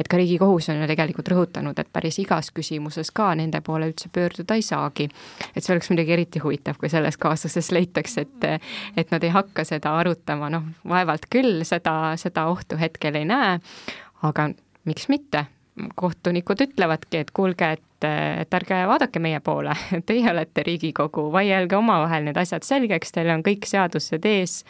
et 0.00 0.08
ka 0.08 0.18
Riigikohus 0.20 0.68
on 0.68 0.82
ju 0.82 0.88
tegelikult 0.90 1.30
rõhutanud, 1.32 1.78
et 1.80 1.88
päris 1.92 2.18
igas 2.20 2.50
küsimuses 2.54 3.10
ka 3.14 3.30
nende 3.38 3.62
poole 3.64 3.88
üldse 3.90 4.10
pöörduda 4.12 4.56
ei 4.58 4.64
saa 4.64 4.85
saagi. 4.86 5.08
et 5.54 5.64
see 5.64 5.74
oleks 5.74 5.90
muidugi 5.90 6.12
eriti 6.12 6.42
huvitav, 6.42 6.78
kui 6.80 6.88
selles 6.92 7.16
kaasuses 7.16 7.72
leitakse, 7.72 8.26
et, 8.26 8.62
et 8.96 9.10
nad 9.10 9.24
ei 9.24 9.30
hakka 9.34 9.64
seda 9.64 9.96
arutama, 9.98 10.50
noh, 10.50 10.62
vaevalt 10.88 11.26
küll 11.30 11.64
seda, 11.64 12.16
seda 12.16 12.46
ohtu 12.46 12.76
hetkel 12.76 13.14
ei 13.14 13.24
näe, 13.24 13.58
aga 14.22 14.50
miks 14.84 15.08
mitte? 15.08 15.46
Kohtunikud 15.94 16.62
ütlevadki, 16.64 17.18
et 17.20 17.30
kuulge, 17.36 17.66
et, 17.76 18.04
et 18.40 18.54
ärge 18.56 18.78
vaadake 18.88 19.20
meie 19.20 19.42
poole, 19.44 19.74
teie 20.08 20.30
olete 20.30 20.64
Riigikogu, 20.64 21.26
vaielge 21.32 21.76
omavahel 21.76 22.24
need 22.24 22.40
asjad 22.40 22.64
selgeks, 22.64 23.12
teil 23.12 23.28
on 23.34 23.44
kõik 23.44 23.68
seadused 23.68 24.24
ees, 24.24 24.62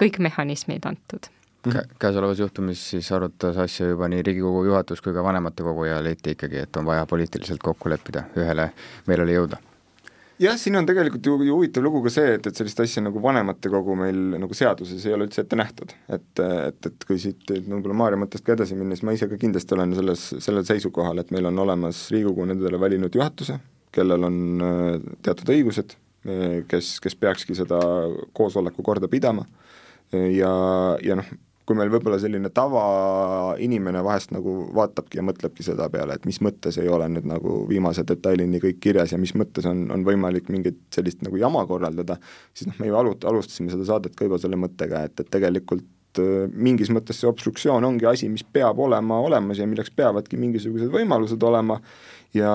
kõik 0.00 0.20
mehhanismid 0.20 0.84
antud. 0.90 1.30
Kä-, 1.64 1.86
käesolevas 2.00 2.44
juhtumis 2.44 2.82
siis 2.92 3.08
arutas 3.12 3.56
asja 3.56 3.88
juba 3.88 4.08
nii 4.12 4.20
Riigikogu 4.28 4.66
juhatus 4.68 5.00
kui 5.00 5.16
ka 5.16 5.24
vanematekogu 5.24 5.88
ja 5.88 6.04
leiti 6.04 6.36
ikkagi, 6.36 6.60
et 6.66 6.76
on 6.76 6.92
vaja 6.92 7.08
poliitiliselt 7.08 7.64
kokku 7.64 7.92
leppida, 7.92 8.28
ühele 8.36 8.70
meelele 9.08 9.40
jõuda 9.40 9.64
jah, 10.40 10.56
siin 10.60 10.78
on 10.80 10.88
tegelikult 10.88 11.26
ju, 11.26 11.36
ju 11.46 11.56
huvitav 11.56 11.84
lugu 11.84 12.02
ka 12.04 12.12
see, 12.12 12.36
et, 12.36 12.46
et 12.48 12.60
sellist 12.60 12.80
asja 12.82 13.02
nagu 13.04 13.22
vanematekogu 13.22 13.96
meil 13.98 14.20
nagu 14.40 14.56
seaduses 14.56 15.04
ei 15.06 15.16
ole 15.16 15.28
üldse 15.28 15.44
ette 15.44 15.58
nähtud. 15.58 15.94
et, 16.08 16.30
et, 16.44 16.90
et 16.90 17.06
kui 17.08 17.20
siit 17.22 17.44
võib-olla 17.50 17.98
Maarja 18.02 18.20
mõttest 18.22 18.46
ka 18.46 18.56
edasi 18.56 18.78
minna, 18.78 18.96
siis 18.96 19.06
ma 19.06 19.16
ise 19.16 19.28
ka 19.30 19.40
kindlasti 19.40 19.76
olen 19.76 19.96
selles, 19.98 20.26
sellel 20.46 20.66
seisukohal, 20.68 21.20
et 21.22 21.34
meil 21.34 21.50
on 21.50 21.64
olemas 21.66 22.06
Riigikogu 22.14 22.48
nendele 22.50 22.80
valinud 22.80 23.14
juhatuse, 23.16 23.58
kellel 23.94 24.28
on 24.30 24.40
äh, 24.64 25.12
teatud 25.26 25.52
õigused, 25.56 25.96
äh, 26.24 26.60
kes, 26.70 26.96
kes 27.04 27.18
peakski 27.20 27.58
seda 27.58 27.80
koosoleku 28.36 28.86
korda 28.86 29.10
pidama 29.12 29.46
ja, 30.10 30.50
ja 31.04 31.16
noh, 31.20 31.28
kui 31.70 31.78
meil 31.78 31.90
võib-olla 31.92 32.18
selline 32.18 32.50
tavainimene 32.50 34.00
vahest 34.02 34.32
nagu 34.34 34.56
vaatabki 34.74 35.20
ja 35.20 35.22
mõtlebki 35.22 35.62
seda 35.62 35.86
peale, 35.92 36.16
et 36.18 36.26
mis 36.26 36.40
mõttes 36.42 36.80
ei 36.82 36.90
ole 36.90 37.06
nüüd 37.14 37.28
nagu 37.30 37.60
viimase 37.68 38.02
detailini 38.08 38.58
kõik 38.62 38.80
kirjas 38.82 39.14
ja 39.14 39.20
mis 39.22 39.36
mõttes 39.38 39.68
on, 39.70 39.84
on 39.94 40.02
võimalik 40.06 40.50
mingit 40.50 40.80
sellist 40.94 41.22
nagu 41.22 41.38
jama 41.38 41.62
korraldada, 41.70 42.18
siis 42.58 42.72
noh, 42.72 42.80
me 42.82 42.90
ju 42.90 42.98
alut-, 42.98 43.26
alustasime 43.30 43.70
seda 43.70 43.86
saadet 43.86 44.18
ka 44.18 44.26
juba 44.26 44.40
selle 44.42 44.58
mõttega, 44.58 45.04
et, 45.06 45.22
et 45.22 45.30
tegelikult 45.30 46.18
äh, 46.18 46.50
mingis 46.50 46.90
mõttes 46.90 47.22
see 47.22 47.30
obstruktsioon 47.30 47.86
ongi 47.86 48.10
asi, 48.10 48.32
mis 48.32 48.42
peab 48.42 48.82
olema 48.82 49.20
olemas 49.22 49.62
ja 49.62 49.68
milleks 49.70 49.94
peavadki 49.94 50.40
mingisugused 50.42 50.90
võimalused 50.90 51.46
olema 51.46 51.78
ja, 52.34 52.52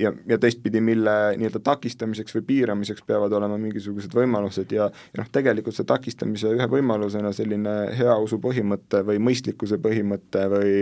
ja, 0.00 0.12
ja 0.28 0.38
teistpidi, 0.38 0.80
mille 0.84 1.14
nii-öelda 1.40 1.60
takistamiseks 1.64 2.36
või 2.36 2.44
piiramiseks 2.50 3.04
peavad 3.06 3.32
olema 3.36 3.58
mingisugused 3.60 4.12
võimalused 4.16 4.72
ja, 4.76 4.88
ja 4.90 5.20
noh, 5.22 5.30
tegelikult 5.32 5.76
see 5.76 5.88
takistamise 5.88 6.52
ühe 6.56 6.66
võimalusena 6.70 7.32
selline 7.36 7.74
heausu 7.96 8.38
põhimõte 8.42 9.02
või 9.06 9.20
mõistlikkuse 9.28 9.78
põhimõte 9.82 10.46
või 10.52 10.74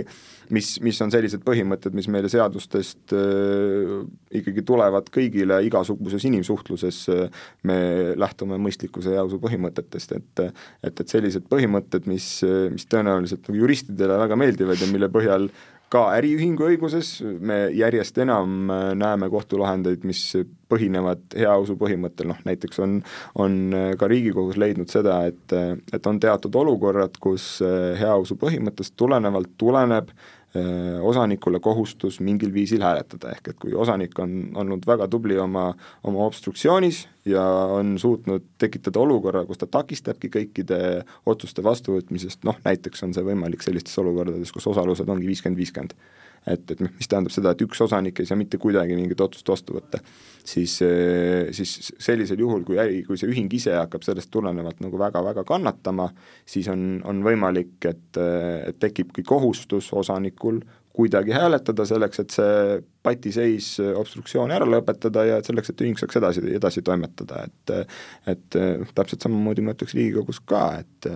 mis, 0.55 0.75
mis 0.85 1.01
on 1.05 1.15
sellised 1.15 1.45
põhimõtted, 1.47 1.95
mis 1.97 2.11
meile 2.11 2.31
seadustest 2.33 3.15
äh, 3.15 3.95
ikkagi 4.41 4.67
tulevad 4.67 5.11
kõigile 5.15 5.61
igasuguses 5.69 6.27
inimsuhtluses 6.31 7.05
äh,, 7.15 7.45
me 7.63 7.79
lähtume 8.19 8.59
mõistlikkuse 8.63 9.15
ja 9.15 9.23
heausu 9.23 9.39
põhimõtetest, 9.43 10.19
et 10.19 10.45
et, 10.45 11.01
et 11.01 11.09
sellised 11.09 11.47
põhimõtted, 11.51 12.09
mis, 12.11 12.27
mis 12.73 12.89
tõenäoliselt 12.91 13.47
nagu 13.49 13.61
juristidele 13.61 14.19
väga 14.19 14.39
meeldivad 14.41 14.81
ja 14.81 14.89
mille 14.91 15.09
põhjal 15.13 15.49
ka 15.93 16.05
äriühingu 16.17 16.67
õiguses. 16.69 17.17
Me 17.23 17.69
järjest 17.75 18.19
enam 18.25 18.71
äh, 18.73 18.85
näeme 18.99 19.31
kohtulahendeid, 19.33 20.05
mis 20.09 20.23
põhinevad 20.71 21.37
heausu 21.39 21.77
põhimõttel, 21.81 22.31
noh 22.33 22.41
näiteks 22.47 22.81
on, 22.85 23.01
on 23.41 23.59
äh, 23.75 23.91
ka 24.01 24.09
Riigikogus 24.11 24.59
leidnud 24.61 24.93
seda, 24.93 25.21
et, 25.31 25.57
et 25.95 26.09
on 26.11 26.21
teatud 26.23 26.55
olukorrad, 26.65 27.21
kus 27.23 27.59
äh, 27.65 27.93
heausu 28.01 28.39
põhimõttest 28.41 28.97
tulenevalt 29.01 29.55
tuleneb 29.61 30.11
osanikule 31.03 31.59
kohustus 31.61 32.21
mingil 32.21 32.53
viisil 32.55 32.83
hääletada, 32.85 33.33
ehk 33.35 33.49
et 33.51 33.59
kui 33.59 33.75
osanik 33.75 34.19
on 34.23 34.53
olnud 34.55 34.87
väga 34.87 35.09
tubli 35.11 35.39
oma, 35.39 35.73
oma 36.07 36.27
obstruktsioonis 36.29 37.05
ja 37.27 37.43
on 37.75 37.97
suutnud 37.99 38.47
tekitada 38.59 39.01
olukorra, 39.03 39.45
kus 39.49 39.59
ta 39.59 39.67
takistabki 39.67 40.31
kõikide 40.37 40.79
otsuste 41.27 41.65
vastuvõtmisest, 41.65 42.45
noh 42.47 42.61
näiteks 42.65 43.03
on 43.03 43.17
see 43.17 43.27
võimalik 43.27 43.67
sellistes 43.67 43.99
olukordades, 43.99 44.53
kus 44.55 44.71
osalused 44.71 45.11
ongi 45.11 45.27
viiskümmend, 45.27 45.59
viiskümmend 45.59 45.99
et, 46.47 46.71
et 46.71 46.81
mis 46.85 47.09
tähendab 47.09 47.33
seda, 47.35 47.55
et 47.55 47.65
üks 47.65 47.81
osanik 47.85 48.21
ei 48.21 48.29
saa 48.29 48.39
mitte 48.39 48.61
kuidagi 48.61 48.97
mingit 48.99 49.21
otsust 49.25 49.49
vastu 49.49 49.77
võtta, 49.77 50.01
siis, 50.45 50.77
siis 51.57 51.75
sellisel 52.03 52.43
juhul, 52.45 52.65
kui 52.69 52.79
äri, 52.81 53.03
kui 53.07 53.19
see 53.21 53.31
ühing 53.33 53.53
ise 53.57 53.75
hakkab 53.79 54.05
sellest 54.07 54.31
tulenevalt 54.35 54.83
nagu 54.85 55.01
väga-väga 55.01 55.47
kannatama, 55.49 56.11
siis 56.49 56.69
on, 56.73 57.01
on 57.09 57.25
võimalik, 57.25 57.79
et, 57.89 58.21
et 58.21 58.81
tekibki 58.83 59.25
kohustus 59.27 59.91
osanikul 59.97 60.61
kuidagi 60.95 61.35
hääletada 61.35 61.87
selleks, 61.89 62.21
et 62.23 62.35
see 62.35 62.83
patiseis, 63.05 63.73
obstruktsioon 63.99 64.53
ära 64.55 64.67
lõpetada 64.69 65.25
ja 65.27 65.41
selleks, 65.45 65.73
et 65.73 65.83
ühing 65.83 65.99
saaks 65.99 66.21
edasi, 66.21 66.45
edasi 66.55 66.85
toimetada, 66.87 67.43
et 67.49 67.73
et 68.31 68.59
täpselt 68.95 69.27
samamoodi 69.27 69.65
ma 69.65 69.75
ütleks 69.75 69.97
Riigikogus 69.97 70.39
ka, 70.47 70.63
et 70.85 71.11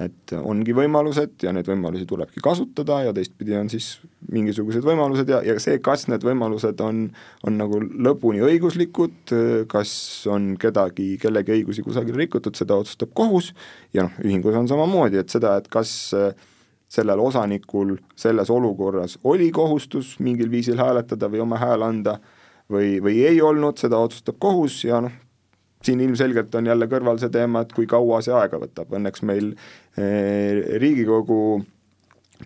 et 0.00 0.34
ongi 0.36 0.74
võimalused 0.76 1.42
ja 1.42 1.52
neid 1.56 1.66
võimalusi 1.66 2.06
tulebki 2.06 2.42
kasutada 2.44 3.00
ja 3.08 3.14
teistpidi 3.16 3.56
on 3.56 3.70
siis 3.72 3.94
mingisugused 4.32 4.84
võimalused 4.84 5.30
ja, 5.32 5.40
ja 5.46 5.56
see, 5.62 5.78
kas 5.82 6.04
need 6.12 6.24
võimalused 6.26 6.80
on, 6.84 7.06
on 7.48 7.56
nagu 7.58 7.80
lõpuni 7.80 8.44
õiguslikud, 8.44 9.32
kas 9.72 9.92
on 10.30 10.52
kedagi, 10.60 11.14
kellegi 11.22 11.56
õigusi 11.58 11.84
kusagil 11.86 12.18
rikutud, 12.20 12.54
seda 12.58 12.76
otsustab 12.78 13.16
kohus 13.16 13.54
ja 13.96 14.06
noh, 14.06 14.20
ühingus 14.22 14.58
on 14.60 14.68
samamoodi, 14.70 15.24
et 15.24 15.32
seda, 15.32 15.56
et 15.58 15.72
kas 15.72 15.96
äh, 16.14 16.36
sellel 16.96 17.20
osanikul 17.20 17.96
selles 18.16 18.50
olukorras 18.50 19.18
oli 19.24 19.50
kohustus 19.54 20.16
mingil 20.24 20.50
viisil 20.50 20.80
hääletada 20.80 21.28
või 21.32 21.44
oma 21.44 21.60
hääle 21.60 21.84
anda 21.84 22.16
või, 22.72 22.96
või 23.02 23.20
ei 23.26 23.40
olnud, 23.42 23.78
seda 23.80 24.00
otsustab 24.02 24.38
kohus 24.42 24.82
ja 24.86 25.02
noh, 25.04 25.14
siin 25.86 26.00
ilmselgelt 26.00 26.54
on 26.58 26.66
jälle 26.66 26.88
kõrval 26.90 27.20
see 27.22 27.30
teema, 27.32 27.62
et 27.62 27.72
kui 27.76 27.86
kaua 27.90 28.20
see 28.24 28.34
aega 28.34 28.58
võtab, 28.62 28.92
õnneks 28.96 29.22
meil 29.28 29.52
eh, 29.98 30.62
Riigikogu 30.80 31.40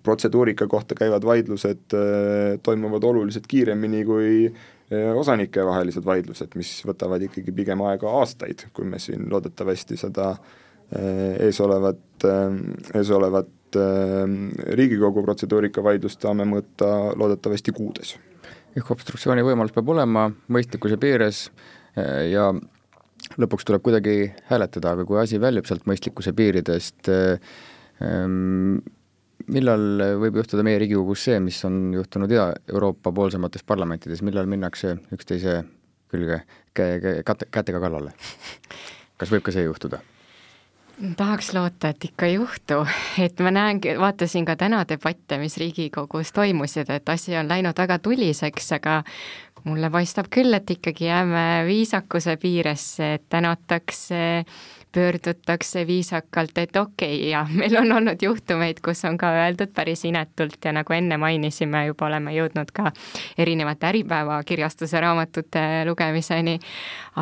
protseduurika 0.03 0.69
kohta 0.71 0.95
käivad 0.99 1.25
vaidlused 1.27 1.97
eh, 1.97 2.59
toimuvad 2.63 3.07
oluliselt 3.07 3.47
kiiremini 3.51 4.05
kui 4.09 4.33
eh, 4.47 5.13
osanikevahelised 5.17 6.05
vaidlused, 6.07 6.57
mis 6.61 6.75
võtavad 6.87 7.25
ikkagi 7.27 7.55
pigem 7.57 7.83
aega 7.89 8.11
aastaid, 8.21 8.69
kui 8.77 8.89
me 8.89 9.01
siin 9.03 9.29
loodetavasti 9.31 9.99
seda 10.01 10.35
eh, 10.35 11.41
eesolevat, 11.47 12.05
eh, 12.29 12.61
eesolevat 13.01 13.57
et 13.71 13.79
ähm, 13.79 14.51
Riigikogu 14.75 15.23
protseduurika 15.23 15.83
vaidlust 15.83 16.23
saame 16.23 16.47
mõõta 16.49 17.15
loodetavasti 17.19 17.73
kuudes. 17.73 18.17
ehk 18.77 18.91
obstruktsiooni 18.91 19.43
võimalus 19.43 19.73
peab 19.75 19.89
olema 19.89 20.29
mõistlikkuse 20.49 20.99
piires 20.99 21.51
äh, 21.97 22.31
ja 22.31 22.53
lõpuks 23.39 23.67
tuleb 23.67 23.83
kuidagi 23.83 24.33
hääletada, 24.51 24.95
aga 24.95 25.05
kui 25.05 25.19
asi 25.21 25.41
väljub 25.41 25.67
sealt 25.67 25.87
mõistlikkuse 25.87 26.33
piiridest, 26.33 27.09
äh, 27.09 27.39
ähm, 28.03 28.79
millal 29.47 30.19
võib 30.23 30.41
juhtuda 30.43 30.63
meie 30.67 30.79
Riigikogus 30.83 31.27
see, 31.29 31.41
mis 31.41 31.59
on 31.65 31.93
juhtunud 31.95 32.31
Ida-Euroopa 32.31 33.13
poolsemates 33.13 33.67
parlamentides, 33.67 34.23
millal 34.23 34.51
minnakse 34.51 34.97
üksteise 35.15 35.63
külge 36.11 36.43
käe, 36.75 37.23
käte, 37.27 37.47
kätega 37.51 37.83
kallale? 37.83 38.15
kas 39.21 39.31
võib 39.31 39.47
ka 39.47 39.55
see 39.55 39.67
juhtuda? 39.67 40.01
Tahaks 41.17 41.53
loota, 41.55 41.89
et 41.89 42.05
ikka 42.05 42.27
ei 42.27 42.35
juhtu, 42.35 42.83
et 43.25 43.41
ma 43.41 43.53
näen, 43.55 43.81
vaatasin 44.01 44.45
ka 44.49 44.57
täna 44.61 44.83
debatte, 44.89 45.39
mis 45.41 45.57
Riigikogus 45.61 46.33
toimusid, 46.37 46.91
et 46.91 47.09
asi 47.09 47.37
on 47.37 47.49
läinud 47.49 47.79
väga 47.79 47.99
tuliseks, 47.99 48.73
aga 48.77 49.01
mulle 49.65 49.91
paistab 49.93 50.31
küll, 50.33 50.55
et 50.57 50.71
ikkagi 50.71 51.09
jääme 51.09 51.47
viisakuse 51.69 52.37
piiresse, 52.41 53.15
et 53.15 53.25
tänatakse 53.29 54.45
pöördutakse 54.93 55.87
viisakalt, 55.87 56.59
et 56.59 56.77
okei 56.77 57.17
okay, 57.17 57.31
ja 57.31 57.45
meil 57.55 57.77
on 57.79 57.93
olnud 57.93 58.23
juhtumeid, 58.23 58.81
kus 58.85 59.05
on 59.07 59.19
ka 59.19 59.31
öeldud 59.45 59.71
päris 59.75 60.03
inetult 60.05 60.59
ja 60.65 60.73
nagu 60.75 60.97
enne 60.97 61.17
mainisime, 61.21 61.85
juba 61.87 62.09
oleme 62.11 62.35
jõudnud 62.35 62.73
ka 62.75 62.91
erinevate 63.39 63.87
Äripäeva 63.93 64.43
kirjastuse 64.45 65.01
raamatute 65.01 65.63
lugemiseni, 65.87 66.59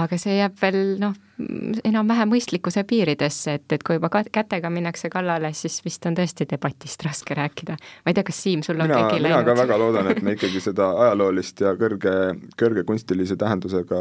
aga 0.01 0.19
see 0.19 0.39
jääb 0.41 0.57
veel 0.63 0.97
noh, 1.03 1.17
enam-vähem 1.39 2.33
mõistlikkuse 2.33 2.83
piiridesse, 2.89 3.55
et, 3.59 3.67
et 3.73 3.83
kui 3.87 3.95
juba 3.99 4.11
kätega 4.11 4.71
minnakse 4.73 5.11
kallale, 5.13 5.53
siis 5.55 5.79
vist 5.85 6.07
on 6.11 6.17
tõesti 6.19 6.49
debatist 6.51 7.05
raske 7.07 7.37
rääkida. 7.39 7.77
ma 7.79 8.11
ei 8.11 8.17
tea, 8.17 8.27
kas 8.27 8.41
Siim, 8.43 8.63
sul 8.67 8.79
on 8.79 8.89
mina, 8.89 8.99
keegi 9.05 9.23
läinud? 9.23 9.45
mina 9.45 9.47
ka 9.47 9.57
väga 9.61 9.79
loodan, 9.79 10.11
et 10.11 10.23
me 10.27 10.35
ikkagi 10.35 10.63
seda 10.65 10.89
ajaloolist 11.05 11.63
ja 11.63 11.75
kõrge, 11.79 12.15
kõrge 12.59 12.85
kunstilise 12.89 13.39
tähendusega 13.39 14.01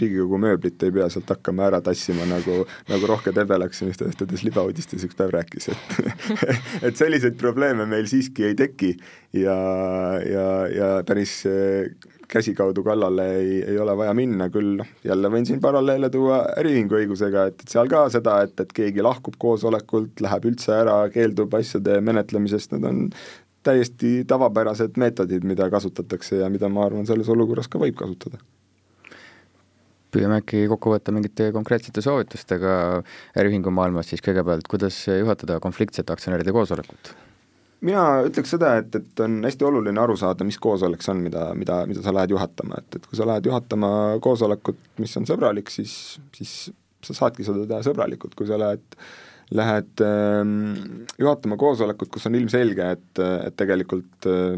Riigikogu 0.00 0.38
mööblit 0.46 0.82
ei 0.86 0.94
pea 0.94 1.08
sealt 1.10 1.30
hakkama 1.34 1.66
ära 1.70 1.82
tassima, 1.84 2.26
nagu, 2.30 2.62
nagu 2.90 3.10
Rohke 3.10 3.34
Debelak 3.34 3.74
siin 3.74 3.90
ühtedes 3.90 4.46
libauudistes 4.46 5.06
üks 5.08 5.18
päev 5.18 5.34
rääkis, 5.34 5.72
et 5.74 5.86
et 6.90 6.98
selliseid 6.98 7.38
probleeme 7.40 7.86
meil 7.90 8.06
siiski 8.10 8.46
ei 8.46 8.58
teki 8.58 8.94
ja, 9.34 9.58
ja, 10.22 10.50
ja 10.70 10.90
päris 11.06 11.40
käsikaudu 12.28 12.82
kallale 12.86 13.26
ei, 13.38 13.62
ei 13.72 13.78
ole 13.78 13.96
vaja 13.98 14.14
minna, 14.16 14.48
küll 14.52 14.76
noh, 14.80 14.90
jälle 15.04 15.30
võin 15.32 15.46
siin 15.48 15.60
paralleele 15.62 16.10
tuua 16.12 16.42
äriühingu 16.60 16.98
õigusega, 17.00 17.46
et, 17.50 17.62
et 17.62 17.74
seal 17.74 17.90
ka 17.92 18.06
seda, 18.12 18.40
et, 18.46 18.58
et 18.60 18.74
keegi 18.76 19.04
lahkub 19.04 19.38
koosolekult, 19.42 20.20
läheb 20.24 20.50
üldse 20.50 20.74
ära, 20.76 20.98
keeldub 21.14 21.54
asjade 21.58 22.00
menetlemisest, 22.04 22.74
need 22.74 22.88
on 22.90 23.00
täiesti 23.66 24.20
tavapärased 24.28 24.98
meetodid, 25.00 25.46
mida 25.46 25.70
kasutatakse 25.70 26.42
ja 26.42 26.50
mida 26.52 26.70
ma 26.70 26.86
arvan, 26.86 27.06
selles 27.08 27.30
olukorras 27.32 27.70
ka 27.70 27.82
võib 27.82 27.98
kasutada 27.98 28.42
püüame 30.16 30.38
äkki 30.40 30.64
kokku 30.70 30.94
võtta 30.94 31.12
mingite 31.12 31.50
konkreetsete 31.52 32.00
soovitustega 32.00 32.72
äriühingu 33.36 33.72
maailmas, 33.74 34.08
siis 34.08 34.24
kõigepealt, 34.24 34.64
kuidas 34.70 35.02
juhatada 35.10 35.58
konfliktset 35.60 36.08
aktsionäride 36.14 36.54
koosolekut? 36.56 37.12
Mina 37.86 38.06
ütleks 38.26 38.54
seda, 38.56 38.76
et, 38.82 38.94
et 38.98 39.22
on 39.24 39.38
hästi 39.46 39.68
oluline 39.68 40.02
aru 40.02 40.16
saada, 40.18 40.46
mis 40.46 40.58
koosolek 40.62 41.04
see 41.04 41.12
on, 41.14 41.22
mida, 41.26 41.50
mida, 41.58 41.82
mida 41.88 42.02
sa 42.04 42.14
lähed 42.14 42.34
juhatama, 42.34 42.80
et, 42.82 42.98
et 42.98 43.06
kui 43.06 43.18
sa 43.18 43.28
lähed 43.28 43.46
juhatama 43.48 43.90
koosolekut, 44.24 44.80
mis 45.02 45.14
on 45.20 45.28
sõbralik, 45.28 45.70
siis, 45.72 45.94
siis 46.36 46.56
sa 47.06 47.20
saadki 47.22 47.46
seda 47.46 47.66
teha 47.68 47.84
sõbralikult, 47.86 48.34
kui 48.38 48.48
sa 48.48 48.58
lähed 48.60 48.98
lähed 49.54 50.02
äh, 50.02 50.40
juhatama 51.22 51.58
koosolekut, 51.60 52.10
kus 52.10 52.26
on 52.26 52.34
ilmselge, 52.34 52.88
et, 52.96 53.20
et 53.22 53.54
tegelikult 53.54 54.26
äh, 54.26 54.56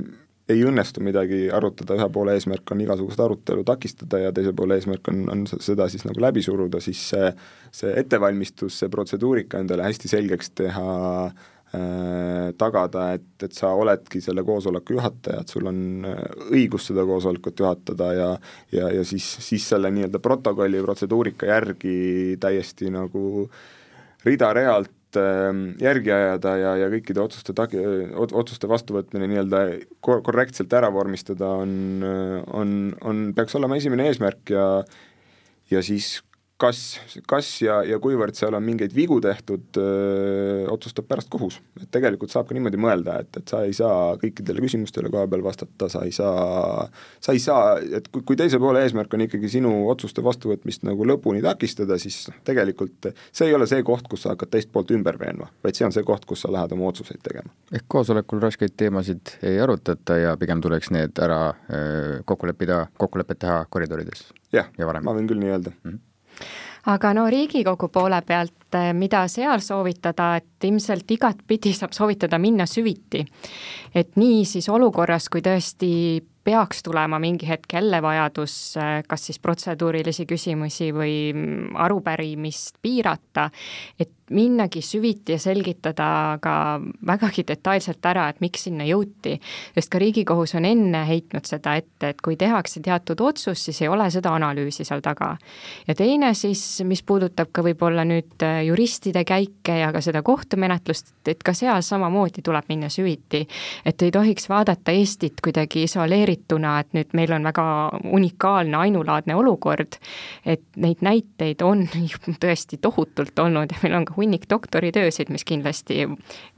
ei 0.48 0.62
õnnestu 0.64 1.02
midagi 1.04 1.42
arutada, 1.52 1.98
ühe 1.98 2.06
poole 2.12 2.32
eesmärk 2.38 2.72
on 2.72 2.80
igasugust 2.80 3.20
arutelu 3.20 3.66
takistada 3.68 4.22
ja 4.22 4.32
teise 4.32 4.54
poole 4.56 4.78
eesmärk 4.80 5.10
on, 5.12 5.26
on 5.34 5.44
seda 5.50 5.90
siis 5.92 6.06
nagu 6.08 6.24
läbi 6.24 6.40
suruda, 6.44 6.80
siis 6.80 7.02
see, 7.12 7.28
see 7.74 7.92
ettevalmistus, 8.00 8.78
see 8.80 8.88
protseduurika 8.92 9.60
endale 9.60 9.84
hästi 9.84 10.08
selgeks 10.16 10.54
teha 10.56 10.88
äh,, 11.26 11.46
tagada, 12.58 13.12
et, 13.18 13.30
et 13.44 13.52
sa 13.52 13.74
oledki 13.76 14.22
selle 14.24 14.44
koosoleku 14.46 14.96
juhataja, 14.96 15.42
et 15.42 15.52
sul 15.52 15.68
on 15.68 15.80
äh, 16.08 16.22
õigus 16.48 16.88
seda 16.88 17.04
koosolekut 17.08 17.60
juhatada 17.60 18.12
ja 18.16 18.28
ja, 18.72 18.92
ja 18.98 19.04
siis, 19.04 19.26
siis 19.44 19.66
selle 19.68 19.90
nii-öelda 19.92 20.22
protokolli 20.24 20.80
protseduurika 20.84 21.50
järgi 21.50 22.38
täiesti 22.40 22.92
nagu 22.94 23.48
rida-realt 24.24 24.94
Ähm, 25.16 25.70
järgi 25.80 26.10
ajada 26.12 26.50
ja, 26.60 26.72
ja 26.82 26.88
kõikide 26.92 27.22
otsuste 27.22 27.54
tagi-, 27.56 27.80
otsuste 28.12 28.68
vastuvõtmine 28.68 29.24
nii-öelda 29.30 29.60
kor-, 30.04 30.20
korrektselt 30.26 30.74
ära 30.76 30.90
vormistada 30.92 31.48
on, 31.62 31.70
on, 32.52 32.74
on, 33.00 33.22
peaks 33.36 33.56
olema 33.56 33.78
esimene 33.80 34.04
eesmärk 34.10 34.52
ja 34.52 34.66
ja 35.72 35.80
siis 35.84 36.18
kas, 36.58 36.78
kas 37.30 37.48
ja, 37.62 37.78
ja 37.86 37.98
kuivõrd 38.02 38.36
seal 38.36 38.56
on 38.58 38.64
mingeid 38.66 38.94
vigu 38.94 39.18
tehtud, 39.22 39.78
otsustab 40.72 41.06
pärast 41.08 41.30
kohus. 41.30 41.60
et 41.80 41.88
tegelikult 41.94 42.32
saab 42.32 42.48
ka 42.48 42.56
niimoodi 42.56 42.80
mõelda, 42.80 43.20
et, 43.22 43.30
et 43.40 43.52
sa 43.52 43.62
ei 43.66 43.74
saa 43.76 44.16
kõikidele 44.20 44.62
küsimustele 44.64 45.10
koha 45.12 45.28
peal 45.30 45.44
vastata, 45.44 45.88
sa 45.92 46.02
ei 46.06 46.14
saa, 46.14 46.88
sa 47.22 47.34
ei 47.36 47.42
saa, 47.42 47.76
et 48.00 48.10
kui, 48.12 48.24
kui 48.26 48.38
teise 48.38 48.58
poole 48.62 48.82
eesmärk 48.82 49.14
on 49.14 49.26
ikkagi 49.28 49.50
sinu 49.52 49.72
otsuste 49.92 50.24
vastuvõtmist 50.24 50.86
nagu 50.88 51.06
lõpuni 51.06 51.42
takistada, 51.44 51.98
siis 52.02 52.24
noh, 52.32 52.40
tegelikult 52.48 53.10
see 53.30 53.48
ei 53.48 53.54
ole 53.54 53.68
see 53.70 53.86
koht, 53.86 54.10
kus 54.10 54.26
sa 54.26 54.34
hakkad 54.34 54.52
teist 54.56 54.72
poolt 54.74 54.90
ümber 54.96 55.20
veenma, 55.20 55.50
vaid 55.64 55.78
see 55.78 55.86
on 55.86 55.94
see 55.94 56.06
koht, 56.06 56.26
kus 56.28 56.42
sa 56.44 56.52
lähed 56.52 56.74
oma 56.74 56.90
otsuseid 56.90 57.22
tegema. 57.22 57.54
ehk 57.72 57.86
koosolekul 57.86 58.42
raskeid 58.42 58.74
teemasid 58.76 59.38
ei 59.46 59.62
arutata 59.62 60.18
ja 60.18 60.34
pigem 60.40 60.62
tuleks 60.64 60.90
need 60.94 61.22
ära 61.22 61.54
kokku 62.26 62.50
leppida, 62.50 62.86
kokkulepet 62.98 63.44
teha 63.46 63.62
koridorides? 63.70 64.26
jah 64.52 64.70
ja, 64.78 64.92
ma 65.04 65.14
võin 65.14 65.28
küll 65.30 65.38
nii 65.38 65.54
öelda 65.54 65.74
mm. 65.76 65.90
-hmm 65.90 66.07
aga 66.88 67.12
no 67.14 67.26
Riigikogu 67.30 67.88
poole 67.92 68.20
pealt, 68.26 68.74
eh, 68.74 68.92
mida 68.94 69.26
seal 69.28 69.60
soovitada, 69.64 70.36
et 70.36 70.64
ilmselt 70.64 71.10
igatpidi 71.10 71.72
saab 71.76 71.92
soovitada 71.92 72.38
minna 72.38 72.66
süviti. 72.66 73.24
et 73.94 74.16
nii 74.16 74.44
siis 74.44 74.68
olukorras, 74.68 75.28
kui 75.28 75.40
tõesti 75.40 76.22
peaks 76.44 76.82
tulema 76.82 77.18
mingi 77.18 77.48
hetk 77.48 77.72
jälle 77.72 78.02
vajadus 78.02 78.76
äh, 78.76 79.02
kas 79.08 79.26
siis 79.26 79.38
protseduurilisi 79.38 80.26
küsimusi 80.26 80.92
või 80.96 81.32
mm, 81.34 81.76
arupärimist 81.76 82.78
piirata, 82.82 83.50
et 84.00 84.10
minnagi 84.30 84.82
süviti 84.82 85.32
ja 85.32 85.38
selgitada 85.38 86.38
ka 86.42 86.54
vägagi 87.06 87.44
detailselt 87.48 88.06
ära, 88.06 88.28
et 88.28 88.40
miks 88.40 88.66
sinna 88.68 88.84
jõuti. 88.88 89.38
sest 89.74 89.90
ka 89.90 89.98
Riigikohus 89.98 90.54
on 90.54 90.64
enne 90.64 91.04
heitnud 91.08 91.46
seda 91.46 91.76
ette, 91.76 92.08
et 92.08 92.20
kui 92.22 92.36
tehakse 92.36 92.80
teatud 92.84 93.20
otsus, 93.20 93.64
siis 93.64 93.82
ei 93.82 93.88
ole 93.88 94.10
seda 94.10 94.34
analüüsi 94.34 94.84
seal 94.84 95.00
taga. 95.00 95.36
ja 95.88 95.94
teine 95.94 96.34
siis, 96.34 96.82
mis 96.84 97.02
puudutab 97.02 97.52
ka 97.52 97.62
võib-olla 97.62 98.04
nüüd 98.04 98.42
äh, 98.42 98.64
juristide 98.66 99.24
käike 99.24 99.78
ja 99.80 99.92
ka 99.92 100.00
seda 100.00 100.22
kohtumenetlust, 100.22 101.14
et 101.28 101.42
ka 101.42 101.54
seal 101.54 101.82
samamoodi 101.82 102.42
tuleb 102.42 102.64
minna 102.68 102.88
süviti. 102.88 103.46
et 103.84 104.02
ei 104.02 104.10
tohiks 104.10 104.48
vaadata 104.48 104.92
Eestit 104.92 105.40
kuidagi 105.44 105.82
isoleeritult, 105.82 106.48
valituna, 106.48 106.80
et 106.80 106.92
nüüd 106.92 107.14
meil 107.14 107.32
on 107.32 107.44
väga 107.44 107.64
unikaalne, 108.12 108.76
ainulaadne 108.76 109.34
olukord, 109.34 109.98
et 110.44 110.62
neid 110.76 111.02
näiteid 111.02 111.62
on 111.62 111.86
tõesti 112.42 112.78
tohutult 112.80 113.38
olnud 113.38 113.70
ja 113.70 113.78
meil 113.82 113.94
on 114.00 114.04
ka 114.04 114.14
hunnik 114.18 114.48
doktoritöösid, 114.50 115.32
mis 115.32 115.46
kindlasti 115.48 116.04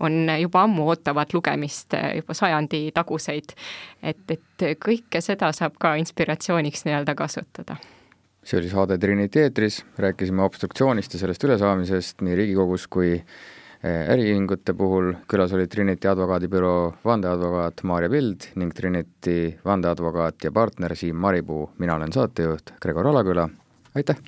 on 0.00 0.18
juba 0.40 0.64
ammu 0.66 0.88
ootavad 0.88 1.34
lugemist, 1.36 1.94
juba 2.16 2.34
sajandi 2.34 2.88
taguseid. 2.96 3.54
et, 4.02 4.24
et 4.30 4.66
kõike 4.80 5.20
seda 5.20 5.52
saab 5.52 5.78
ka 5.80 5.94
inspiratsiooniks 6.00 6.84
nii-öelda 6.88 7.14
kasutada. 7.14 7.76
See 8.44 8.56
oli 8.56 8.70
saade 8.72 8.96
Trinity 8.98 9.44
eetris, 9.44 9.82
rääkisime 10.00 10.42
obstruktsioonist 10.42 11.14
ja 11.14 11.20
sellest 11.20 11.44
ülesaamisest 11.44 12.24
nii 12.24 12.36
Riigikogus 12.38 12.86
kui 12.88 13.18
Eh, 13.80 14.08
äriühingute 14.12 14.74
puhul. 14.76 15.14
Külas 15.28 15.54
oli 15.56 15.64
Trinity 15.66 16.08
advokaadibüroo 16.08 16.94
vandeadvokaat 17.04 17.80
Maarja 17.88 18.10
Pild 18.12 18.50
ning 18.60 18.74
Trinity 18.76 19.54
vandeadvokaat 19.64 20.44
ja 20.44 20.52
partner 20.52 20.96
Siim 20.96 21.16
Maripuu, 21.16 21.70
mina 21.78 21.96
olen 21.96 22.12
saatejuht 22.12 22.74
Gregor 22.82 23.08
Alaküla, 23.08 23.48
aitäh! 23.94 24.20